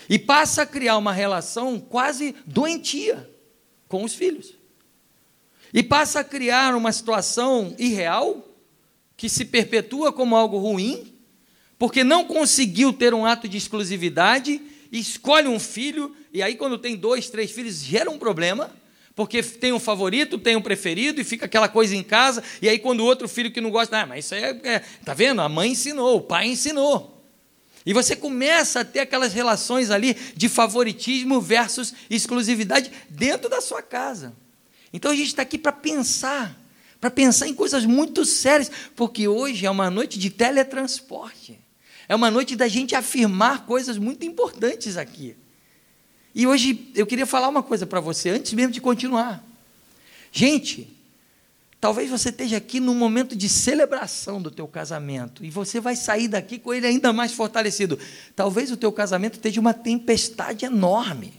E 0.09 0.19
passa 0.19 0.63
a 0.63 0.67
criar 0.67 0.97
uma 0.97 1.13
relação 1.13 1.79
quase 1.79 2.35
doentia 2.47 3.29
com 3.89 4.05
os 4.05 4.15
filhos. 4.15 4.55
E 5.73 5.83
passa 5.83 6.21
a 6.21 6.25
criar 6.25 6.75
uma 6.75 6.93
situação 6.93 7.75
irreal, 7.79 8.47
que 9.17 9.29
se 9.29 9.45
perpetua 9.45 10.13
como 10.13 10.35
algo 10.35 10.59
ruim, 10.59 11.15
porque 11.79 12.03
não 12.03 12.25
conseguiu 12.25 12.93
ter 12.93 13.15
um 13.15 13.25
ato 13.25 13.49
de 13.49 13.57
exclusividade, 13.57 14.61
escolhe 14.91 15.49
um 15.49 15.61
filho, 15.61 16.15
e 16.33 16.43
aí, 16.43 16.57
quando 16.57 16.79
tem 16.79 16.97
dois, 16.97 17.31
três 17.31 17.51
filhos, 17.51 17.83
gera 17.83 18.11
um 18.11 18.19
problema, 18.19 18.71
porque 19.15 19.43
tem 19.43 19.73
um 19.73 19.79
favorito, 19.79 20.39
tem 20.39 20.57
um 20.57 20.63
preferido, 20.63 21.21
e 21.21 21.25
fica 21.25 21.47
aquela 21.47 21.69
coisa 21.69 21.95
em 21.95 22.03
casa, 22.03 22.43
e 22.61 22.69
aí, 22.69 22.79
quando 22.79 23.01
o 23.01 23.05
outro 23.05 23.29
filho 23.29 23.53
que 23.53 23.61
não 23.61 23.71
gosta, 23.71 24.01
ah, 24.01 24.07
mas 24.07 24.25
isso 24.25 24.35
é, 24.35 24.61
é. 24.65 24.79
Tá 25.05 25.15
vendo? 25.15 25.41
A 25.41 25.49
mãe 25.49 25.73
ensinou, 25.73 26.17
o 26.17 26.21
pai 26.21 26.47
ensinou. 26.49 27.20
E 27.85 27.93
você 27.93 28.15
começa 28.15 28.81
a 28.81 28.85
ter 28.85 29.01
aquelas 29.01 29.33
relações 29.33 29.91
ali 29.91 30.15
de 30.37 30.49
favoritismo 30.49 31.41
versus 31.41 31.95
exclusividade 32.11 32.91
dentro 33.09 33.49
da 33.49 33.61
sua 33.61 33.83
casa. 33.83 34.35
Então 34.93 35.11
a 35.11 35.15
gente 35.17 35.29
está 35.29 35.43
aqui 35.43 35.57
para 35.57 35.73
pensar, 35.73 36.59
para 37.01 37.11
pensar 37.11 37.49
em 37.49 37.55
coisas 37.55 37.85
muito 37.85 38.25
sérias, 38.25 38.71
porque 38.95 39.27
hoje 39.27 39.65
é 39.65 39.71
uma 39.71 39.91
noite 39.91 40.19
de 40.19 40.29
teletransporte. 40.29 41.59
É 42.09 42.15
uma 42.15 42.31
noite 42.31 42.57
da 42.57 42.69
gente 42.69 42.95
afirmar 42.95 43.65
coisas 43.67 43.97
muito 43.97 44.27
importantes 44.27 44.97
aqui. 44.97 45.37
E 46.35 46.47
hoje 46.47 46.91
eu 46.95 47.07
queria 47.07 47.27
falar 47.27 47.49
uma 47.49 47.63
coisa 47.63 47.87
para 47.87 48.01
você, 48.01 48.31
antes 48.31 48.53
mesmo 48.53 48.73
de 48.73 48.81
continuar. 48.81 49.43
Gente, 50.33 50.89
Talvez 51.81 52.11
você 52.11 52.29
esteja 52.29 52.59
aqui 52.59 52.79
num 52.79 52.95
momento 52.95 53.35
de 53.35 53.49
celebração 53.49 54.41
do 54.43 54.51
teu 54.51 54.69
casamento 54.69 55.43
e 55.43 55.51
você 55.51 55.81
vai 55.81 55.97
sair 55.97 56.29
daqui 56.29 56.59
com 56.59 56.75
ele 56.75 56.87
ainda 56.87 57.11
mais 57.11 57.33
fortalecido. 57.33 57.99
Talvez 58.37 58.71
o 58.71 58.77
teu 58.77 58.93
casamento 58.93 59.35
esteja 59.35 59.61
uma 59.61 59.73
tempestade 59.73 60.67
enorme. 60.67 61.33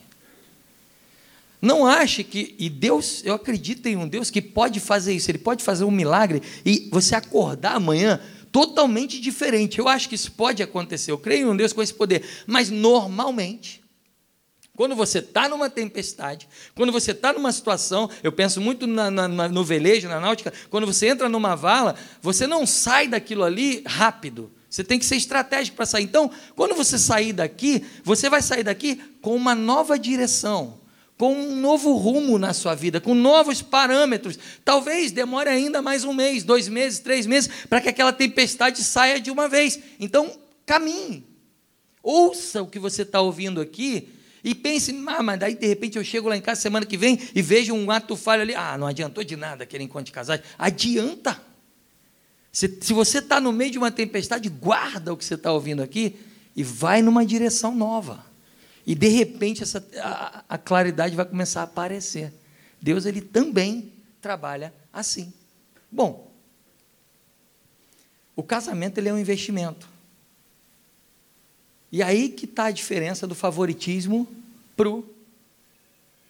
Não 1.61 1.85
ache 1.85 2.23
que 2.23 2.55
e 2.57 2.71
Deus, 2.71 3.21
eu 3.23 3.35
acredito 3.35 3.85
em 3.85 3.95
um 3.95 4.07
Deus 4.07 4.31
que 4.31 4.41
pode 4.41 4.79
fazer 4.79 5.13
isso. 5.13 5.29
Ele 5.29 5.37
pode 5.37 5.63
fazer 5.63 5.83
um 5.83 5.91
milagre 5.91 6.41
e 6.65 6.89
você 6.91 7.13
acordar 7.13 7.75
amanhã 7.75 8.19
totalmente 8.51 9.21
diferente. 9.21 9.77
Eu 9.77 9.87
acho 9.87 10.09
que 10.09 10.15
isso 10.15 10.31
pode 10.31 10.63
acontecer. 10.63 11.11
Eu 11.11 11.19
creio 11.19 11.47
em 11.47 11.51
um 11.51 11.55
Deus 11.55 11.71
com 11.71 11.83
esse 11.83 11.93
poder, 11.93 12.23
mas 12.47 12.71
normalmente 12.71 13.80
quando 14.75 14.95
você 14.95 15.19
está 15.19 15.49
numa 15.49 15.69
tempestade, 15.69 16.47
quando 16.73 16.91
você 16.91 17.11
está 17.11 17.33
numa 17.33 17.51
situação, 17.51 18.09
eu 18.23 18.31
penso 18.31 18.61
muito 18.61 18.87
na, 18.87 19.11
na, 19.11 19.27
no 19.27 19.63
velejo, 19.63 20.07
na 20.07 20.19
náutica, 20.19 20.53
quando 20.69 20.87
você 20.87 21.07
entra 21.07 21.27
numa 21.27 21.55
vala, 21.55 21.95
você 22.21 22.47
não 22.47 22.65
sai 22.65 23.07
daquilo 23.07 23.43
ali 23.43 23.83
rápido. 23.85 24.51
Você 24.69 24.85
tem 24.85 24.97
que 24.97 25.05
ser 25.05 25.17
estratégico 25.17 25.75
para 25.75 25.85
sair. 25.85 26.05
Então, 26.05 26.31
quando 26.55 26.73
você 26.73 26.97
sair 26.97 27.33
daqui, 27.33 27.85
você 28.05 28.29
vai 28.29 28.41
sair 28.41 28.63
daqui 28.63 28.95
com 29.21 29.35
uma 29.35 29.53
nova 29.53 29.99
direção, 29.99 30.79
com 31.17 31.33
um 31.33 31.57
novo 31.57 31.93
rumo 31.97 32.39
na 32.39 32.53
sua 32.53 32.73
vida, 32.73 33.01
com 33.01 33.13
novos 33.13 33.61
parâmetros. 33.61 34.39
Talvez 34.63 35.11
demore 35.11 35.49
ainda 35.49 35.81
mais 35.81 36.05
um 36.05 36.13
mês, 36.13 36.45
dois 36.45 36.69
meses, 36.69 36.99
três 36.99 37.27
meses, 37.27 37.49
para 37.69 37.81
que 37.81 37.89
aquela 37.89 38.13
tempestade 38.13 38.81
saia 38.81 39.19
de 39.19 39.29
uma 39.29 39.49
vez. 39.49 39.77
Então, 39.99 40.39
caminhe. 40.65 41.25
Ouça 42.01 42.61
o 42.61 42.67
que 42.67 42.79
você 42.79 43.01
está 43.01 43.19
ouvindo 43.19 43.59
aqui 43.59 44.07
E 44.43 44.55
pense, 44.55 44.91
ah, 45.07 45.21
mas 45.21 45.39
daí 45.39 45.55
de 45.55 45.67
repente 45.67 45.97
eu 45.97 46.03
chego 46.03 46.27
lá 46.27 46.35
em 46.35 46.41
casa 46.41 46.61
semana 46.61 46.85
que 46.85 46.97
vem 46.97 47.19
e 47.35 47.41
vejo 47.41 47.73
um 47.73 47.91
ato 47.91 48.15
falho 48.15 48.41
ali. 48.41 48.55
Ah, 48.55 48.77
não 48.77 48.87
adiantou 48.87 49.23
de 49.23 49.35
nada 49.35 49.63
aquele 49.63 49.83
encontro 49.83 50.05
de 50.05 50.11
casais. 50.11 50.41
Adianta. 50.57 51.39
Se, 52.51 52.79
se 52.81 52.91
você 52.91 53.19
está 53.19 53.39
no 53.39 53.51
meio 53.51 53.71
de 53.71 53.77
uma 53.77 53.91
tempestade, 53.91 54.49
guarda 54.49 55.13
o 55.13 55.17
que 55.17 55.23
você 55.23 55.35
está 55.35 55.51
ouvindo 55.51 55.81
aqui 55.81 56.15
e 56.55 56.63
vai 56.63 57.01
numa 57.01 57.25
direção 57.25 57.75
nova. 57.75 58.25
E 58.85 58.95
de 58.95 59.07
repente 59.07 59.63
essa, 59.63 59.85
a, 59.99 60.43
a 60.49 60.57
claridade 60.57 61.15
vai 61.15 61.25
começar 61.25 61.61
a 61.61 61.65
aparecer. 61.65 62.33
Deus 62.81 63.05
ele 63.05 63.21
também 63.21 63.91
trabalha 64.19 64.73
assim. 64.91 65.31
Bom, 65.91 66.31
o 68.35 68.41
casamento 68.41 68.97
ele 68.97 69.09
é 69.09 69.13
um 69.13 69.19
investimento. 69.19 69.90
E 71.91 72.01
aí 72.01 72.29
que 72.29 72.45
está 72.45 72.65
a 72.65 72.71
diferença 72.71 73.27
do 73.27 73.35
favoritismo 73.35 74.27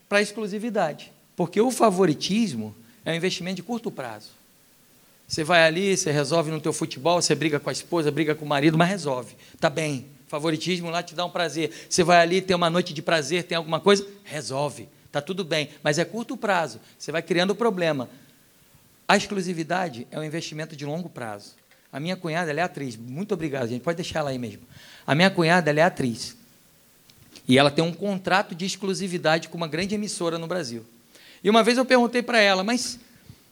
para 0.09 0.17
a 0.17 0.21
exclusividade. 0.21 1.11
Porque 1.35 1.61
o 1.61 1.71
favoritismo 1.71 2.75
é 3.05 3.11
um 3.11 3.15
investimento 3.15 3.57
de 3.57 3.63
curto 3.63 3.91
prazo. 3.91 4.29
Você 5.27 5.43
vai 5.43 5.63
ali, 5.63 5.95
você 5.95 6.11
resolve 6.11 6.51
no 6.51 6.59
teu 6.59 6.73
futebol, 6.73 7.21
você 7.21 7.33
briga 7.33 7.59
com 7.59 7.69
a 7.69 7.73
esposa, 7.73 8.11
briga 8.11 8.35
com 8.35 8.43
o 8.43 8.47
marido, 8.47 8.77
mas 8.77 8.89
resolve. 8.89 9.35
Tá 9.59 9.69
bem. 9.69 10.05
Favoritismo 10.27 10.89
lá 10.89 11.01
te 11.03 11.15
dá 11.15 11.25
um 11.25 11.29
prazer. 11.29 11.71
Você 11.89 12.03
vai 12.03 12.21
ali, 12.21 12.41
tem 12.41 12.55
uma 12.55 12.69
noite 12.69 12.93
de 12.93 13.01
prazer, 13.01 13.43
tem 13.43 13.55
alguma 13.55 13.79
coisa, 13.79 14.05
resolve. 14.23 14.89
Tá 15.11 15.21
tudo 15.21 15.43
bem, 15.43 15.69
mas 15.83 15.99
é 15.99 16.05
curto 16.05 16.35
prazo. 16.35 16.79
Você 16.97 17.11
vai 17.11 17.21
criando 17.21 17.53
problema. 17.53 18.09
A 19.07 19.17
exclusividade 19.17 20.07
é 20.09 20.17
um 20.17 20.23
investimento 20.23 20.75
de 20.75 20.85
longo 20.85 21.09
prazo. 21.09 21.55
A 21.91 21.99
minha 21.99 22.15
cunhada, 22.15 22.51
é 22.51 22.61
atriz. 22.61 22.95
Muito 22.95 23.33
obrigado, 23.33 23.67
gente. 23.67 23.81
Pode 23.81 23.97
deixar 23.97 24.19
ela 24.19 24.29
aí 24.29 24.37
mesmo. 24.37 24.61
A 25.05 25.13
minha 25.13 25.29
cunhada, 25.29 25.71
é 25.71 25.81
atriz. 25.81 26.37
E 27.47 27.57
ela 27.57 27.69
tem 27.69 27.83
um 27.83 27.91
contrato 27.91 28.55
de 28.55 28.65
exclusividade 28.65 29.49
com 29.49 29.57
uma 29.57 29.67
grande 29.67 29.95
emissora 29.95 30.37
no 30.37 30.47
Brasil. 30.47 30.85
E 31.43 31.49
uma 31.49 31.63
vez 31.63 31.77
eu 31.77 31.83
perguntei 31.83 32.21
para 32.21 32.39
ela, 32.39 32.63
mas 32.63 32.99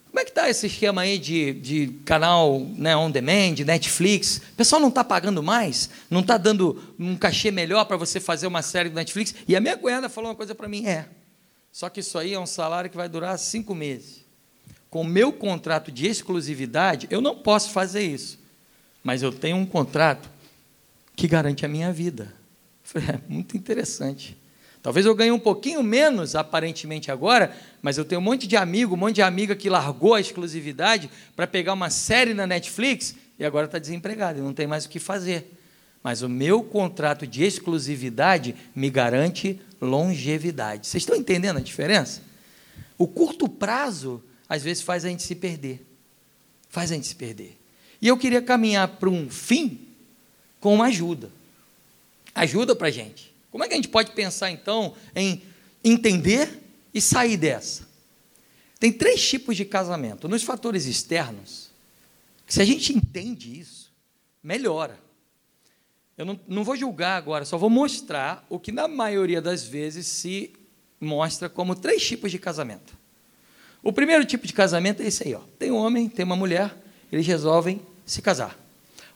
como 0.10 0.20
é 0.20 0.24
que 0.24 0.32
está 0.32 0.50
esse 0.50 0.68
esquema 0.68 1.02
aí 1.02 1.18
de, 1.18 1.54
de 1.54 1.88
canal 2.06 2.60
né, 2.60 2.96
on 2.96 3.12
demand, 3.12 3.56
Netflix? 3.66 4.38
O 4.38 4.56
pessoal 4.56 4.82
não 4.82 4.90
está 4.90 5.04
pagando 5.04 5.44
mais? 5.44 5.90
Não 6.10 6.22
está 6.22 6.38
dando 6.38 6.82
um 6.98 7.18
cachê 7.18 7.52
melhor 7.52 7.86
para 7.86 7.98
você 7.98 8.20
fazer 8.20 8.48
uma 8.48 8.62
série 8.62 8.90
do 8.90 8.96
Netflix? 8.96 9.36
E 9.48 9.56
a 9.56 9.60
minha 9.60 9.76
cunhada 9.76 10.08
falou 10.08 10.30
uma 10.30 10.36
coisa 10.36 10.56
para 10.56 10.68
mim, 10.68 10.88
é. 10.88 11.08
Só 11.72 11.90
que 11.90 12.00
isso 12.00 12.18
aí 12.18 12.34
é 12.34 12.40
um 12.40 12.46
salário 12.46 12.90
que 12.90 12.98
vai 12.98 13.10
durar 13.10 13.38
cinco 13.38 13.76
meses 13.76 14.29
com 14.90 15.04
meu 15.04 15.32
contrato 15.32 15.92
de 15.92 16.08
exclusividade, 16.08 17.08
eu 17.10 17.22
não 17.22 17.36
posso 17.36 17.72
fazer 17.72 18.02
isso. 18.02 18.40
Mas 19.04 19.22
eu 19.22 19.32
tenho 19.32 19.58
um 19.58 19.66
contrato 19.66 20.30
que 21.16 21.28
garante 21.28 21.66
a 21.66 21.70
minha 21.70 21.92
vida. 21.92 22.34
Falei, 22.84 23.10
é 23.10 23.20
muito 23.28 23.56
interessante. 23.56 24.38
Talvez 24.82 25.06
eu 25.06 25.14
ganhe 25.14 25.32
um 25.32 25.40
pouquinho 25.40 25.84
menos, 25.84 26.36
aparentemente, 26.36 27.12
agora, 27.12 27.56
mas 27.82 27.98
eu 27.98 28.06
tenho 28.06 28.22
um 28.22 28.24
monte 28.24 28.48
de 28.48 28.56
amigo, 28.56 28.96
um 28.96 28.98
monte 28.98 29.16
de 29.16 29.22
amiga 29.22 29.56
que 29.56 29.70
largou 29.70 30.14
a 30.14 30.22
exclusividade 30.22 31.10
para 31.36 31.46
pegar 31.46 31.74
uma 31.74 31.90
série 31.90 32.34
na 32.34 32.48
Netflix 32.48 33.16
e 33.38 33.44
agora 33.44 33.66
está 33.66 33.78
desempregado 33.78 34.40
e 34.40 34.42
não 34.42 34.54
tem 34.54 34.66
mais 34.66 34.86
o 34.86 34.90
que 34.90 35.00
fazer. 35.00 35.54
Mas 36.02 36.22
o 36.22 36.30
meu 36.30 36.64
contrato 36.64 37.28
de 37.28 37.44
exclusividade 37.44 38.56
me 38.74 38.90
garante 38.90 39.62
longevidade. 39.82 40.88
Vocês 40.88 41.04
estão 41.04 41.16
entendendo 41.16 41.58
a 41.58 41.62
diferença? 41.62 42.22
O 42.98 43.06
curto 43.06 43.50
prazo 43.50 44.24
às 44.50 44.64
vezes 44.64 44.82
faz 44.82 45.06
a 45.06 45.10
gente 45.10 45.22
se 45.22 45.36
perder. 45.36 45.86
Faz 46.68 46.92
a 46.92 46.96
gente 46.96 47.06
se 47.06 47.16
perder. 47.16 47.56
E 48.02 48.08
eu 48.08 48.18
queria 48.18 48.42
caminhar 48.42 48.88
para 48.88 49.10
um 49.10 49.30
fim 49.30 49.80
com 50.60 50.74
uma 50.74 50.86
ajuda. 50.86 51.32
Ajuda 52.34 52.76
para 52.76 52.88
a 52.88 52.92
gente. 52.92 53.34
Como 53.52 53.64
é 53.64 53.68
que 53.68 53.74
a 53.74 53.78
gente 53.78 53.90
pode 53.90 54.12
pensar, 54.12 54.50
então, 54.50 54.96
em 55.16 55.44
entender 55.84 56.60
e 56.94 57.00
sair 57.00 57.38
dessa? 57.38 57.88
Tem 58.80 58.92
três 58.92 59.28
tipos 59.28 59.56
de 59.56 59.66
casamento. 59.66 60.28
Nos 60.28 60.44
fatores 60.44 60.86
externos, 60.86 61.70
se 62.48 62.62
a 62.62 62.66
gente 62.66 62.94
entende 62.94 63.60
isso, 63.60 63.92
melhora. 64.42 65.00
Eu 66.18 66.26
não, 66.26 66.40
não 66.48 66.64
vou 66.64 66.76
julgar 66.76 67.18
agora, 67.18 67.46
só 67.46 67.58
vou 67.58 67.70
mostrar 67.70 68.46
o 68.50 68.60
que, 68.60 68.72
na 68.72 68.88
maioria 68.88 69.42
das 69.42 69.64
vezes, 69.64 70.08
se 70.08 70.54
mostra 71.00 71.50
como 71.50 71.76
três 71.76 72.06
tipos 72.06 72.32
de 72.32 72.40
casamento. 72.40 72.99
O 73.82 73.94
primeiro 73.94 74.26
tipo 74.26 74.46
de 74.46 74.54
casamento 74.54 75.02
é 75.02 75.08
esse 75.08 75.28
aí. 75.28 75.34
Ó. 75.34 75.40
Tem 75.58 75.72
um 75.72 75.78
homem, 75.78 76.10
tem 76.10 76.26
uma 76.26 76.36
mulher, 76.36 76.76
eles 77.12 77.26
resolvem 77.26 77.82
se 78.06 78.22
casar. 78.22 78.58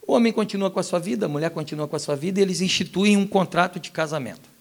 O 0.06 0.14
homem 0.14 0.34
continua 0.34 0.70
com 0.70 0.80
a 0.80 0.84
sua 0.84 1.00
vida, 1.00 1.26
a 1.26 1.30
mulher 1.30 1.50
continua 1.50 1.88
com 1.88 1.96
a 1.96 2.00
sua 2.00 2.16
vida, 2.16 2.40
e 2.40 2.44
eles 2.44 2.62
instituem 2.62 3.16
um 3.18 3.26
contrato 3.26 3.80
de 3.80 3.92
casamento. 3.92 4.53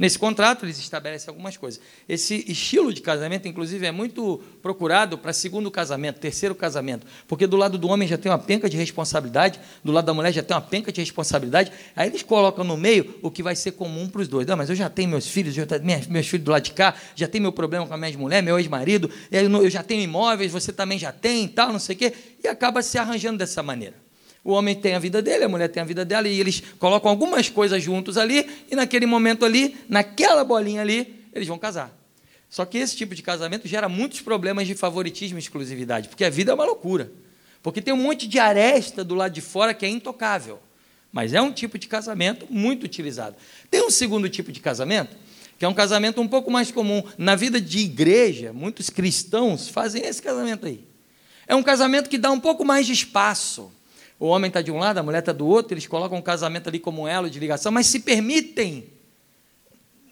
Nesse 0.00 0.18
contrato, 0.18 0.64
eles 0.64 0.78
estabelecem 0.78 1.28
algumas 1.28 1.58
coisas. 1.58 1.78
Esse 2.08 2.42
estilo 2.50 2.90
de 2.90 3.02
casamento, 3.02 3.46
inclusive, 3.46 3.84
é 3.84 3.92
muito 3.92 4.40
procurado 4.62 5.18
para 5.18 5.30
segundo 5.30 5.70
casamento, 5.70 6.18
terceiro 6.18 6.54
casamento, 6.54 7.06
porque 7.28 7.46
do 7.46 7.54
lado 7.54 7.76
do 7.76 7.86
homem 7.86 8.08
já 8.08 8.16
tem 8.16 8.32
uma 8.32 8.38
penca 8.38 8.66
de 8.66 8.78
responsabilidade, 8.78 9.60
do 9.84 9.92
lado 9.92 10.06
da 10.06 10.14
mulher 10.14 10.32
já 10.32 10.42
tem 10.42 10.56
uma 10.56 10.62
penca 10.62 10.90
de 10.90 11.02
responsabilidade. 11.02 11.70
Aí 11.94 12.08
eles 12.08 12.22
colocam 12.22 12.64
no 12.64 12.78
meio 12.78 13.14
o 13.20 13.30
que 13.30 13.42
vai 13.42 13.54
ser 13.54 13.72
comum 13.72 14.08
para 14.08 14.22
os 14.22 14.28
dois. 14.28 14.46
Não, 14.46 14.56
mas 14.56 14.70
eu 14.70 14.74
já 14.74 14.88
tenho 14.88 15.10
meus 15.10 15.28
filhos, 15.28 15.52
já 15.52 15.66
tenho 15.66 15.84
meus 15.84 16.26
filhos 16.26 16.46
do 16.46 16.50
lado 16.50 16.62
de 16.62 16.72
cá, 16.72 16.94
já 17.14 17.28
tenho 17.28 17.42
meu 17.42 17.52
problema 17.52 17.86
com 17.86 17.92
a 17.92 17.98
minha 17.98 18.16
mulher, 18.16 18.42
meu 18.42 18.58
ex-marido, 18.58 19.10
eu 19.30 19.68
já 19.68 19.82
tenho 19.82 20.00
imóveis, 20.00 20.50
você 20.50 20.72
também 20.72 20.98
já 20.98 21.12
tem 21.12 21.44
e 21.44 21.48
tal, 21.48 21.74
não 21.74 21.78
sei 21.78 21.94
o 21.94 21.98
quê, 21.98 22.14
e 22.42 22.48
acaba 22.48 22.80
se 22.80 22.96
arranjando 22.96 23.36
dessa 23.36 23.62
maneira. 23.62 23.96
O 24.42 24.52
homem 24.52 24.74
tem 24.74 24.94
a 24.94 24.98
vida 24.98 25.20
dele, 25.20 25.44
a 25.44 25.48
mulher 25.48 25.68
tem 25.68 25.82
a 25.82 25.86
vida 25.86 26.04
dela, 26.04 26.26
e 26.26 26.40
eles 26.40 26.62
colocam 26.78 27.10
algumas 27.10 27.48
coisas 27.48 27.82
juntos 27.82 28.16
ali, 28.16 28.48
e 28.70 28.74
naquele 28.74 29.06
momento 29.06 29.44
ali, 29.44 29.76
naquela 29.88 30.44
bolinha 30.44 30.80
ali, 30.80 31.26
eles 31.32 31.46
vão 31.46 31.58
casar. 31.58 31.94
Só 32.48 32.64
que 32.64 32.78
esse 32.78 32.96
tipo 32.96 33.14
de 33.14 33.22
casamento 33.22 33.68
gera 33.68 33.88
muitos 33.88 34.20
problemas 34.20 34.66
de 34.66 34.74
favoritismo 34.74 35.38
e 35.38 35.40
exclusividade, 35.40 36.08
porque 36.08 36.24
a 36.24 36.30
vida 36.30 36.50
é 36.50 36.54
uma 36.54 36.64
loucura. 36.64 37.12
Porque 37.62 37.82
tem 37.82 37.92
um 37.92 37.98
monte 37.98 38.26
de 38.26 38.38
aresta 38.38 39.04
do 39.04 39.14
lado 39.14 39.32
de 39.32 39.40
fora 39.40 39.74
que 39.74 39.84
é 39.84 39.88
intocável. 39.88 40.58
Mas 41.12 41.34
é 41.34 41.42
um 41.42 41.52
tipo 41.52 41.78
de 41.78 41.86
casamento 41.86 42.46
muito 42.48 42.84
utilizado. 42.84 43.36
Tem 43.70 43.82
um 43.82 43.90
segundo 43.90 44.28
tipo 44.28 44.50
de 44.50 44.60
casamento, 44.60 45.16
que 45.58 45.64
é 45.64 45.68
um 45.68 45.74
casamento 45.74 46.20
um 46.20 46.26
pouco 46.26 46.50
mais 46.50 46.70
comum. 46.70 47.02
Na 47.18 47.36
vida 47.36 47.60
de 47.60 47.80
igreja, 47.80 48.52
muitos 48.52 48.88
cristãos 48.88 49.68
fazem 49.68 50.02
esse 50.02 50.22
casamento 50.22 50.66
aí. 50.66 50.84
É 51.46 51.54
um 51.54 51.62
casamento 51.62 52.08
que 52.08 52.16
dá 52.16 52.30
um 52.30 52.40
pouco 52.40 52.64
mais 52.64 52.86
de 52.86 52.92
espaço 52.92 53.70
o 54.20 54.26
homem 54.26 54.48
está 54.48 54.60
de 54.60 54.70
um 54.70 54.78
lado, 54.78 54.98
a 54.98 55.02
mulher 55.02 55.20
está 55.20 55.32
do 55.32 55.46
outro, 55.46 55.72
eles 55.72 55.86
colocam 55.86 56.18
o 56.18 56.22
casamento 56.22 56.68
ali 56.68 56.78
como 56.78 57.02
um 57.02 57.08
elo 57.08 57.30
de 57.30 57.40
ligação, 57.40 57.72
mas 57.72 57.86
se 57.86 58.00
permitem 58.00 58.92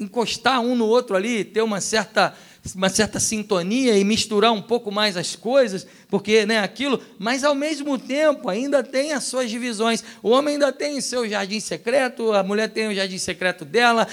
encostar 0.00 0.60
um 0.60 0.74
no 0.74 0.86
outro 0.86 1.14
ali, 1.14 1.44
ter 1.44 1.60
uma 1.60 1.78
certa 1.78 2.34
uma 2.74 2.88
certa 2.88 3.20
sintonia 3.20 3.96
e 3.96 4.04
misturar 4.04 4.52
um 4.52 4.62
pouco 4.62 4.90
mais 4.90 5.16
as 5.16 5.36
coisas, 5.36 5.86
porque 6.08 6.46
né, 6.46 6.58
aquilo, 6.58 7.00
mas 7.18 7.44
ao 7.44 7.54
mesmo 7.54 7.98
tempo 7.98 8.48
ainda 8.48 8.82
tem 8.82 9.12
as 9.12 9.24
suas 9.24 9.50
divisões. 9.50 10.02
O 10.22 10.30
homem 10.30 10.54
ainda 10.54 10.72
tem 10.72 10.98
o 10.98 11.02
seu 11.02 11.28
jardim 11.28 11.60
secreto, 11.60 12.32
a 12.32 12.42
mulher 12.42 12.68
tem 12.68 12.88
o 12.88 12.94
jardim 12.94 13.18
secreto 13.18 13.64
dela, 13.64 14.06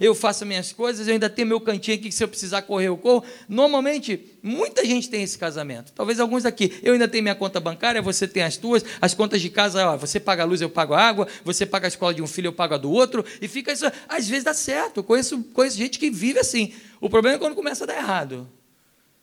eu 0.00 0.14
faço 0.14 0.46
minhas 0.46 0.72
coisas, 0.72 1.06
eu 1.06 1.14
ainda 1.14 1.28
tenho 1.28 1.48
meu 1.48 1.60
cantinho 1.60 1.96
aqui 1.96 2.08
que 2.08 2.14
se 2.14 2.22
eu 2.22 2.28
precisar 2.28 2.62
correr, 2.62 2.88
eu 2.88 2.96
corro. 2.96 3.24
Normalmente, 3.48 4.20
muita 4.42 4.84
gente 4.84 5.08
tem 5.08 5.22
esse 5.22 5.38
casamento. 5.38 5.92
Talvez 5.92 6.20
alguns 6.20 6.44
aqui. 6.44 6.78
Eu 6.82 6.92
ainda 6.92 7.08
tenho 7.08 7.22
minha 7.22 7.34
conta 7.34 7.60
bancária, 7.60 8.00
você 8.00 8.26
tem 8.26 8.42
as 8.42 8.56
tuas, 8.56 8.84
as 9.00 9.14
contas 9.14 9.40
de 9.40 9.50
casa, 9.50 9.86
ó, 9.86 9.96
você 9.96 10.20
paga 10.20 10.42
a 10.42 10.46
luz, 10.46 10.60
eu 10.60 10.70
pago 10.70 10.94
a 10.94 11.02
água, 11.02 11.26
você 11.44 11.66
paga 11.66 11.86
a 11.86 11.88
escola 11.88 12.14
de 12.14 12.22
um 12.22 12.26
filho, 12.26 12.48
eu 12.48 12.52
pago 12.52 12.74
a 12.74 12.78
do 12.78 12.90
outro, 12.90 13.24
e 13.40 13.48
fica 13.48 13.72
isso. 13.72 13.84
Às 14.08 14.28
vezes 14.28 14.44
dá 14.44 14.54
certo. 14.54 15.02
Conheço, 15.02 15.42
conheço 15.52 15.76
gente 15.76 15.98
que 15.98 16.10
vive 16.10 16.38
assim. 16.38 16.72
O 17.00 17.08
problema 17.08 17.36
é 17.36 17.38
quando 17.38 17.54
começa 17.54 17.84
a 17.84 17.86
dar 17.86 17.96
errado. 17.96 18.46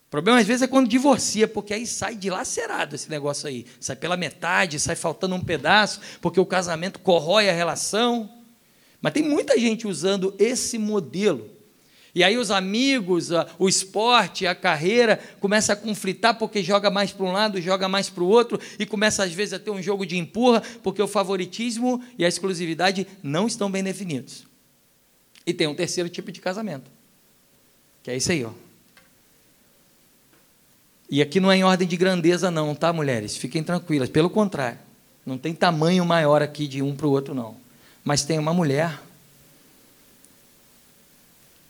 O 0.08 0.10
problema, 0.10 0.40
às 0.40 0.48
vezes, 0.48 0.62
é 0.62 0.68
quando 0.68 0.88
divorcia, 0.88 1.48
porque 1.48 1.74
aí 1.74 1.86
sai 1.86 2.16
dilacerado 2.16 2.96
esse 2.96 3.10
negócio 3.10 3.48
aí. 3.48 3.66
Sai 3.80 3.96
pela 3.96 4.16
metade, 4.16 4.80
sai 4.80 4.96
faltando 4.96 5.36
um 5.36 5.44
pedaço, 5.44 6.00
porque 6.22 6.40
o 6.40 6.46
casamento 6.46 7.00
corrói 7.00 7.50
a 7.50 7.54
relação. 7.54 8.32
Mas 9.02 9.14
tem 9.14 9.22
muita 9.22 9.60
gente 9.60 9.86
usando 9.86 10.34
esse 10.40 10.78
modelo. 10.78 11.50
E 12.16 12.24
aí 12.24 12.38
os 12.38 12.50
amigos, 12.50 13.30
o 13.60 13.68
esporte, 13.68 14.48
a 14.48 14.56
carreira, 14.56 15.20
começa 15.40 15.74
a 15.74 15.76
conflitar 15.76 16.36
porque 16.36 16.64
joga 16.64 16.90
mais 16.90 17.12
para 17.12 17.26
um 17.26 17.32
lado, 17.32 17.62
joga 17.62 17.88
mais 17.88 18.10
para 18.10 18.24
o 18.24 18.28
outro, 18.28 18.60
e 18.80 18.88
começa 18.88 19.24
às 19.24 19.34
vezes 19.34 19.54
a 19.54 19.60
ter 19.60 19.70
um 19.70 19.84
jogo 19.84 20.04
de 20.04 20.18
empurra, 20.18 20.64
porque 20.82 21.02
o 21.02 21.08
favoritismo 21.08 22.02
e 22.18 22.26
a 22.26 22.28
exclusividade 22.28 23.06
não 23.22 23.46
estão 23.46 23.70
bem 23.70 23.84
definidos. 23.84 24.48
E 25.46 25.54
tem 25.54 25.68
um 25.68 25.76
terceiro 25.76 26.10
tipo 26.10 26.32
de 26.32 26.42
casamento 26.42 26.97
que 28.08 28.12
é 28.12 28.16
isso 28.16 28.32
aí, 28.32 28.46
ó. 28.46 28.52
E 31.10 31.22
aqui 31.22 31.42
não 31.42 31.52
é 31.52 31.58
em 31.58 31.66
ordem 31.66 31.86
de 31.86 31.98
grandeza, 31.98 32.50
não, 32.50 32.74
tá, 32.74 32.94
mulheres? 32.94 33.36
Fiquem 33.36 33.62
tranquilas. 33.62 34.08
Pelo 34.08 34.30
contrário, 34.30 34.80
não 35.26 35.38
tem 35.38 35.54
tamanho 35.54 36.06
maior 36.06 36.42
aqui 36.42 36.70
de 36.70 36.82
um 36.82 36.96
para 36.96 37.06
o 37.06 37.12
outro, 37.12 37.36
não. 37.36 37.58
Mas 38.06 38.24
tem 38.24 38.40
uma 38.40 38.54
mulher 38.54 38.98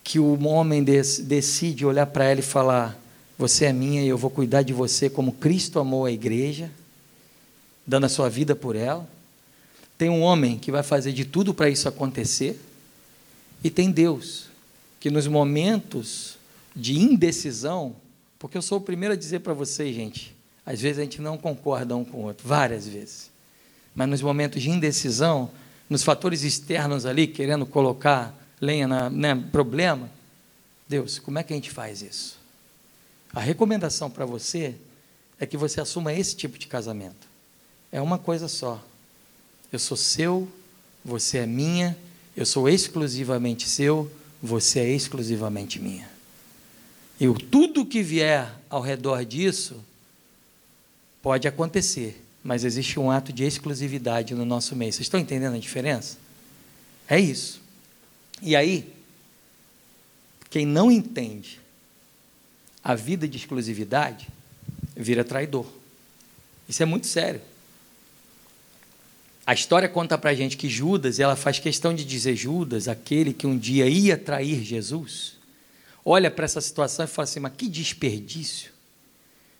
que 0.03 0.19
o 0.19 0.39
homem 0.45 0.83
decide 0.83 1.83
olhar 1.83 2.05
para 2.05 2.25
ela 2.25 2.39
e 2.39 2.43
falar: 2.43 2.95
Você 3.35 3.65
é 3.65 3.73
minha 3.73 4.03
e 4.03 4.07
eu 4.07 4.17
vou 4.17 4.29
cuidar 4.29 4.61
de 4.61 4.73
você 4.73 5.09
como 5.09 5.31
Cristo 5.31 5.79
amou 5.79 6.05
a 6.05 6.11
igreja, 6.11 6.69
dando 7.83 8.05
a 8.05 8.09
sua 8.09 8.29
vida 8.29 8.55
por 8.55 8.75
ela. 8.75 9.09
Tem 9.97 10.07
um 10.07 10.21
homem 10.21 10.59
que 10.59 10.71
vai 10.71 10.83
fazer 10.83 11.13
de 11.13 11.25
tudo 11.25 11.51
para 11.51 11.67
isso 11.67 11.89
acontecer. 11.89 12.61
E 13.63 13.71
tem 13.71 13.89
Deus 13.89 14.46
que 14.99 15.09
nos 15.09 15.27
momentos 15.27 16.37
de 16.75 16.97
indecisão, 16.97 17.95
porque 18.39 18.57
eu 18.57 18.61
sou 18.61 18.77
o 18.77 18.81
primeiro 18.81 19.13
a 19.13 19.17
dizer 19.17 19.39
para 19.39 19.53
vocês, 19.53 19.95
gente, 19.95 20.35
às 20.65 20.81
vezes 20.81 20.99
a 20.99 21.03
gente 21.03 21.21
não 21.21 21.37
concorda 21.37 21.95
um 21.95 22.03
com 22.03 22.17
o 22.17 22.23
outro, 22.23 22.47
várias 22.47 22.87
vezes. 22.87 23.31
Mas 23.95 24.09
nos 24.09 24.21
momentos 24.21 24.61
de 24.61 24.69
indecisão, 24.69 25.49
nos 25.89 26.03
fatores 26.03 26.43
externos 26.43 27.05
ali, 27.05 27.25
querendo 27.25 27.65
colocar 27.65 28.35
lenha 28.59 28.87
na 28.87 29.09
né, 29.09 29.35
problema, 29.51 30.09
Deus, 30.87 31.19
como 31.19 31.39
é 31.39 31.43
que 31.43 31.53
a 31.53 31.55
gente 31.55 31.71
faz 31.71 32.01
isso? 32.01 32.37
A 33.33 33.39
recomendação 33.39 34.09
para 34.09 34.25
você 34.25 34.75
é 35.39 35.45
que 35.45 35.57
você 35.57 35.81
assuma 35.81 36.13
esse 36.13 36.35
tipo 36.35 36.57
de 36.57 36.67
casamento. 36.67 37.27
É 37.91 38.01
uma 38.01 38.17
coisa 38.17 38.47
só. 38.47 38.83
Eu 39.71 39.79
sou 39.79 39.97
seu, 39.97 40.47
você 41.03 41.39
é 41.39 41.45
minha, 41.45 41.97
eu 42.35 42.45
sou 42.45 42.69
exclusivamente 42.69 43.67
seu, 43.67 44.11
você 44.41 44.79
é 44.79 44.89
exclusivamente 44.89 45.79
minha. 45.79 46.09
E 47.19 47.27
tudo 47.45 47.85
que 47.85 48.03
vier 48.03 48.53
ao 48.69 48.81
redor 48.81 49.25
disso 49.25 49.83
pode 51.21 51.47
acontecer, 51.47 52.23
mas 52.43 52.63
existe 52.63 52.99
um 52.99 53.09
ato 53.09 53.33
de 53.33 53.43
exclusividade 53.43 54.35
no 54.35 54.45
nosso 54.45 54.75
meio. 54.75 54.93
Vocês 54.93 55.05
estão 55.05 55.19
entendendo 55.19 55.55
a 55.55 55.59
diferença? 55.59 56.17
É 57.07 57.19
isso. 57.19 57.61
E 58.41 58.55
aí, 58.55 58.93
quem 60.49 60.65
não 60.65 60.91
entende 60.91 61.59
a 62.83 62.95
vida 62.95 63.27
de 63.27 63.37
exclusividade 63.37 64.27
vira 64.95 65.23
traidor. 65.23 65.65
Isso 66.69 66.81
é 66.83 66.85
muito 66.85 67.07
sério. 67.07 67.41
A 69.47 69.53
história 69.53 69.87
conta 69.87 70.17
para 70.17 70.31
a 70.31 70.33
gente 70.33 70.57
que 70.57 70.67
Judas, 70.67 71.21
ela 71.21 71.37
faz 71.37 71.57
questão 71.57 71.93
de 71.93 72.03
dizer 72.03 72.35
Judas, 72.35 72.89
aquele 72.89 73.31
que 73.31 73.47
um 73.47 73.57
dia 73.57 73.87
ia 73.87 74.17
trair 74.17 74.61
Jesus, 74.61 75.35
olha 76.03 76.29
para 76.29 76.43
essa 76.43 76.59
situação 76.59 77.05
e 77.05 77.07
fala 77.07 77.23
assim: 77.23 77.39
mas 77.39 77.53
que 77.55 77.69
desperdício. 77.69 78.73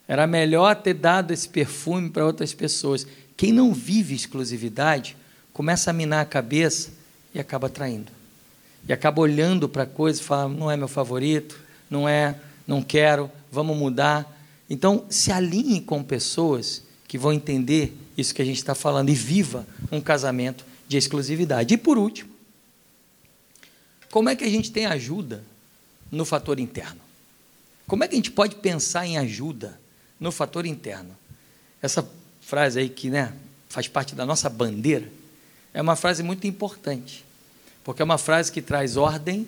Era 0.06 0.28
melhor 0.28 0.76
ter 0.76 0.94
dado 0.94 1.32
esse 1.32 1.48
perfume 1.48 2.10
para 2.10 2.26
outras 2.26 2.54
pessoas. 2.54 3.08
Quem 3.38 3.54
não 3.54 3.74
vive 3.74 4.14
exclusividade 4.14 5.16
começa 5.54 5.90
a 5.90 5.94
minar 5.94 6.20
a 6.20 6.26
cabeça 6.26 6.90
e 7.34 7.40
acaba 7.40 7.70
traindo. 7.70 8.12
E 8.90 8.92
acaba 8.92 9.22
olhando 9.22 9.70
para 9.70 9.84
a 9.84 9.88
coisa 9.88 10.20
e 10.20 10.24
fala: 10.24 10.50
não 10.50 10.70
é 10.70 10.76
meu 10.76 10.90
favorito, 10.90 11.58
não 11.90 12.10
é, 12.10 12.36
não 12.68 12.82
quero, 12.82 13.32
vamos 13.50 13.78
mudar. 13.78 14.38
Então, 14.70 15.06
se 15.10 15.32
alinhe 15.32 15.80
com 15.80 16.04
pessoas 16.04 16.84
que 17.08 17.18
vão 17.18 17.32
entender 17.32 17.98
isso 18.18 18.36
que 18.36 18.42
a 18.42 18.46
gente 18.46 18.58
está 18.58 18.76
falando 18.76 19.10
e 19.10 19.16
viva 19.16 19.66
um 19.92 20.02
casamento 20.02 20.66
de 20.88 20.98
exclusividade. 20.98 21.74
E 21.74 21.78
por 21.78 21.98
último, 21.98 22.30
como 24.12 24.30
é 24.30 24.36
que 24.36 24.44
a 24.44 24.50
gente 24.50 24.72
tem 24.72 24.86
ajuda 24.86 25.44
no 26.12 26.26
fator 26.26 26.60
interno? 26.60 27.02
Como 27.86 28.04
é 28.04 28.08
que 28.08 28.16
a 28.16 28.18
gente 28.18 28.32
pode 28.32 28.56
pensar 28.56 29.06
em 29.06 29.18
ajuda 29.18 29.80
no 30.20 30.32
fator 30.32 30.66
interno? 30.66 31.16
Essa 31.82 32.08
frase 32.42 32.80
aí 32.80 32.90
que 32.90 33.10
né, 33.10 33.34
faz 33.70 33.88
parte 33.88 34.16
da 34.16 34.26
nossa 34.26 34.50
bandeira 34.50 35.10
é 35.74 35.82
uma 35.82 35.96
frase 35.96 36.24
muito 36.24 36.48
importante, 36.48 37.24
porque 37.84 38.02
é 38.02 38.06
uma 38.06 38.18
frase 38.18 38.52
que 38.52 38.62
traz 38.62 38.98
ordem 38.98 39.48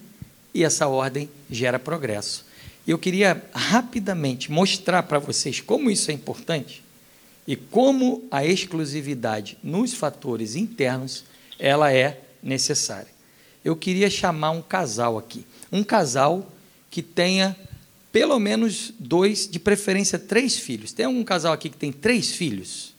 e 0.53 0.63
essa 0.63 0.87
ordem 0.87 1.29
gera 1.49 1.79
progresso. 1.79 2.45
Eu 2.87 2.97
queria 2.97 3.43
rapidamente 3.53 4.51
mostrar 4.51 5.03
para 5.03 5.19
vocês 5.19 5.61
como 5.61 5.89
isso 5.91 6.11
é 6.11 6.13
importante 6.13 6.83
e 7.49 7.55
como 7.55 8.27
a 8.29 8.45
exclusividade 8.45 9.57
nos 9.63 9.95
fatores 9.95 10.55
internos 10.55 11.25
ela 11.57 11.91
é 11.91 12.21
necessária. 12.43 13.09
Eu 13.65 13.75
queria 13.75 14.07
chamar 14.07 14.51
um 14.51 14.61
casal 14.61 15.17
aqui, 15.17 15.43
um 15.71 15.83
casal 15.83 16.47
que 16.91 17.01
tenha 17.01 17.57
pelo 18.11 18.37
menos 18.37 18.93
dois, 18.99 19.49
de 19.49 19.59
preferência 19.59 20.19
três 20.19 20.59
filhos. 20.59 20.93
Tem 20.93 21.07
algum 21.07 21.23
casal 21.23 21.51
aqui 21.51 21.71
que 21.71 21.77
tem 21.77 21.91
três 21.91 22.35
filhos? 22.35 22.93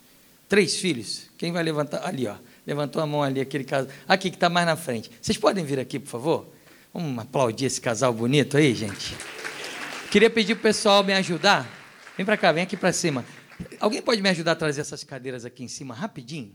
Três 0.48 0.74
filhos? 0.74 1.26
Quem 1.38 1.52
vai 1.52 1.62
levantar? 1.62 2.04
Ali, 2.04 2.26
ó. 2.26 2.34
Levantou 2.66 3.00
a 3.00 3.06
mão 3.06 3.22
ali, 3.22 3.40
aquele 3.40 3.62
casal. 3.62 3.88
Aqui 4.08 4.30
que 4.30 4.36
está 4.36 4.48
mais 4.48 4.66
na 4.66 4.74
frente. 4.74 5.12
Vocês 5.22 5.38
podem 5.38 5.64
vir 5.64 5.78
aqui, 5.78 6.00
por 6.00 6.08
favor? 6.08 6.52
Vamos 6.92 7.16
aplaudir 7.20 7.66
esse 7.66 7.80
casal 7.80 8.12
bonito 8.12 8.56
aí, 8.56 8.74
gente. 8.74 9.16
Queria 10.10 10.28
pedir 10.28 10.56
para 10.56 10.60
o 10.60 10.62
pessoal 10.62 11.04
me 11.04 11.12
ajudar. 11.12 11.70
Vem 12.16 12.26
para 12.26 12.36
cá, 12.36 12.50
vem 12.50 12.64
aqui 12.64 12.76
para 12.76 12.92
cima. 12.92 13.24
Alguém 13.78 14.02
pode 14.02 14.22
me 14.22 14.28
ajudar 14.28 14.52
a 14.52 14.56
trazer 14.56 14.80
essas 14.80 15.04
cadeiras 15.04 15.44
aqui 15.44 15.62
em 15.62 15.68
cima 15.68 15.94
rapidinho? 15.94 16.54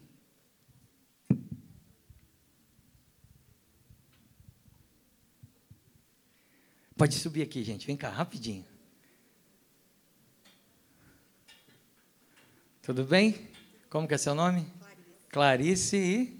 Pode 6.98 7.16
subir 7.16 7.42
aqui, 7.42 7.64
gente. 7.64 7.86
Vem 7.86 7.98
cá, 7.98 8.10
rapidinho. 8.10 8.66
Tudo 12.82 13.04
bem? 13.04 13.36
Como 13.90 14.08
que 14.08 14.14
é 14.14 14.18
seu 14.18 14.34
nome? 14.34 14.66
Clarice, 15.30 15.30
Clarice 15.30 15.98
e 15.98 16.40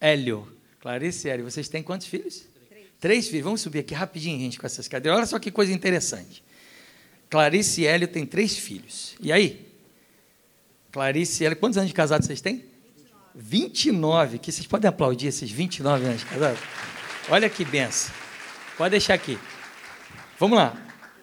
Hélio. 0.00 0.56
Clarice 0.80 1.26
e 1.26 1.30
Hélio. 1.30 1.44
Vocês 1.44 1.68
têm 1.68 1.82
quantos 1.82 2.06
filhos? 2.06 2.46
Três. 2.68 2.86
Três 3.00 3.28
filhos. 3.28 3.44
Vamos 3.44 3.60
subir 3.62 3.78
aqui 3.78 3.94
rapidinho, 3.94 4.38
gente, 4.38 4.58
com 4.58 4.66
essas 4.66 4.86
cadeiras. 4.86 5.18
Olha 5.18 5.26
só 5.26 5.38
que 5.38 5.50
coisa 5.50 5.72
interessante. 5.72 6.44
Clarice 7.30 7.82
e 7.82 7.86
Hélio 7.86 8.08
têm 8.08 8.26
três 8.26 8.58
filhos. 8.58 9.16
E 9.20 9.32
aí? 9.32 9.65
Clarice 10.96 11.42
e 11.42 11.46
Hélio, 11.46 11.58
quantos 11.58 11.76
anos 11.76 11.90
de 11.90 11.94
casado 11.94 12.24
vocês 12.24 12.40
têm? 12.40 12.64
29. 13.34 13.44
29. 13.44 14.38
Que 14.38 14.50
vocês 14.50 14.66
podem 14.66 14.88
aplaudir 14.88 15.26
esses 15.26 15.50
29 15.50 16.06
anos 16.06 16.20
de 16.20 16.26
casado? 16.26 16.58
Olha 17.28 17.50
que 17.50 17.66
benção. 17.66 18.14
Pode 18.78 18.92
deixar 18.92 19.12
aqui. 19.12 19.38
Vamos 20.38 20.56
lá. 20.56 20.74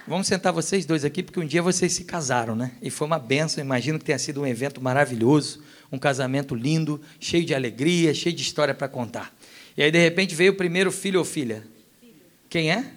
Vamos 0.07 0.27
sentar 0.27 0.53
vocês 0.53 0.85
dois 0.85 1.03
aqui, 1.03 1.23
porque 1.23 1.39
um 1.39 1.45
dia 1.47 1.63
vocês 1.63 1.91
se 1.91 2.03
casaram, 2.03 2.55
né? 2.55 2.73
E 2.83 2.91
foi 2.91 3.07
uma 3.07 3.17
benção. 3.17 3.63
Imagino 3.63 3.97
que 3.97 4.05
tenha 4.05 4.19
sido 4.19 4.41
um 4.41 4.45
evento 4.45 4.79
maravilhoso, 4.79 5.63
um 5.91 5.97
casamento 5.97 6.53
lindo, 6.53 7.01
cheio 7.19 7.43
de 7.43 7.55
alegria, 7.55 8.13
cheio 8.13 8.35
de 8.35 8.43
história 8.43 8.75
para 8.75 8.87
contar. 8.87 9.35
E 9.75 9.81
aí, 9.81 9.89
de 9.89 9.97
repente, 9.97 10.35
veio 10.35 10.51
o 10.51 10.55
primeiro 10.55 10.91
filho 10.91 11.17
ou 11.17 11.25
filha. 11.25 11.65
Filho. 11.99 12.13
Quem 12.47 12.71
é? 12.71 12.91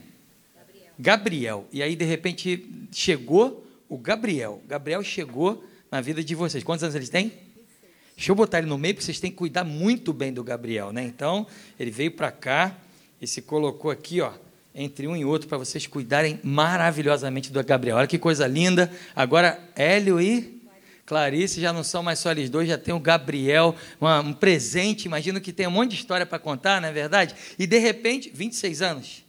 Gabriel. 0.98 1.66
E 1.72 1.82
aí, 1.82 1.96
de 1.96 2.04
repente, 2.04 2.68
chegou 2.92 3.66
o 3.88 3.96
Gabriel. 3.96 4.60
Gabriel 4.68 5.02
chegou 5.02 5.64
na 5.90 6.00
vida 6.00 6.22
de 6.22 6.34
vocês. 6.34 6.62
Quantos 6.62 6.82
anos 6.82 6.94
eles 6.94 7.08
têm? 7.08 7.32
Deixa 8.16 8.32
eu 8.32 8.34
botar 8.34 8.58
ele 8.58 8.66
no 8.66 8.78
meio, 8.78 8.94
porque 8.94 9.04
vocês 9.04 9.20
têm 9.20 9.30
que 9.30 9.36
cuidar 9.36 9.64
muito 9.64 10.12
bem 10.12 10.32
do 10.32 10.42
Gabriel, 10.42 10.92
né? 10.92 11.04
Então, 11.04 11.46
ele 11.78 11.90
veio 11.90 12.10
para 12.10 12.30
cá 12.30 12.76
e 13.20 13.26
se 13.26 13.42
colocou 13.42 13.90
aqui, 13.90 14.20
ó, 14.20 14.32
entre 14.74 15.06
um 15.06 15.16
e 15.16 15.24
outro, 15.24 15.48
para 15.48 15.58
vocês 15.58 15.86
cuidarem 15.86 16.40
maravilhosamente 16.42 17.52
do 17.52 17.62
Gabriel. 17.62 17.96
Olha 17.96 18.06
que 18.06 18.18
coisa 18.18 18.46
linda. 18.46 18.90
Agora, 19.14 19.60
Hélio 19.74 20.20
e 20.20 20.62
Clarice 21.04 21.60
já 21.60 21.72
não 21.72 21.84
são 21.84 22.02
mais 22.02 22.18
só 22.18 22.30
eles 22.30 22.48
dois, 22.48 22.68
já 22.68 22.78
tem 22.78 22.94
o 22.94 23.00
Gabriel, 23.00 23.74
uma, 24.00 24.20
um 24.20 24.32
presente. 24.32 25.04
Imagino 25.04 25.40
que 25.40 25.52
tem 25.52 25.66
um 25.66 25.70
monte 25.70 25.90
de 25.90 25.96
história 25.96 26.24
para 26.24 26.38
contar, 26.38 26.80
não 26.80 26.88
é 26.88 26.92
verdade? 26.92 27.34
E 27.58 27.66
de 27.66 27.78
repente, 27.78 28.30
26 28.34 28.82
anos 28.82 29.26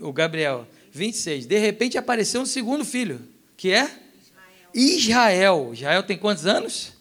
o 0.00 0.12
Gabriel, 0.12 0.66
26. 0.92 1.46
De 1.46 1.58
repente 1.58 1.98
apareceu 1.98 2.40
um 2.40 2.46
segundo 2.46 2.84
filho, 2.84 3.20
que 3.56 3.72
é 3.72 3.90
Israel. 4.76 5.70
Israel 5.72 6.02
tem 6.02 6.18
quantos 6.18 6.44
anos? 6.46 6.92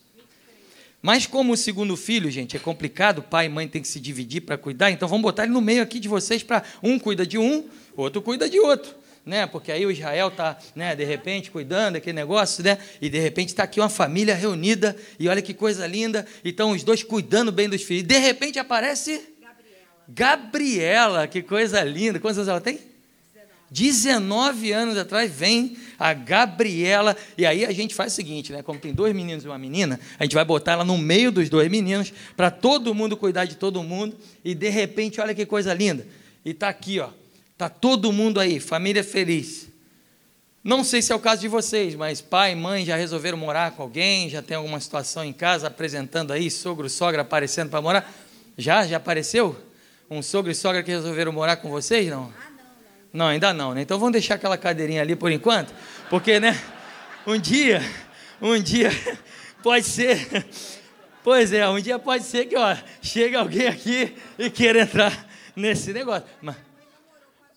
Mas 1.01 1.27
como 1.27 1.53
o 1.53 1.57
segundo 1.57 1.95
filho, 1.95 2.31
gente, 2.31 2.55
é 2.55 2.59
complicado, 2.59 3.21
pai 3.21 3.45
e 3.45 3.49
mãe 3.49 3.67
tem 3.67 3.81
que 3.81 3.87
se 3.87 3.99
dividir 3.99 4.41
para 4.41 4.57
cuidar, 4.57 4.89
então 4.89 5.07
vamos 5.07 5.21
botar 5.21 5.43
ele 5.43 5.51
no 5.51 5.61
meio 5.61 5.83
aqui 5.83 5.99
de 5.99 6.07
vocês 6.07 6.41
para 6.41 6.63
um 6.81 6.97
cuida 6.97 7.27
de 7.27 7.37
um, 7.37 7.63
outro 7.95 8.23
cuida 8.23 8.49
de 8.49 8.59
outro. 8.59 8.95
Né? 9.23 9.45
Porque 9.45 9.71
aí 9.71 9.85
o 9.85 9.91
Israel 9.91 10.29
está, 10.29 10.57
né, 10.75 10.95
de 10.95 11.03
repente, 11.03 11.51
cuidando 11.51 11.93
daquele 11.93 12.15
negócio, 12.15 12.63
né? 12.63 12.77
E 13.01 13.09
de 13.09 13.19
repente 13.19 13.49
está 13.49 13.63
aqui 13.63 13.79
uma 13.79 13.89
família 13.89 14.35
reunida, 14.35 14.95
e 15.19 15.27
olha 15.27 15.41
que 15.41 15.53
coisa 15.53 15.85
linda, 15.85 16.25
então 16.43 16.71
os 16.71 16.83
dois 16.83 17.03
cuidando 17.03 17.51
bem 17.51 17.67
dos 17.67 17.83
filhos. 17.83 18.03
De 18.03 18.17
repente 18.17 18.57
aparece 18.57 19.21
Gabriela, 20.07 21.27
que 21.27 21.41
coisa 21.41 21.83
linda. 21.83 22.19
Quantos 22.19 22.37
anos 22.37 22.49
ela 22.49 22.61
tem? 22.61 22.79
19 23.69 24.71
anos 24.71 24.97
atrás 24.97 25.31
vem 25.31 25.77
a 25.97 26.13
Gabriela, 26.13 27.15
e 27.37 27.45
aí 27.45 27.65
a 27.65 27.71
gente 27.71 27.95
faz 27.95 28.13
o 28.13 28.15
seguinte, 28.15 28.51
né? 28.51 28.61
Como 28.61 28.79
tem 28.79 28.93
dois 28.93 29.13
meninos 29.15 29.43
e 29.43 29.47
uma 29.47 29.57
menina, 29.57 29.99
a 30.19 30.23
gente 30.23 30.35
vai 30.35 30.45
botar 30.45 30.73
ela 30.73 30.83
no 30.83 30.97
meio 30.97 31.31
dos 31.31 31.49
dois 31.49 31.69
meninos, 31.69 32.13
para 32.35 32.51
todo 32.51 32.93
mundo 32.93 33.17
cuidar 33.17 33.45
de 33.45 33.55
todo 33.55 33.81
mundo, 33.81 34.15
e 34.43 34.53
de 34.53 34.69
repente, 34.69 35.19
olha 35.19 35.33
que 35.33 35.45
coisa 35.45 35.73
linda. 35.73 36.07
E 36.43 36.51
está 36.51 36.69
aqui, 36.69 36.99
ó. 36.99 37.09
Está 37.53 37.69
todo 37.69 38.11
mundo 38.11 38.39
aí, 38.39 38.59
família 38.59 39.03
feliz. 39.03 39.67
Não 40.63 40.83
sei 40.83 41.01
se 41.01 41.11
é 41.11 41.15
o 41.15 41.19
caso 41.19 41.41
de 41.41 41.47
vocês, 41.47 41.95
mas 41.95 42.21
pai 42.21 42.55
mãe 42.55 42.83
já 42.83 42.95
resolveram 42.95 43.37
morar 43.37 43.71
com 43.71 43.83
alguém, 43.83 44.29
já 44.29 44.41
tem 44.41 44.57
alguma 44.57 44.79
situação 44.79 45.23
em 45.23 45.31
casa 45.31 45.67
apresentando 45.67 46.33
aí, 46.33 46.49
sogro, 46.49 46.89
sogra 46.89 47.21
aparecendo 47.21 47.69
para 47.69 47.81
morar. 47.81 48.13
Já? 48.57 48.85
Já 48.85 48.97
apareceu? 48.97 49.55
um 50.09 50.21
sogro 50.21 50.51
e 50.51 50.55
sogra 50.55 50.83
que 50.83 50.91
resolveram 50.91 51.31
morar 51.31 51.57
com 51.57 51.69
vocês, 51.69 52.07
não? 52.09 52.31
Ah, 52.37 52.54
não, 53.15 53.27
ainda 53.27 53.53
não, 53.53 53.73
né? 53.73 53.81
Então 53.81 53.97
vamos 53.97 54.11
deixar 54.11 54.35
aquela 54.35 54.57
cadeirinha 54.57 55.01
ali 55.01 55.15
por 55.15 55.31
enquanto, 55.31 55.73
porque, 56.09 56.37
né? 56.37 56.59
Um 57.25 57.39
dia, 57.39 57.81
um 58.41 58.59
dia, 58.59 58.91
pode 59.63 59.85
ser, 59.85 60.45
pois 61.23 61.53
é, 61.53 61.67
um 61.69 61.79
dia 61.79 61.97
pode 61.97 62.25
ser 62.25 62.45
que, 62.45 62.57
ó, 62.57 62.75
chegue 63.01 63.37
alguém 63.37 63.67
aqui 63.67 64.13
e 64.37 64.49
queira 64.49 64.81
entrar 64.81 65.27
nesse 65.55 65.93
negócio. 65.93 66.27
Mas, 66.41 66.55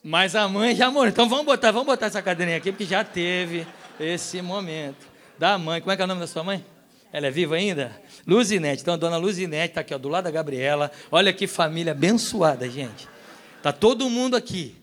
Mas 0.02 0.36
a 0.36 0.48
mãe 0.48 0.76
já 0.76 0.92
morreu. 0.92 1.11
Então 1.11 1.28
vamos 1.28 1.44
botar, 1.44 1.72
vamos 1.72 1.86
botar 1.86 2.06
essa 2.06 2.22
cadeirinha 2.22 2.59
aqui, 2.59 2.70
porque 2.70 2.84
já 2.84 3.02
teve 3.02 3.66
esse 3.98 4.40
momento. 4.40 5.09
Da 5.36 5.59
mãe. 5.59 5.80
Como 5.80 5.90
é 5.92 5.96
que 5.96 6.02
é 6.02 6.04
o 6.04 6.09
nome 6.09 6.20
da 6.20 6.26
sua 6.26 6.44
mãe? 6.44 6.64
Ela 7.12 7.26
é 7.26 7.30
viva 7.30 7.56
ainda? 7.56 8.00
Luzinete. 8.26 8.82
Então 8.82 8.94
a 8.94 8.96
dona 8.96 9.16
Luzinete 9.16 9.70
está 9.70 9.80
aqui, 9.80 9.92
ó, 9.92 9.98
do 9.98 10.09
lado 10.09 10.24
da 10.24 10.30
Gabriela. 10.30 10.90
Olha 11.11 11.32
que 11.32 11.46
família 11.46 11.92
abençoada, 11.92 12.68
gente. 12.70 13.09
Tá 13.62 13.72
todo 13.72 14.09
mundo 14.09 14.36
aqui. 14.36 14.76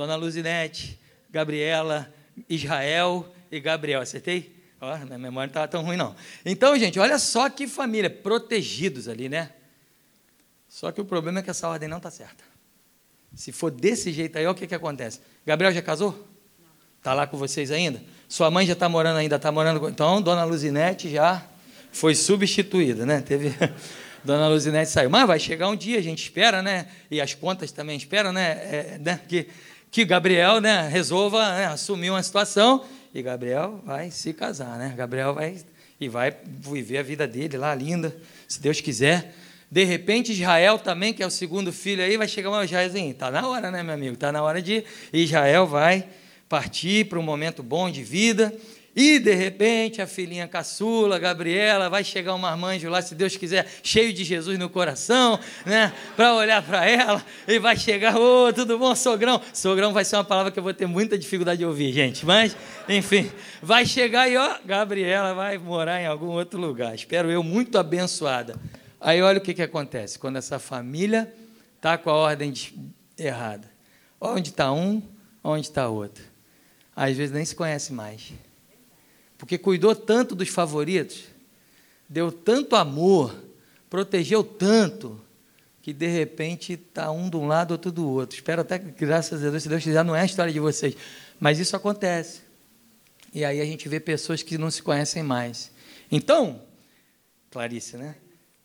Dona 0.00 0.16
Luzinete, 0.16 0.98
Gabriela, 1.28 2.10
Israel 2.48 3.30
e 3.52 3.60
Gabriel. 3.60 4.00
Acertei? 4.00 4.50
Ó, 4.80 4.96
minha 4.96 5.18
memória 5.18 5.48
não 5.48 5.50
estava 5.50 5.68
tão 5.68 5.84
ruim, 5.84 5.98
não. 5.98 6.16
Então, 6.42 6.74
gente, 6.78 6.98
olha 6.98 7.18
só 7.18 7.50
que 7.50 7.68
família. 7.68 8.08
Protegidos 8.08 9.08
ali, 9.08 9.28
né? 9.28 9.50
Só 10.70 10.90
que 10.90 11.02
o 11.02 11.04
problema 11.04 11.40
é 11.40 11.42
que 11.42 11.50
essa 11.50 11.68
ordem 11.68 11.86
não 11.86 11.98
está 11.98 12.10
certa. 12.10 12.42
Se 13.34 13.52
for 13.52 13.70
desse 13.70 14.10
jeito 14.10 14.38
aí, 14.38 14.46
olha 14.46 14.52
o 14.52 14.54
que, 14.54 14.66
que 14.66 14.74
acontece. 14.74 15.20
Gabriel 15.44 15.70
já 15.70 15.82
casou? 15.82 16.26
Está 16.96 17.12
lá 17.12 17.26
com 17.26 17.36
vocês 17.36 17.70
ainda? 17.70 18.02
Sua 18.26 18.50
mãe 18.50 18.64
já 18.64 18.72
está 18.72 18.88
morando 18.88 19.18
ainda? 19.18 19.36
Está 19.36 19.52
morando 19.52 19.80
com... 19.80 19.88
Então, 19.90 20.22
Dona 20.22 20.44
Luzinete 20.44 21.10
já 21.10 21.46
foi 21.92 22.14
substituída, 22.14 23.04
né? 23.04 23.20
Teve... 23.20 23.52
Dona 24.24 24.48
Luzinete 24.48 24.90
saiu. 24.90 25.10
Mas 25.10 25.26
vai 25.26 25.38
chegar 25.38 25.68
um 25.68 25.76
dia, 25.76 25.98
a 25.98 26.02
gente 26.02 26.22
espera, 26.22 26.62
né? 26.62 26.86
E 27.10 27.20
as 27.20 27.34
contas 27.34 27.70
também 27.70 27.98
esperam, 27.98 28.32
né? 28.32 28.50
É, 28.50 28.98
né? 28.98 29.20
Que, 29.28 29.48
que 29.90 30.04
Gabriel 30.04 30.60
né? 30.60 30.88
resolva 30.88 31.56
né? 31.56 31.66
assumir 31.66 32.10
uma 32.10 32.22
situação 32.22 32.84
e 33.12 33.22
Gabriel 33.22 33.80
vai 33.84 34.10
se 34.10 34.32
casar, 34.32 34.78
né? 34.78 34.94
Gabriel 34.96 35.34
vai 35.34 35.56
e 36.00 36.08
vai 36.08 36.34
viver 36.46 36.98
a 36.98 37.02
vida 37.02 37.26
dele 37.26 37.58
lá, 37.58 37.74
linda, 37.74 38.16
se 38.48 38.60
Deus 38.60 38.80
quiser. 38.80 39.34
De 39.70 39.84
repente, 39.84 40.32
Israel 40.32 40.78
também, 40.78 41.12
que 41.12 41.22
é 41.22 41.26
o 41.26 41.30
segundo 41.30 41.72
filho 41.72 42.02
aí, 42.02 42.16
vai 42.16 42.26
chegar 42.26 42.50
uma 42.50 42.64
Israelzinho. 42.64 43.10
Está 43.10 43.30
na 43.30 43.46
hora, 43.46 43.70
né, 43.70 43.82
meu 43.82 43.94
amigo? 43.94 44.14
Está 44.14 44.32
na 44.32 44.42
hora 44.42 44.62
de 44.62 44.82
Israel 45.12 45.66
vai 45.66 46.06
partir 46.48 47.06
para 47.06 47.18
um 47.18 47.22
momento 47.22 47.62
bom 47.62 47.90
de 47.90 48.02
vida. 48.02 48.52
E, 48.94 49.20
de 49.20 49.32
repente, 49.34 50.02
a 50.02 50.06
filhinha 50.06 50.48
caçula, 50.48 51.16
Gabriela, 51.16 51.88
vai 51.88 52.02
chegar 52.02 52.34
um 52.34 52.38
marmanjo 52.38 52.88
lá, 52.88 53.00
se 53.00 53.14
Deus 53.14 53.36
quiser, 53.36 53.66
cheio 53.84 54.12
de 54.12 54.24
Jesus 54.24 54.58
no 54.58 54.68
coração, 54.68 55.38
né? 55.64 55.92
Para 56.16 56.34
olhar 56.34 56.60
para 56.60 56.84
ela, 56.84 57.24
e 57.46 57.58
vai 57.60 57.76
chegar, 57.76 58.16
ô, 58.16 58.48
oh, 58.48 58.52
tudo 58.52 58.76
bom, 58.78 58.92
sogrão? 58.96 59.40
Sogrão 59.52 59.92
vai 59.92 60.04
ser 60.04 60.16
uma 60.16 60.24
palavra 60.24 60.50
que 60.50 60.58
eu 60.58 60.62
vou 60.62 60.74
ter 60.74 60.86
muita 60.86 61.16
dificuldade 61.16 61.58
de 61.58 61.64
ouvir, 61.64 61.92
gente. 61.92 62.26
Mas, 62.26 62.56
enfim, 62.88 63.30
vai 63.62 63.86
chegar 63.86 64.28
e, 64.28 64.36
ó, 64.36 64.56
Gabriela 64.64 65.34
vai 65.34 65.56
morar 65.56 66.00
em 66.00 66.06
algum 66.06 66.28
outro 66.28 66.60
lugar. 66.60 66.92
Espero 66.92 67.30
eu, 67.30 67.44
muito 67.44 67.78
abençoada. 67.78 68.56
Aí 69.00 69.22
olha 69.22 69.38
o 69.38 69.40
que, 69.40 69.54
que 69.54 69.62
acontece 69.62 70.18
quando 70.18 70.36
essa 70.36 70.58
família 70.58 71.32
está 71.76 71.96
com 71.96 72.10
a 72.10 72.14
ordem 72.14 72.50
de, 72.50 72.74
errada. 73.16 73.70
Onde 74.20 74.50
está 74.50 74.72
um, 74.72 75.00
onde 75.44 75.66
está 75.66 75.88
outro. 75.88 76.24
Às 76.94 77.16
vezes 77.16 77.32
nem 77.32 77.44
se 77.44 77.54
conhece 77.54 77.92
mais. 77.92 78.32
Porque 79.40 79.56
cuidou 79.56 79.96
tanto 79.96 80.34
dos 80.34 80.50
favoritos, 80.50 81.24
deu 82.06 82.30
tanto 82.30 82.76
amor, 82.76 83.34
protegeu 83.88 84.44
tanto, 84.44 85.18
que 85.80 85.94
de 85.94 86.06
repente 86.06 86.74
está 86.74 87.10
um 87.10 87.30
de 87.30 87.38
um 87.38 87.46
lado, 87.46 87.70
outro 87.70 87.90
do 87.90 88.06
outro. 88.06 88.36
Espero 88.36 88.60
até 88.60 88.78
que, 88.78 88.90
graças 88.90 89.42
a 89.42 89.48
Deus, 89.48 89.62
se 89.62 89.68
Deus 89.70 89.82
quiser, 89.82 90.04
não 90.04 90.14
é 90.14 90.20
a 90.20 90.24
história 90.26 90.52
de 90.52 90.60
vocês. 90.60 90.94
Mas 91.40 91.58
isso 91.58 91.74
acontece. 91.74 92.42
E 93.32 93.42
aí 93.42 93.62
a 93.62 93.64
gente 93.64 93.88
vê 93.88 93.98
pessoas 93.98 94.42
que 94.42 94.58
não 94.58 94.70
se 94.70 94.82
conhecem 94.82 95.22
mais. 95.22 95.70
Então, 96.12 96.60
Clarice, 97.50 97.96
né? 97.96 98.16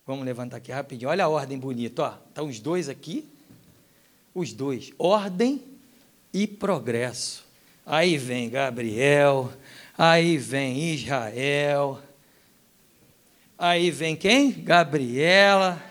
Vamos 0.05 0.26
levantar 0.26 0.57
aqui 0.57 0.73
rapidinho. 0.73 1.09
Olha 1.09 1.23
a 1.23 1.30
ordem 1.30 1.57
bonita, 1.57 2.03
ó. 2.03 2.17
Estão 2.28 2.47
os 2.47 2.59
dois 2.59 2.89
aqui. 2.89 3.26
Os 4.34 4.51
dois. 4.51 4.91
Ordem 4.99 5.63
e 6.34 6.45
progresso. 6.45 7.45
Aí 7.86 8.17
vem 8.17 8.49
Gabriel, 8.49 9.53
aí 9.98 10.38
vem 10.38 10.93
Israel. 10.93 12.02
Aí 13.58 13.89
vem 13.91 14.16
quem? 14.16 14.52
Gabriela. 14.52 15.82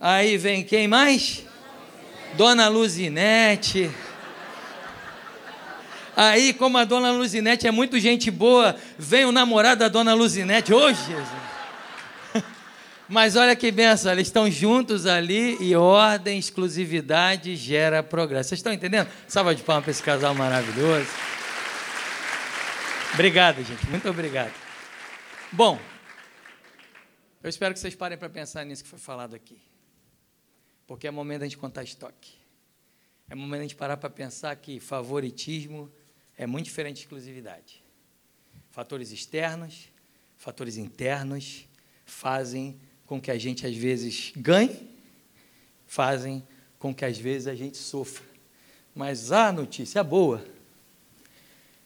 Aí 0.00 0.36
vem 0.36 0.64
quem 0.64 0.88
mais? 0.88 1.44
Dona 2.34 2.68
Luzinete. 2.68 3.90
Aí, 6.16 6.52
como 6.52 6.76
a 6.76 6.84
dona 6.84 7.10
Luzinete 7.10 7.66
é 7.66 7.70
muito 7.70 7.98
gente 7.98 8.30
boa, 8.30 8.76
vem 8.98 9.24
o 9.24 9.32
namorado 9.32 9.80
da 9.80 9.88
dona 9.88 10.12
Luzinete. 10.12 10.72
Ô, 10.72 10.88
Jesus! 10.88 11.28
Mas 13.08 13.34
olha 13.34 13.56
que 13.56 13.70
benção, 13.70 14.12
eles 14.12 14.26
estão 14.26 14.50
juntos 14.50 15.06
ali 15.06 15.56
e 15.60 15.74
ordem, 15.74 16.38
exclusividade 16.38 17.56
gera 17.56 18.02
progresso. 18.02 18.50
Vocês 18.50 18.58
estão 18.58 18.72
entendendo? 18.72 19.08
Salva 19.26 19.54
de 19.54 19.62
palmas 19.62 19.84
para 19.84 19.90
esse 19.90 20.02
casal 20.02 20.34
maravilhoso. 20.34 21.08
Obrigado, 23.14 23.62
gente. 23.62 23.86
Muito 23.88 24.08
obrigado. 24.08 24.54
Bom, 25.52 25.78
eu 27.42 27.50
espero 27.50 27.74
que 27.74 27.80
vocês 27.80 27.94
parem 27.94 28.16
para 28.16 28.30
pensar 28.30 28.64
nisso 28.64 28.82
que 28.82 28.88
foi 28.88 28.98
falado 28.98 29.34
aqui. 29.34 29.60
Porque 30.86 31.06
é 31.06 31.10
momento 31.10 31.40
da 31.40 31.46
gente 31.46 31.58
contar 31.58 31.82
estoque. 31.82 32.32
É 33.28 33.34
momento 33.34 33.58
da 33.58 33.64
gente 33.64 33.76
parar 33.76 33.98
para 33.98 34.08
pensar 34.08 34.56
que 34.56 34.80
favoritismo 34.80 35.92
é 36.38 36.46
muito 36.46 36.64
diferente 36.64 36.96
de 36.96 37.02
exclusividade. 37.02 37.84
Fatores 38.70 39.12
externos, 39.12 39.88
fatores 40.38 40.78
internos 40.78 41.68
fazem 42.06 42.80
com 43.04 43.20
que 43.20 43.30
a 43.30 43.36
gente 43.36 43.66
às 43.66 43.76
vezes 43.76 44.32
ganhe, 44.34 44.90
fazem 45.86 46.42
com 46.78 46.94
que 46.94 47.04
às 47.04 47.18
vezes 47.18 47.46
a 47.46 47.54
gente 47.54 47.76
sofra. 47.76 48.24
Mas 48.94 49.30
a 49.30 49.52
notícia 49.52 50.02
boa 50.02 50.42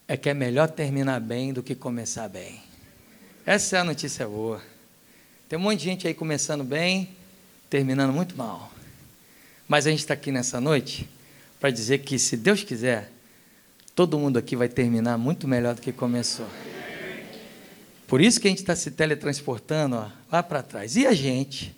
é 0.08 0.16
que 0.16 0.28
é 0.28 0.34
melhor 0.34 0.68
terminar 0.68 1.20
bem 1.20 1.52
do 1.52 1.62
que 1.62 1.74
começar 1.74 2.28
bem. 2.28 2.60
Essa 3.44 3.76
é 3.76 3.80
a 3.80 3.84
notícia 3.84 4.26
boa. 4.26 4.62
Tem 5.48 5.58
um 5.58 5.62
monte 5.62 5.78
de 5.78 5.84
gente 5.84 6.06
aí 6.06 6.14
começando 6.14 6.64
bem, 6.64 7.10
terminando 7.68 8.12
muito 8.12 8.36
mal. 8.36 8.72
Mas 9.66 9.86
a 9.86 9.90
gente 9.90 10.00
está 10.00 10.14
aqui 10.14 10.30
nessa 10.30 10.60
noite 10.60 11.08
para 11.58 11.70
dizer 11.70 11.98
que, 11.98 12.18
se 12.18 12.36
Deus 12.36 12.62
quiser, 12.62 13.10
todo 13.94 14.18
mundo 14.18 14.38
aqui 14.38 14.54
vai 14.54 14.68
terminar 14.68 15.18
muito 15.18 15.48
melhor 15.48 15.74
do 15.74 15.80
que 15.80 15.92
começou. 15.92 16.48
Por 18.06 18.20
isso 18.20 18.40
que 18.40 18.46
a 18.46 18.50
gente 18.50 18.60
está 18.60 18.76
se 18.76 18.92
teletransportando 18.92 19.96
ó, 19.96 20.08
lá 20.30 20.42
para 20.42 20.62
trás. 20.62 20.94
E 20.94 21.06
a 21.06 21.12
gente, 21.12 21.74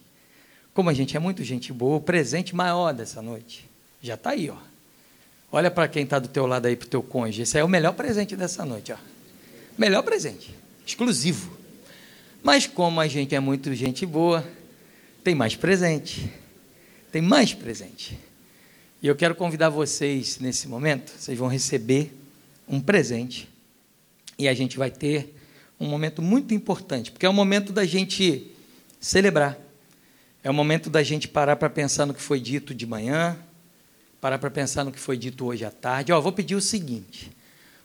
como 0.74 0.90
a 0.90 0.94
gente 0.94 1.16
é 1.16 1.20
muito 1.20 1.42
gente 1.42 1.72
boa, 1.72 1.96
o 1.96 2.00
presente 2.00 2.54
maior 2.54 2.92
dessa 2.92 3.22
noite 3.22 3.68
já 4.02 4.14
está 4.14 4.30
aí. 4.30 4.50
Ó. 4.50 4.67
Olha 5.50 5.70
para 5.70 5.88
quem 5.88 6.04
está 6.04 6.18
do 6.18 6.28
teu 6.28 6.46
lado 6.46 6.66
aí, 6.66 6.76
para 6.76 6.86
o 6.86 6.90
teu 6.90 7.02
cônjuge. 7.02 7.42
Esse 7.42 7.58
é 7.58 7.64
o 7.64 7.68
melhor 7.68 7.92
presente 7.94 8.36
dessa 8.36 8.64
noite. 8.64 8.92
Ó. 8.92 8.96
Melhor 9.76 10.02
presente, 10.02 10.54
exclusivo. 10.86 11.56
Mas 12.42 12.66
como 12.66 13.00
a 13.00 13.08
gente 13.08 13.34
é 13.34 13.40
muito 13.40 13.74
gente 13.74 14.04
boa, 14.04 14.46
tem 15.24 15.34
mais 15.34 15.56
presente. 15.56 16.30
Tem 17.10 17.22
mais 17.22 17.54
presente. 17.54 18.18
E 19.02 19.06
eu 19.06 19.16
quero 19.16 19.34
convidar 19.34 19.70
vocês 19.70 20.38
nesse 20.38 20.68
momento, 20.68 21.12
vocês 21.16 21.38
vão 21.38 21.48
receber 21.48 22.12
um 22.68 22.80
presente. 22.80 23.48
E 24.38 24.48
a 24.48 24.54
gente 24.54 24.76
vai 24.76 24.90
ter 24.90 25.34
um 25.80 25.86
momento 25.86 26.20
muito 26.20 26.52
importante, 26.52 27.10
porque 27.10 27.24
é 27.24 27.28
o 27.28 27.32
momento 27.32 27.72
da 27.72 27.86
gente 27.86 28.50
celebrar. 29.00 29.58
É 30.42 30.50
o 30.50 30.54
momento 30.54 30.90
da 30.90 31.02
gente 31.02 31.28
parar 31.28 31.56
para 31.56 31.70
pensar 31.70 32.06
no 32.06 32.14
que 32.14 32.20
foi 32.20 32.40
dito 32.40 32.74
de 32.74 32.86
manhã, 32.86 33.38
parar 34.20 34.38
para 34.38 34.50
pensar 34.50 34.84
no 34.84 34.92
que 34.92 34.98
foi 34.98 35.16
dito 35.16 35.46
hoje 35.46 35.64
à 35.64 35.70
tarde. 35.70 36.12
Vou 36.12 36.32
pedir 36.32 36.54
o 36.54 36.60
seguinte: 36.60 37.30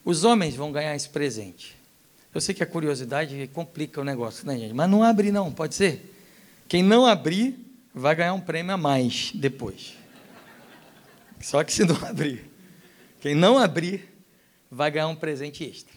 os 0.04 0.24
homens 0.24 0.56
vão 0.56 0.72
ganhar 0.72 0.96
esse 0.96 1.10
presente. 1.10 1.76
Eu 2.34 2.42
sei 2.42 2.56
que 2.56 2.64
a 2.64 2.66
curiosidade 2.66 3.50
complica 3.54 4.02
o 4.02 4.04
negócio, 4.04 4.46
né, 4.48 4.58
gente? 4.58 4.74
Mas 4.74 4.90
não 4.90 5.04
abre, 5.04 5.32
não, 5.32 5.52
pode 5.52 5.76
ser? 5.76 6.14
Quem 6.68 6.82
não 6.82 7.06
abrir 7.06 7.56
vai 7.94 8.16
ganhar 8.16 8.34
um 8.34 8.42
prêmio 8.42 8.74
a 8.74 8.78
mais 8.78 9.32
depois. 9.36 9.94
Só 11.40 11.64
que 11.64 11.72
se 11.72 11.86
não 11.86 11.96
abrir. 12.04 12.50
Quem 13.20 13.36
não 13.36 13.58
abrir 13.58 14.10
vai 14.72 14.90
ganhar 14.90 15.08
um 15.08 15.16
presente 15.16 15.64
extra. 15.64 15.94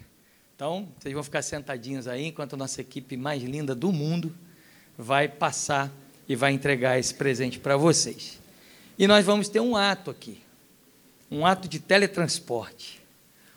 Então, 0.54 0.88
vocês 0.98 1.14
vão 1.14 1.22
ficar 1.22 1.42
sentadinhos 1.42 2.06
aí 2.06 2.26
enquanto 2.26 2.54
a 2.54 2.56
nossa 2.56 2.80
equipe 2.80 3.16
mais 3.16 3.42
linda 3.42 3.74
do 3.74 3.92
mundo 3.92 4.34
vai 4.96 5.28
passar 5.28 5.90
e 6.28 6.34
vai 6.34 6.52
entregar 6.52 6.98
esse 6.98 7.14
presente 7.14 7.58
para 7.58 7.76
vocês. 7.76 8.38
E 8.98 9.06
nós 9.06 9.24
vamos 9.24 9.48
ter 9.48 9.60
um 9.60 9.76
ato 9.76 10.10
aqui, 10.10 10.42
um 11.30 11.44
ato 11.44 11.68
de 11.68 11.78
teletransporte, 11.78 13.02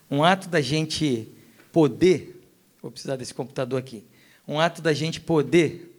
um 0.09 0.23
ato 0.23 0.49
da 0.49 0.59
gente 0.61 1.31
poder, 1.71 2.41
vou 2.81 2.91
precisar 2.91 3.15
desse 3.15 3.33
computador 3.33 3.79
aqui, 3.79 4.03
um 4.47 4.59
ato 4.59 4.81
da 4.81 4.93
gente 4.93 5.21
poder 5.21 5.95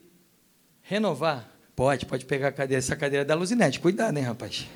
renovar. 0.83 1.49
Pode, 1.75 2.05
pode 2.05 2.27
pegar 2.27 2.49
a 2.49 2.53
cadeira, 2.53 2.79
essa 2.79 2.95
cadeira 2.95 3.23
é 3.23 3.25
da 3.25 3.35
Luzinete, 3.35 3.81
cuidado, 3.81 4.19
hein, 4.19 4.25
rapaz. 4.25 4.69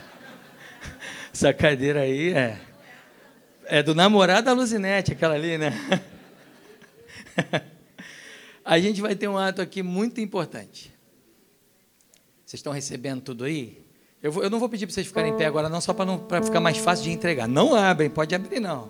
Essa 1.30 1.52
cadeira 1.52 2.00
aí 2.00 2.32
é 2.32 2.58
é 3.70 3.84
do 3.84 3.94
namorado 3.94 4.46
da 4.46 4.52
Luzinete, 4.52 5.12
aquela 5.12 5.34
ali, 5.34 5.56
né? 5.56 5.72
A 8.64 8.78
gente 8.80 9.00
vai 9.00 9.14
ter 9.14 9.28
um 9.28 9.38
ato 9.38 9.62
aqui 9.62 9.80
muito 9.80 10.20
importante. 10.20 10.89
Vocês 12.50 12.58
estão 12.58 12.72
recebendo 12.72 13.20
tudo 13.20 13.44
aí? 13.44 13.80
Eu, 14.20 14.32
vou, 14.32 14.42
eu 14.42 14.50
não 14.50 14.58
vou 14.58 14.68
pedir 14.68 14.84
para 14.84 14.92
vocês 14.92 15.06
ficarem 15.06 15.32
em 15.32 15.36
pé 15.36 15.46
agora, 15.46 15.68
não, 15.68 15.80
só 15.80 15.94
para 15.94 16.42
ficar 16.42 16.58
mais 16.58 16.78
fácil 16.78 17.04
de 17.04 17.12
entregar. 17.12 17.46
Não 17.46 17.76
abrem, 17.76 18.10
pode 18.10 18.34
abrir 18.34 18.58
não. 18.58 18.88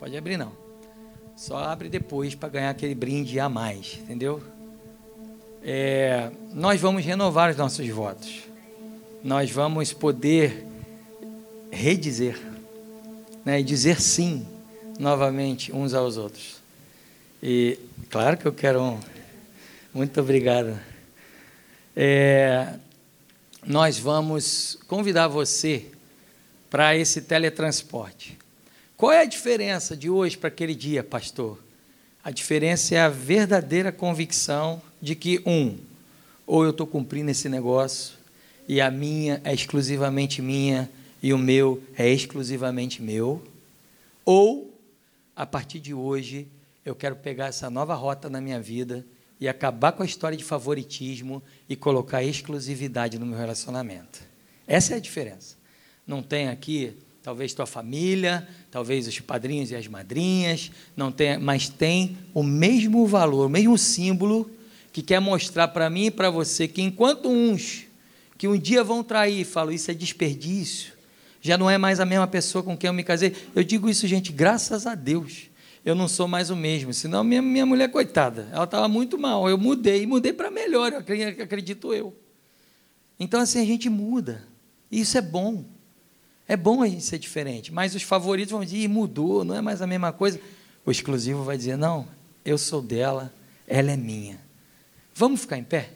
Pode 0.00 0.16
abrir 0.16 0.36
não. 0.36 0.50
Só 1.36 1.58
abre 1.58 1.88
depois 1.88 2.34
para 2.34 2.48
ganhar 2.48 2.70
aquele 2.70 2.96
brinde 2.96 3.38
a 3.38 3.48
mais, 3.48 4.00
entendeu? 4.02 4.42
É, 5.62 6.32
nós 6.52 6.80
vamos 6.80 7.04
renovar 7.04 7.52
os 7.52 7.56
nossos 7.56 7.88
votos. 7.88 8.48
Nós 9.22 9.48
vamos 9.48 9.92
poder 9.92 10.66
redizer 11.70 12.36
né, 13.44 13.60
e 13.60 13.62
dizer 13.62 14.00
sim 14.00 14.44
novamente 14.98 15.72
uns 15.72 15.94
aos 15.94 16.16
outros. 16.16 16.56
E 17.40 17.78
claro 18.10 18.36
que 18.36 18.46
eu 18.46 18.52
quero 18.52 18.82
um. 18.82 18.98
Muito 19.94 20.20
obrigado. 20.20 20.90
É, 21.94 22.74
nós 23.66 23.98
vamos 23.98 24.78
convidar 24.88 25.28
você 25.28 25.86
para 26.70 26.96
esse 26.96 27.20
teletransporte. 27.20 28.38
Qual 28.96 29.12
é 29.12 29.20
a 29.20 29.26
diferença 29.26 29.94
de 29.96 30.08
hoje 30.08 30.38
para 30.38 30.48
aquele 30.48 30.74
dia, 30.74 31.04
pastor? 31.04 31.62
A 32.24 32.30
diferença 32.30 32.94
é 32.94 33.00
a 33.00 33.08
verdadeira 33.08 33.92
convicção 33.92 34.80
de 35.02 35.14
que, 35.14 35.42
um, 35.44 35.76
ou 36.46 36.64
eu 36.64 36.70
estou 36.70 36.86
cumprindo 36.86 37.30
esse 37.30 37.48
negócio 37.48 38.14
e 38.66 38.80
a 38.80 38.90
minha 38.90 39.40
é 39.44 39.52
exclusivamente 39.52 40.40
minha 40.40 40.88
e 41.22 41.32
o 41.32 41.38
meu 41.38 41.82
é 41.96 42.08
exclusivamente 42.08 43.02
meu, 43.02 43.42
ou, 44.24 44.72
a 45.36 45.44
partir 45.44 45.78
de 45.78 45.92
hoje, 45.92 46.48
eu 46.84 46.94
quero 46.94 47.16
pegar 47.16 47.46
essa 47.46 47.68
nova 47.68 47.94
rota 47.94 48.30
na 48.30 48.40
minha 48.40 48.60
vida 48.60 49.04
e 49.42 49.48
acabar 49.48 49.90
com 49.90 50.04
a 50.04 50.06
história 50.06 50.38
de 50.38 50.44
favoritismo 50.44 51.42
e 51.68 51.74
colocar 51.74 52.22
exclusividade 52.22 53.18
no 53.18 53.26
meu 53.26 53.36
relacionamento. 53.36 54.20
Essa 54.68 54.94
é 54.94 54.98
a 54.98 55.00
diferença. 55.00 55.56
Não 56.06 56.22
tem 56.22 56.46
aqui, 56.46 56.96
talvez 57.24 57.52
tua 57.52 57.66
família, 57.66 58.46
talvez 58.70 59.08
os 59.08 59.18
padrinhos 59.18 59.72
e 59.72 59.74
as 59.74 59.88
madrinhas, 59.88 60.70
não 60.96 61.10
tem, 61.10 61.38
mas 61.38 61.68
tem 61.68 62.16
o 62.32 62.44
mesmo 62.44 63.04
valor, 63.04 63.46
o 63.46 63.50
mesmo 63.50 63.76
símbolo 63.76 64.48
que 64.92 65.02
quer 65.02 65.18
mostrar 65.18 65.66
para 65.66 65.90
mim 65.90 66.04
e 66.04 66.10
para 66.12 66.30
você 66.30 66.68
que 66.68 66.80
enquanto 66.80 67.28
uns 67.28 67.86
que 68.38 68.46
um 68.46 68.56
dia 68.56 68.84
vão 68.84 69.02
trair, 69.02 69.44
falam 69.44 69.74
isso 69.74 69.90
é 69.90 69.94
desperdício, 69.94 70.92
já 71.40 71.58
não 71.58 71.68
é 71.68 71.76
mais 71.76 71.98
a 71.98 72.06
mesma 72.06 72.28
pessoa 72.28 72.62
com 72.62 72.76
quem 72.76 72.86
eu 72.86 72.94
me 72.94 73.02
casei. 73.02 73.34
Eu 73.56 73.64
digo 73.64 73.90
isso, 73.90 74.06
gente, 74.06 74.30
graças 74.30 74.86
a 74.86 74.94
Deus 74.94 75.50
eu 75.84 75.94
não 75.94 76.06
sou 76.06 76.28
mais 76.28 76.50
o 76.50 76.56
mesmo. 76.56 76.92
Senão, 76.94 77.24
minha, 77.24 77.42
minha 77.42 77.66
mulher, 77.66 77.88
coitada, 77.90 78.48
ela 78.52 78.64
estava 78.64 78.88
muito 78.88 79.18
mal. 79.18 79.48
Eu 79.48 79.58
mudei, 79.58 80.06
mudei 80.06 80.32
para 80.32 80.50
melhor, 80.50 80.92
acredito 80.94 81.92
eu. 81.92 82.14
Então, 83.18 83.40
assim, 83.40 83.60
a 83.60 83.64
gente 83.64 83.88
muda. 83.88 84.46
E 84.90 85.00
isso 85.00 85.18
é 85.18 85.22
bom. 85.22 85.64
É 86.46 86.56
bom 86.56 86.82
a 86.82 86.88
gente 86.88 87.04
ser 87.04 87.18
diferente. 87.18 87.72
Mas 87.72 87.94
os 87.94 88.02
favoritos 88.02 88.52
vão 88.52 88.64
dizer, 88.64 88.88
mudou, 88.88 89.44
não 89.44 89.54
é 89.54 89.60
mais 89.60 89.82
a 89.82 89.86
mesma 89.86 90.12
coisa. 90.12 90.40
O 90.84 90.90
exclusivo 90.90 91.42
vai 91.42 91.56
dizer, 91.56 91.76
não, 91.76 92.06
eu 92.44 92.58
sou 92.58 92.82
dela, 92.82 93.32
ela 93.66 93.90
é 93.90 93.96
minha. 93.96 94.40
Vamos 95.14 95.40
ficar 95.40 95.58
em 95.58 95.64
pé? 95.64 95.90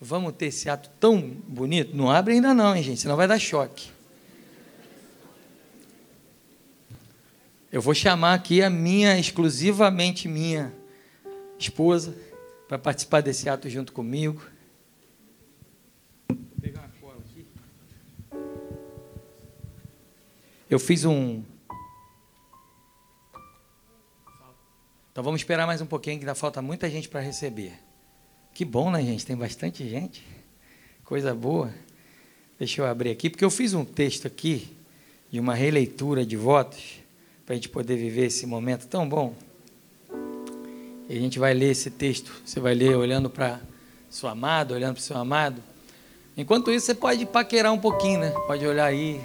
Vamos 0.00 0.34
ter 0.34 0.46
esse 0.46 0.68
ato 0.68 0.90
tão 0.98 1.20
bonito? 1.46 1.96
Não 1.96 2.10
abre 2.10 2.34
ainda 2.34 2.52
não, 2.52 2.74
hein, 2.74 2.82
gente, 2.82 3.00
senão 3.00 3.16
vai 3.16 3.28
dar 3.28 3.38
choque. 3.38 3.90
Eu 7.72 7.80
vou 7.80 7.94
chamar 7.94 8.34
aqui 8.34 8.62
a 8.62 8.68
minha, 8.68 9.18
exclusivamente 9.18 10.28
minha 10.28 10.70
esposa, 11.58 12.14
para 12.68 12.78
participar 12.78 13.22
desse 13.22 13.48
ato 13.48 13.66
junto 13.70 13.94
comigo. 13.94 14.42
Eu 20.68 20.78
fiz 20.78 21.06
um. 21.06 21.42
Então 25.10 25.24
vamos 25.24 25.40
esperar 25.40 25.66
mais 25.66 25.80
um 25.80 25.86
pouquinho, 25.86 26.18
que 26.18 26.24
ainda 26.24 26.34
falta 26.34 26.60
muita 26.60 26.90
gente 26.90 27.08
para 27.08 27.20
receber. 27.20 27.72
Que 28.52 28.66
bom, 28.66 28.90
né, 28.90 29.02
gente? 29.02 29.24
Tem 29.24 29.36
bastante 29.36 29.88
gente. 29.88 30.22
Coisa 31.04 31.34
boa. 31.34 31.72
Deixa 32.58 32.82
eu 32.82 32.86
abrir 32.86 33.10
aqui, 33.10 33.30
porque 33.30 33.44
eu 33.44 33.50
fiz 33.50 33.72
um 33.72 33.84
texto 33.84 34.26
aqui 34.26 34.76
de 35.30 35.40
uma 35.40 35.54
releitura 35.54 36.26
de 36.26 36.36
votos 36.36 37.01
para 37.44 37.54
a 37.54 37.56
gente 37.56 37.68
poder 37.68 37.96
viver 37.96 38.26
esse 38.26 38.46
momento 38.46 38.86
tão 38.86 39.08
bom. 39.08 39.34
E 41.08 41.16
a 41.16 41.20
gente 41.20 41.38
vai 41.38 41.52
ler 41.52 41.70
esse 41.70 41.90
texto. 41.90 42.32
Você 42.44 42.60
vai 42.60 42.74
ler 42.74 42.96
olhando 42.96 43.28
para 43.28 43.60
seu 44.08 44.28
amado, 44.28 44.74
olhando 44.74 44.94
para 44.94 45.02
seu 45.02 45.16
amado. 45.16 45.62
Enquanto 46.36 46.70
isso, 46.70 46.86
você 46.86 46.94
pode 46.94 47.26
paquerar 47.26 47.72
um 47.72 47.78
pouquinho, 47.78 48.20
né? 48.20 48.30
Pode 48.46 48.66
olhar 48.66 48.86
aí. 48.86 49.20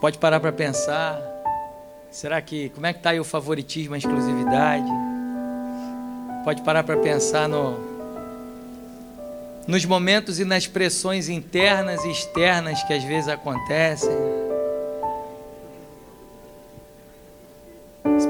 Pode 0.00 0.18
parar 0.18 0.40
para 0.40 0.52
pensar. 0.52 1.20
Será 2.10 2.40
que 2.40 2.70
como 2.70 2.86
é 2.86 2.92
que 2.92 3.00
está 3.00 3.10
aí 3.10 3.20
o 3.20 3.24
favoritismo, 3.24 3.94
a 3.94 3.98
exclusividade? 3.98 4.90
Pode 6.44 6.62
parar 6.62 6.82
para 6.82 6.96
pensar 6.96 7.48
no 7.48 7.98
nos 9.66 9.84
momentos 9.84 10.40
e 10.40 10.46
nas 10.46 10.66
pressões 10.66 11.28
internas 11.28 12.02
e 12.02 12.10
externas 12.10 12.82
que 12.84 12.94
às 12.94 13.04
vezes 13.04 13.28
acontecem. 13.28 14.37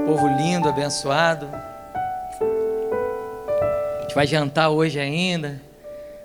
Povo 0.09 0.26
lindo, 0.26 0.70
abençoado. 0.70 1.46
A 3.98 4.00
gente 4.00 4.14
vai 4.14 4.26
jantar 4.26 4.70
hoje 4.70 4.98
ainda. 4.98 5.61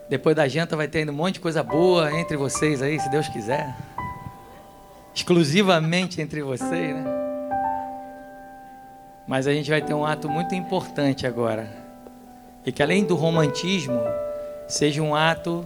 Depois 0.10 0.34
da 0.34 0.48
janta 0.48 0.78
vai 0.78 0.88
ter 0.88 1.10
um 1.10 1.12
monte 1.12 1.34
de 1.34 1.40
coisa 1.42 1.62
boa 1.62 2.10
entre 2.18 2.38
vocês 2.38 2.82
aí, 2.82 2.98
se 2.98 3.10
Deus 3.10 3.28
quiser. 3.28 3.76
Exclusivamente 5.14 6.22
entre 6.22 6.42
vocês, 6.42 6.96
né? 6.96 7.04
Mas 9.28 9.48
a 9.48 9.54
gente 9.54 9.70
vai 9.70 9.82
ter 9.82 9.94
um 9.94 10.06
ato 10.06 10.30
muito 10.30 10.56
importante 10.56 11.28
agora. 11.28 11.68
E 12.66 12.72
que 12.72 12.82
além 12.82 13.04
do 13.04 13.16
romantismo, 13.16 14.00
seja 14.66 15.02
um 15.02 15.14
ato 15.14 15.66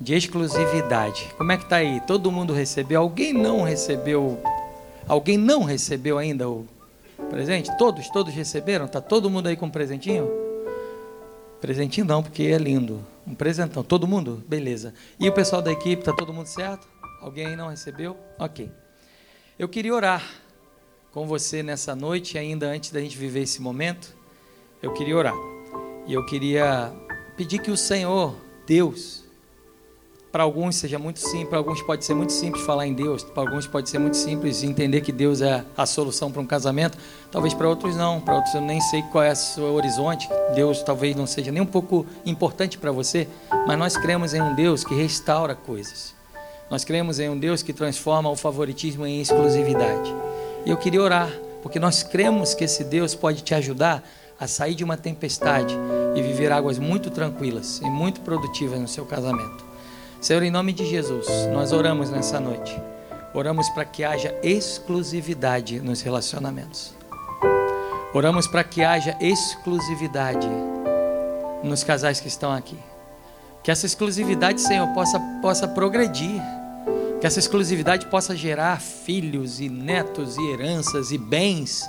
de 0.00 0.14
exclusividade. 0.14 1.28
Como 1.36 1.52
é 1.52 1.58
que 1.58 1.64
está 1.64 1.76
aí? 1.76 2.00
Todo 2.06 2.32
mundo 2.32 2.54
recebeu? 2.54 3.02
Alguém 3.02 3.34
não 3.34 3.62
recebeu? 3.62 4.42
Alguém 5.06 5.36
não 5.36 5.64
recebeu 5.64 6.16
ainda 6.16 6.48
o 6.48 6.66
Presente? 7.30 7.76
Todos, 7.76 8.08
todos 8.08 8.32
receberam? 8.32 8.86
Está 8.86 9.00
todo 9.00 9.28
mundo 9.28 9.48
aí 9.48 9.56
com 9.56 9.66
um 9.66 9.70
presentinho? 9.70 10.28
Presentinho 11.60 12.06
não, 12.06 12.22
porque 12.22 12.44
é 12.44 12.58
lindo. 12.58 13.04
Um 13.26 13.34
presentão. 13.34 13.82
Todo 13.82 14.06
mundo? 14.06 14.42
Beleza. 14.46 14.94
E 15.18 15.28
o 15.28 15.32
pessoal 15.32 15.60
da 15.60 15.72
equipe, 15.72 16.00
está 16.00 16.12
todo 16.12 16.32
mundo 16.32 16.46
certo? 16.46 16.86
Alguém 17.20 17.46
aí 17.46 17.56
não 17.56 17.68
recebeu? 17.68 18.16
Ok. 18.38 18.70
Eu 19.58 19.68
queria 19.68 19.92
orar 19.92 20.24
com 21.12 21.26
você 21.26 21.62
nessa 21.62 21.96
noite, 21.96 22.38
ainda 22.38 22.66
antes 22.68 22.90
da 22.90 23.00
gente 23.00 23.18
viver 23.18 23.40
esse 23.40 23.60
momento. 23.60 24.14
Eu 24.80 24.92
queria 24.92 25.16
orar. 25.16 25.34
E 26.06 26.14
eu 26.14 26.24
queria 26.24 26.92
pedir 27.36 27.58
que 27.58 27.70
o 27.70 27.76
Senhor, 27.76 28.36
Deus, 28.66 29.24
para 30.30 30.42
alguns 30.42 30.76
seja 30.76 30.98
muito 30.98 31.20
simples, 31.20 31.48
para 31.48 31.58
alguns 31.58 31.80
pode 31.82 32.04
ser 32.04 32.14
muito 32.14 32.32
simples 32.32 32.64
falar 32.64 32.86
em 32.86 32.92
Deus, 32.92 33.22
para 33.22 33.42
alguns 33.42 33.66
pode 33.66 33.88
ser 33.88 33.98
muito 33.98 34.16
simples 34.16 34.62
entender 34.62 35.00
que 35.00 35.10
Deus 35.10 35.40
é 35.40 35.64
a 35.76 35.86
solução 35.86 36.30
para 36.30 36.42
um 36.42 36.46
casamento, 36.46 36.98
talvez 37.30 37.54
para 37.54 37.68
outros 37.68 37.96
não, 37.96 38.20
para 38.20 38.34
outros 38.34 38.54
eu 38.54 38.60
nem 38.60 38.80
sei 38.80 39.02
qual 39.10 39.24
é 39.24 39.32
o 39.32 39.36
seu 39.36 39.74
horizonte, 39.74 40.28
Deus 40.54 40.82
talvez 40.82 41.16
não 41.16 41.26
seja 41.26 41.50
nem 41.50 41.62
um 41.62 41.66
pouco 41.66 42.04
importante 42.26 42.76
para 42.76 42.92
você, 42.92 43.26
mas 43.66 43.78
nós 43.78 43.96
cremos 43.96 44.34
em 44.34 44.40
um 44.42 44.54
Deus 44.54 44.84
que 44.84 44.94
restaura 44.94 45.54
coisas. 45.54 46.14
Nós 46.70 46.84
cremos 46.84 47.18
em 47.18 47.30
um 47.30 47.38
Deus 47.38 47.62
que 47.62 47.72
transforma 47.72 48.28
o 48.28 48.36
favoritismo 48.36 49.06
em 49.06 49.22
exclusividade. 49.22 50.14
E 50.66 50.70
eu 50.70 50.76
queria 50.76 51.00
orar, 51.00 51.32
porque 51.62 51.78
nós 51.78 52.02
cremos 52.02 52.52
que 52.52 52.64
esse 52.64 52.84
Deus 52.84 53.14
pode 53.14 53.42
te 53.42 53.54
ajudar 53.54 54.04
a 54.38 54.46
sair 54.46 54.74
de 54.74 54.84
uma 54.84 54.96
tempestade 54.96 55.74
e 56.14 56.22
viver 56.22 56.52
águas 56.52 56.78
muito 56.78 57.10
tranquilas 57.10 57.80
e 57.82 57.88
muito 57.88 58.20
produtivas 58.20 58.78
no 58.78 58.86
seu 58.86 59.06
casamento. 59.06 59.67
Senhor, 60.20 60.42
em 60.42 60.50
nome 60.50 60.72
de 60.72 60.84
Jesus, 60.84 61.28
nós 61.52 61.72
oramos 61.72 62.10
nessa 62.10 62.40
noite. 62.40 62.76
Oramos 63.32 63.68
para 63.68 63.84
que 63.84 64.02
haja 64.02 64.34
exclusividade 64.42 65.78
nos 65.80 66.00
relacionamentos. 66.00 66.92
Oramos 68.12 68.48
para 68.48 68.64
que 68.64 68.82
haja 68.82 69.16
exclusividade 69.20 70.48
nos 71.62 71.84
casais 71.84 72.20
que 72.20 72.26
estão 72.26 72.52
aqui. 72.52 72.76
Que 73.62 73.70
essa 73.70 73.86
exclusividade, 73.86 74.60
Senhor, 74.60 74.88
possa, 74.88 75.20
possa 75.40 75.68
progredir. 75.68 76.42
Que 77.20 77.26
essa 77.26 77.38
exclusividade 77.38 78.06
possa 78.06 78.34
gerar 78.34 78.80
filhos 78.80 79.60
e 79.60 79.68
netos 79.68 80.36
e 80.36 80.50
heranças 80.50 81.12
e 81.12 81.18
bens. 81.18 81.88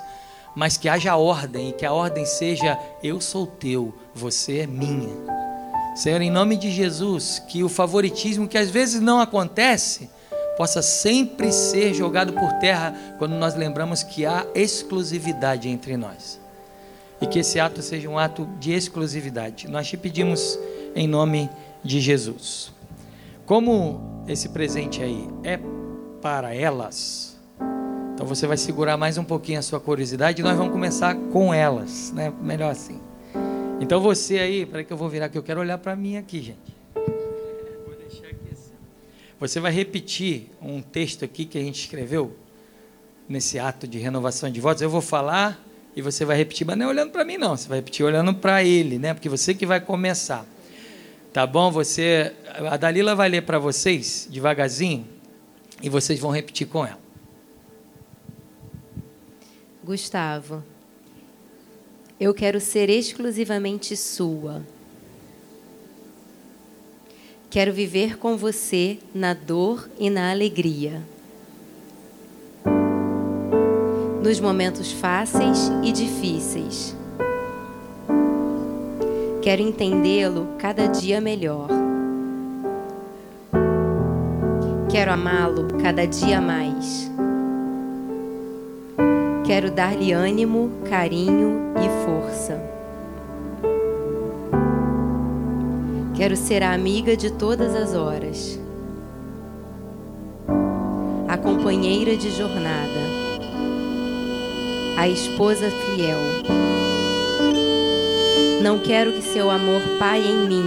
Mas 0.54 0.76
que 0.76 0.88
haja 0.88 1.16
ordem 1.16 1.70
e 1.70 1.72
que 1.72 1.84
a 1.84 1.92
ordem 1.92 2.24
seja: 2.24 2.78
eu 3.02 3.20
sou 3.20 3.44
teu, 3.44 3.92
você 4.14 4.60
é 4.60 4.66
minha. 4.68 5.49
Senhor, 5.94 6.20
em 6.20 6.30
nome 6.30 6.56
de 6.56 6.70
Jesus, 6.70 7.42
que 7.48 7.62
o 7.64 7.68
favoritismo 7.68 8.48
que 8.48 8.56
às 8.56 8.70
vezes 8.70 9.00
não 9.00 9.20
acontece, 9.20 10.08
possa 10.56 10.82
sempre 10.82 11.52
ser 11.52 11.94
jogado 11.94 12.32
por 12.32 12.52
terra 12.54 12.94
quando 13.18 13.32
nós 13.32 13.54
lembramos 13.54 14.02
que 14.02 14.26
há 14.26 14.46
exclusividade 14.54 15.68
entre 15.68 15.96
nós. 15.96 16.40
E 17.20 17.26
que 17.26 17.38
esse 17.38 17.58
ato 17.58 17.82
seja 17.82 18.08
um 18.08 18.18
ato 18.18 18.48
de 18.58 18.72
exclusividade. 18.72 19.68
Nós 19.68 19.88
te 19.88 19.96
pedimos 19.96 20.58
em 20.94 21.08
nome 21.08 21.50
de 21.82 22.00
Jesus. 22.00 22.72
Como 23.44 24.22
esse 24.28 24.48
presente 24.50 25.02
aí 25.02 25.28
é 25.42 25.58
para 26.22 26.54
elas. 26.54 27.38
Então 28.14 28.26
você 28.26 28.46
vai 28.46 28.56
segurar 28.56 28.96
mais 28.96 29.18
um 29.18 29.24
pouquinho 29.24 29.58
a 29.58 29.62
sua 29.62 29.80
curiosidade 29.80 30.40
e 30.40 30.44
nós 30.44 30.56
vamos 30.56 30.72
começar 30.72 31.14
com 31.14 31.52
elas, 31.52 32.12
né? 32.12 32.32
Melhor 32.40 32.70
assim. 32.70 33.00
Então 33.80 33.98
você 33.98 34.38
aí, 34.38 34.66
para 34.66 34.84
que 34.84 34.92
eu 34.92 34.96
vou 34.96 35.08
virar 35.08 35.30
que 35.30 35.38
eu 35.38 35.42
quero 35.42 35.58
olhar 35.58 35.78
para 35.78 35.96
mim 35.96 36.18
aqui, 36.18 36.42
gente. 36.42 36.76
Vou 36.94 37.96
deixar 37.96 38.26
aqui 38.26 38.52
assim. 38.52 38.74
Você 39.40 39.58
vai 39.58 39.72
repetir 39.72 40.50
um 40.60 40.82
texto 40.82 41.24
aqui 41.24 41.46
que 41.46 41.56
a 41.56 41.62
gente 41.62 41.80
escreveu 41.80 42.36
nesse 43.26 43.58
ato 43.58 43.88
de 43.88 43.98
renovação 43.98 44.50
de 44.50 44.60
votos. 44.60 44.82
Eu 44.82 44.90
vou 44.90 45.00
falar 45.00 45.58
e 45.96 46.02
você 46.02 46.26
vai 46.26 46.36
repetir, 46.36 46.66
mas 46.66 46.76
não 46.76 46.86
é 46.86 46.88
olhando 46.90 47.10
para 47.10 47.24
mim 47.24 47.38
não, 47.38 47.56
você 47.56 47.68
vai 47.68 47.78
repetir 47.78 48.04
olhando 48.04 48.34
para 48.34 48.62
ele, 48.62 48.98
né? 48.98 49.14
Porque 49.14 49.30
você 49.30 49.54
que 49.54 49.64
vai 49.64 49.80
começar. 49.80 50.44
Tá 51.32 51.46
bom? 51.46 51.70
Você 51.70 52.34
a 52.68 52.76
Dalila 52.76 53.14
vai 53.14 53.30
ler 53.30 53.42
para 53.42 53.58
vocês 53.58 54.28
devagarzinho 54.30 55.06
e 55.82 55.88
vocês 55.88 56.20
vão 56.20 56.30
repetir 56.30 56.66
com 56.66 56.84
ela. 56.84 56.98
Gustavo, 59.82 60.62
eu 62.20 62.34
quero 62.34 62.60
ser 62.60 62.90
exclusivamente 62.90 63.96
sua. 63.96 64.62
Quero 67.48 67.72
viver 67.72 68.18
com 68.18 68.36
você 68.36 68.98
na 69.14 69.32
dor 69.32 69.88
e 69.98 70.10
na 70.10 70.30
alegria. 70.30 71.02
Nos 74.22 74.38
momentos 74.38 74.92
fáceis 74.92 75.72
e 75.82 75.90
difíceis. 75.90 76.94
Quero 79.40 79.62
entendê-lo 79.62 80.46
cada 80.58 80.86
dia 80.86 81.22
melhor. 81.22 81.68
Quero 84.90 85.10
amá-lo 85.10 85.68
cada 85.82 86.06
dia 86.06 86.38
mais. 86.38 87.09
Quero 89.50 89.68
dar-lhe 89.68 90.12
ânimo, 90.12 90.70
carinho 90.88 91.74
e 91.74 92.04
força. 92.04 92.62
Quero 96.14 96.36
ser 96.36 96.62
a 96.62 96.72
amiga 96.72 97.16
de 97.16 97.32
todas 97.32 97.74
as 97.74 97.92
horas, 97.96 98.60
a 101.26 101.36
companheira 101.36 102.16
de 102.16 102.30
jornada, 102.30 103.00
a 104.96 105.08
esposa 105.08 105.68
fiel. 105.68 106.20
Não 108.62 108.78
quero 108.78 109.14
que 109.14 109.22
seu 109.22 109.50
amor 109.50 109.82
paie 109.98 110.30
em 110.30 110.46
mim, 110.46 110.64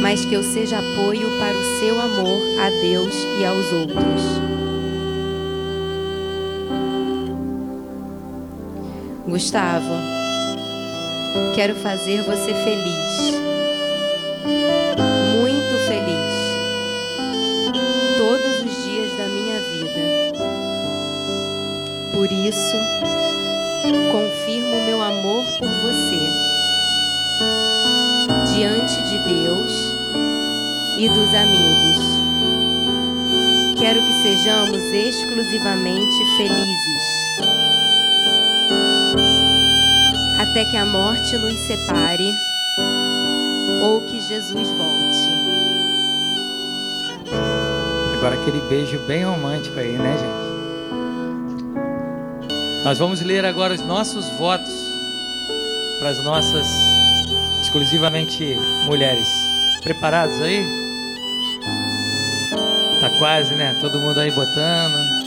mas 0.00 0.24
que 0.24 0.32
eu 0.32 0.42
seja 0.42 0.78
apoio 0.78 1.28
para 1.38 1.54
o 1.54 1.78
seu 1.78 2.00
amor 2.00 2.40
a 2.58 2.70
Deus 2.80 3.14
e 3.38 3.44
aos 3.44 3.70
outros. 3.74 4.59
Gustavo, 9.30 9.94
quero 11.54 11.76
fazer 11.76 12.20
você 12.22 12.52
feliz. 12.52 13.40
Muito 15.40 15.78
feliz. 15.86 16.34
Todos 18.18 18.58
os 18.58 18.84
dias 18.84 19.16
da 19.16 19.28
minha 19.28 19.60
vida. 19.60 20.02
Por 22.12 22.32
isso, 22.32 22.76
confirmo 24.10 24.84
meu 24.84 25.00
amor 25.00 25.44
por 25.60 25.68
você. 25.68 26.28
Diante 28.52 29.00
de 29.10 29.18
Deus 29.20 29.94
e 30.98 31.08
dos 31.08 31.32
amigos. 31.34 31.98
Quero 33.78 34.02
que 34.04 34.12
sejamos 34.24 34.82
exclusivamente 34.92 36.16
felizes 36.36 36.89
até 40.50 40.64
que 40.64 40.76
a 40.76 40.84
morte 40.84 41.36
nos 41.36 41.54
separe 41.60 42.34
ou 43.82 44.00
que 44.00 44.20
Jesus 44.20 44.68
volte. 44.68 45.30
Agora 48.16 48.34
aquele 48.34 48.60
beijo 48.62 48.98
bem 49.06 49.22
romântico 49.22 49.78
aí, 49.78 49.92
né, 49.92 50.16
gente? 50.18 50.50
Nós 52.84 52.98
vamos 52.98 53.22
ler 53.22 53.44
agora 53.44 53.72
os 53.74 53.80
nossos 53.82 54.28
votos 54.30 54.74
para 56.00 56.08
as 56.10 56.24
nossas 56.24 56.66
exclusivamente 57.62 58.56
mulheres. 58.86 59.28
Preparados 59.84 60.42
aí? 60.42 60.66
Tá 63.00 63.08
quase, 63.20 63.54
né? 63.54 63.78
Todo 63.80 64.00
mundo 64.00 64.18
aí 64.18 64.32
botando. 64.32 65.19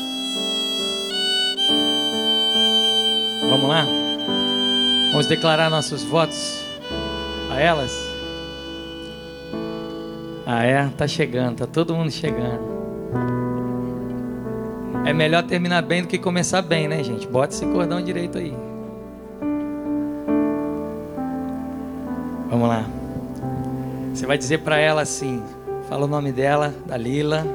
Vamos 5.14 5.28
declarar 5.28 5.70
nossos 5.70 6.01
votos 6.01 6.66
a 7.51 7.59
elas? 7.59 7.91
Ah, 10.43 10.64
é? 10.64 10.89
Tá 10.97 11.07
chegando, 11.07 11.57
tá 11.57 11.68
todo 11.68 11.93
mundo 11.93 12.09
chegando. 12.09 12.59
É 15.05 15.14
melhor 15.14 15.43
terminar 15.43 15.84
bem 15.84 16.01
do 16.01 16.07
que 16.07 16.18
começar 16.18 16.64
bem, 16.64 16.88
né, 16.88 17.03
gente? 17.03 17.28
Bota 17.28 17.53
esse 17.53 17.64
cordão 17.64 18.03
direito 18.03 18.39
aí. 18.39 18.57
Vamos 22.49 22.68
lá. 22.68 22.84
Você 24.16 24.26
vai 24.26 24.36
dizer 24.39 24.61
para 24.61 24.80
ela 24.80 25.03
assim: 25.03 25.43
fala 25.88 26.05
o 26.05 26.07
nome 26.07 26.32
dela, 26.32 26.74
da 26.88 26.97
Lila. 26.97 27.45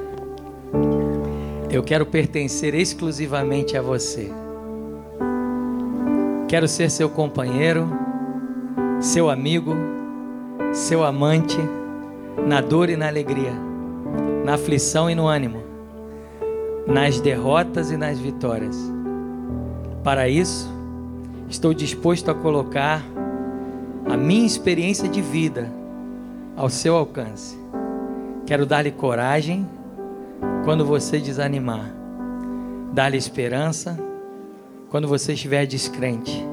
Eu 1.69 1.83
quero 1.83 2.07
pertencer 2.07 2.73
exclusivamente 2.73 3.77
a 3.77 3.83
você. 3.83 4.33
Quero 6.49 6.67
ser 6.67 6.91
seu 6.91 7.11
companheiro, 7.11 7.87
seu 9.01 9.29
amigo, 9.29 9.77
seu 10.73 11.05
amante, 11.05 11.59
na 12.47 12.63
dor 12.63 12.89
e 12.89 12.97
na 12.97 13.07
alegria, 13.07 13.53
na 14.47 14.55
aflição 14.55 15.11
e 15.11 15.15
no 15.15 15.27
ânimo, 15.27 15.63
nas 16.87 17.21
derrotas 17.21 17.91
e 17.91 17.99
nas 17.99 18.19
vitórias. 18.19 18.79
Para 20.03 20.27
isso, 20.27 20.73
estou 21.51 21.75
disposto 21.75 22.31
a 22.31 22.35
colocar 22.35 23.05
a 24.09 24.17
minha 24.17 24.47
experiência 24.47 25.07
de 25.07 25.21
vida 25.21 25.71
ao 26.57 26.71
seu 26.71 26.97
alcance. 26.97 27.59
Quero 28.47 28.65
dar-lhe 28.65 28.91
coragem 28.91 29.69
quando 30.65 30.83
você 30.83 31.19
desanimar, 31.19 31.93
dar-lhe 32.95 33.19
esperança 33.19 34.08
quando 34.89 35.07
você 35.07 35.33
estiver 35.33 35.67
descrente. 35.67 36.45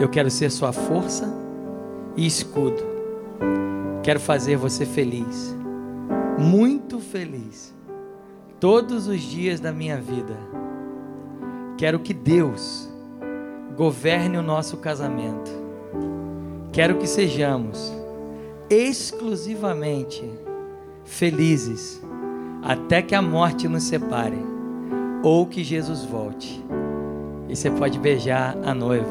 Eu 0.00 0.08
quero 0.08 0.30
ser 0.30 0.50
sua 0.50 0.72
força 0.72 1.32
e 2.16 2.26
escudo. 2.26 2.82
Quero 4.02 4.18
fazer 4.18 4.56
você 4.56 4.84
feliz, 4.84 5.56
muito 6.38 6.98
feliz, 6.98 7.72
todos 8.58 9.06
os 9.06 9.20
dias 9.20 9.60
da 9.60 9.72
minha 9.72 9.96
vida. 9.96 10.36
Quero 11.78 12.00
que 12.00 12.12
Deus 12.12 12.90
governe 13.76 14.38
o 14.38 14.42
nosso 14.42 14.76
casamento. 14.78 15.50
Quero 16.72 16.98
que 16.98 17.06
sejamos 17.06 17.92
exclusivamente 18.68 20.28
felizes 21.04 22.02
até 22.62 23.02
que 23.02 23.14
a 23.14 23.22
morte 23.22 23.68
nos 23.68 23.84
separe 23.84 24.38
ou 25.22 25.46
que 25.46 25.62
Jesus 25.62 26.04
volte. 26.04 26.62
E 27.52 27.56
você 27.56 27.70
pode 27.70 27.98
beijar 27.98 28.56
a 28.64 28.72
noiva. 28.72 29.06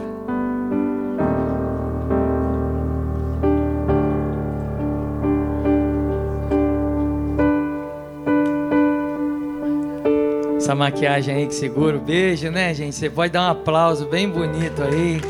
Essa 10.58 10.74
maquiagem 10.74 11.36
aí 11.36 11.46
que 11.46 11.54
segura 11.54 11.98
o 11.98 12.00
beijo, 12.00 12.50
né, 12.50 12.74
gente? 12.74 12.96
Você 12.96 13.12
pode 13.12 13.32
dar 13.32 13.44
um 13.44 13.52
aplauso 13.52 14.08
bem 14.08 14.28
bonito 14.28 14.82
aí. 14.82 15.22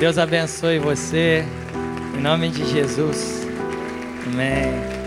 Deus 0.00 0.16
abençoe 0.16 0.78
você. 0.78 1.44
Em 2.16 2.22
nome 2.22 2.48
de 2.48 2.64
Jesus. 2.64 3.46
Amém. 4.26 4.97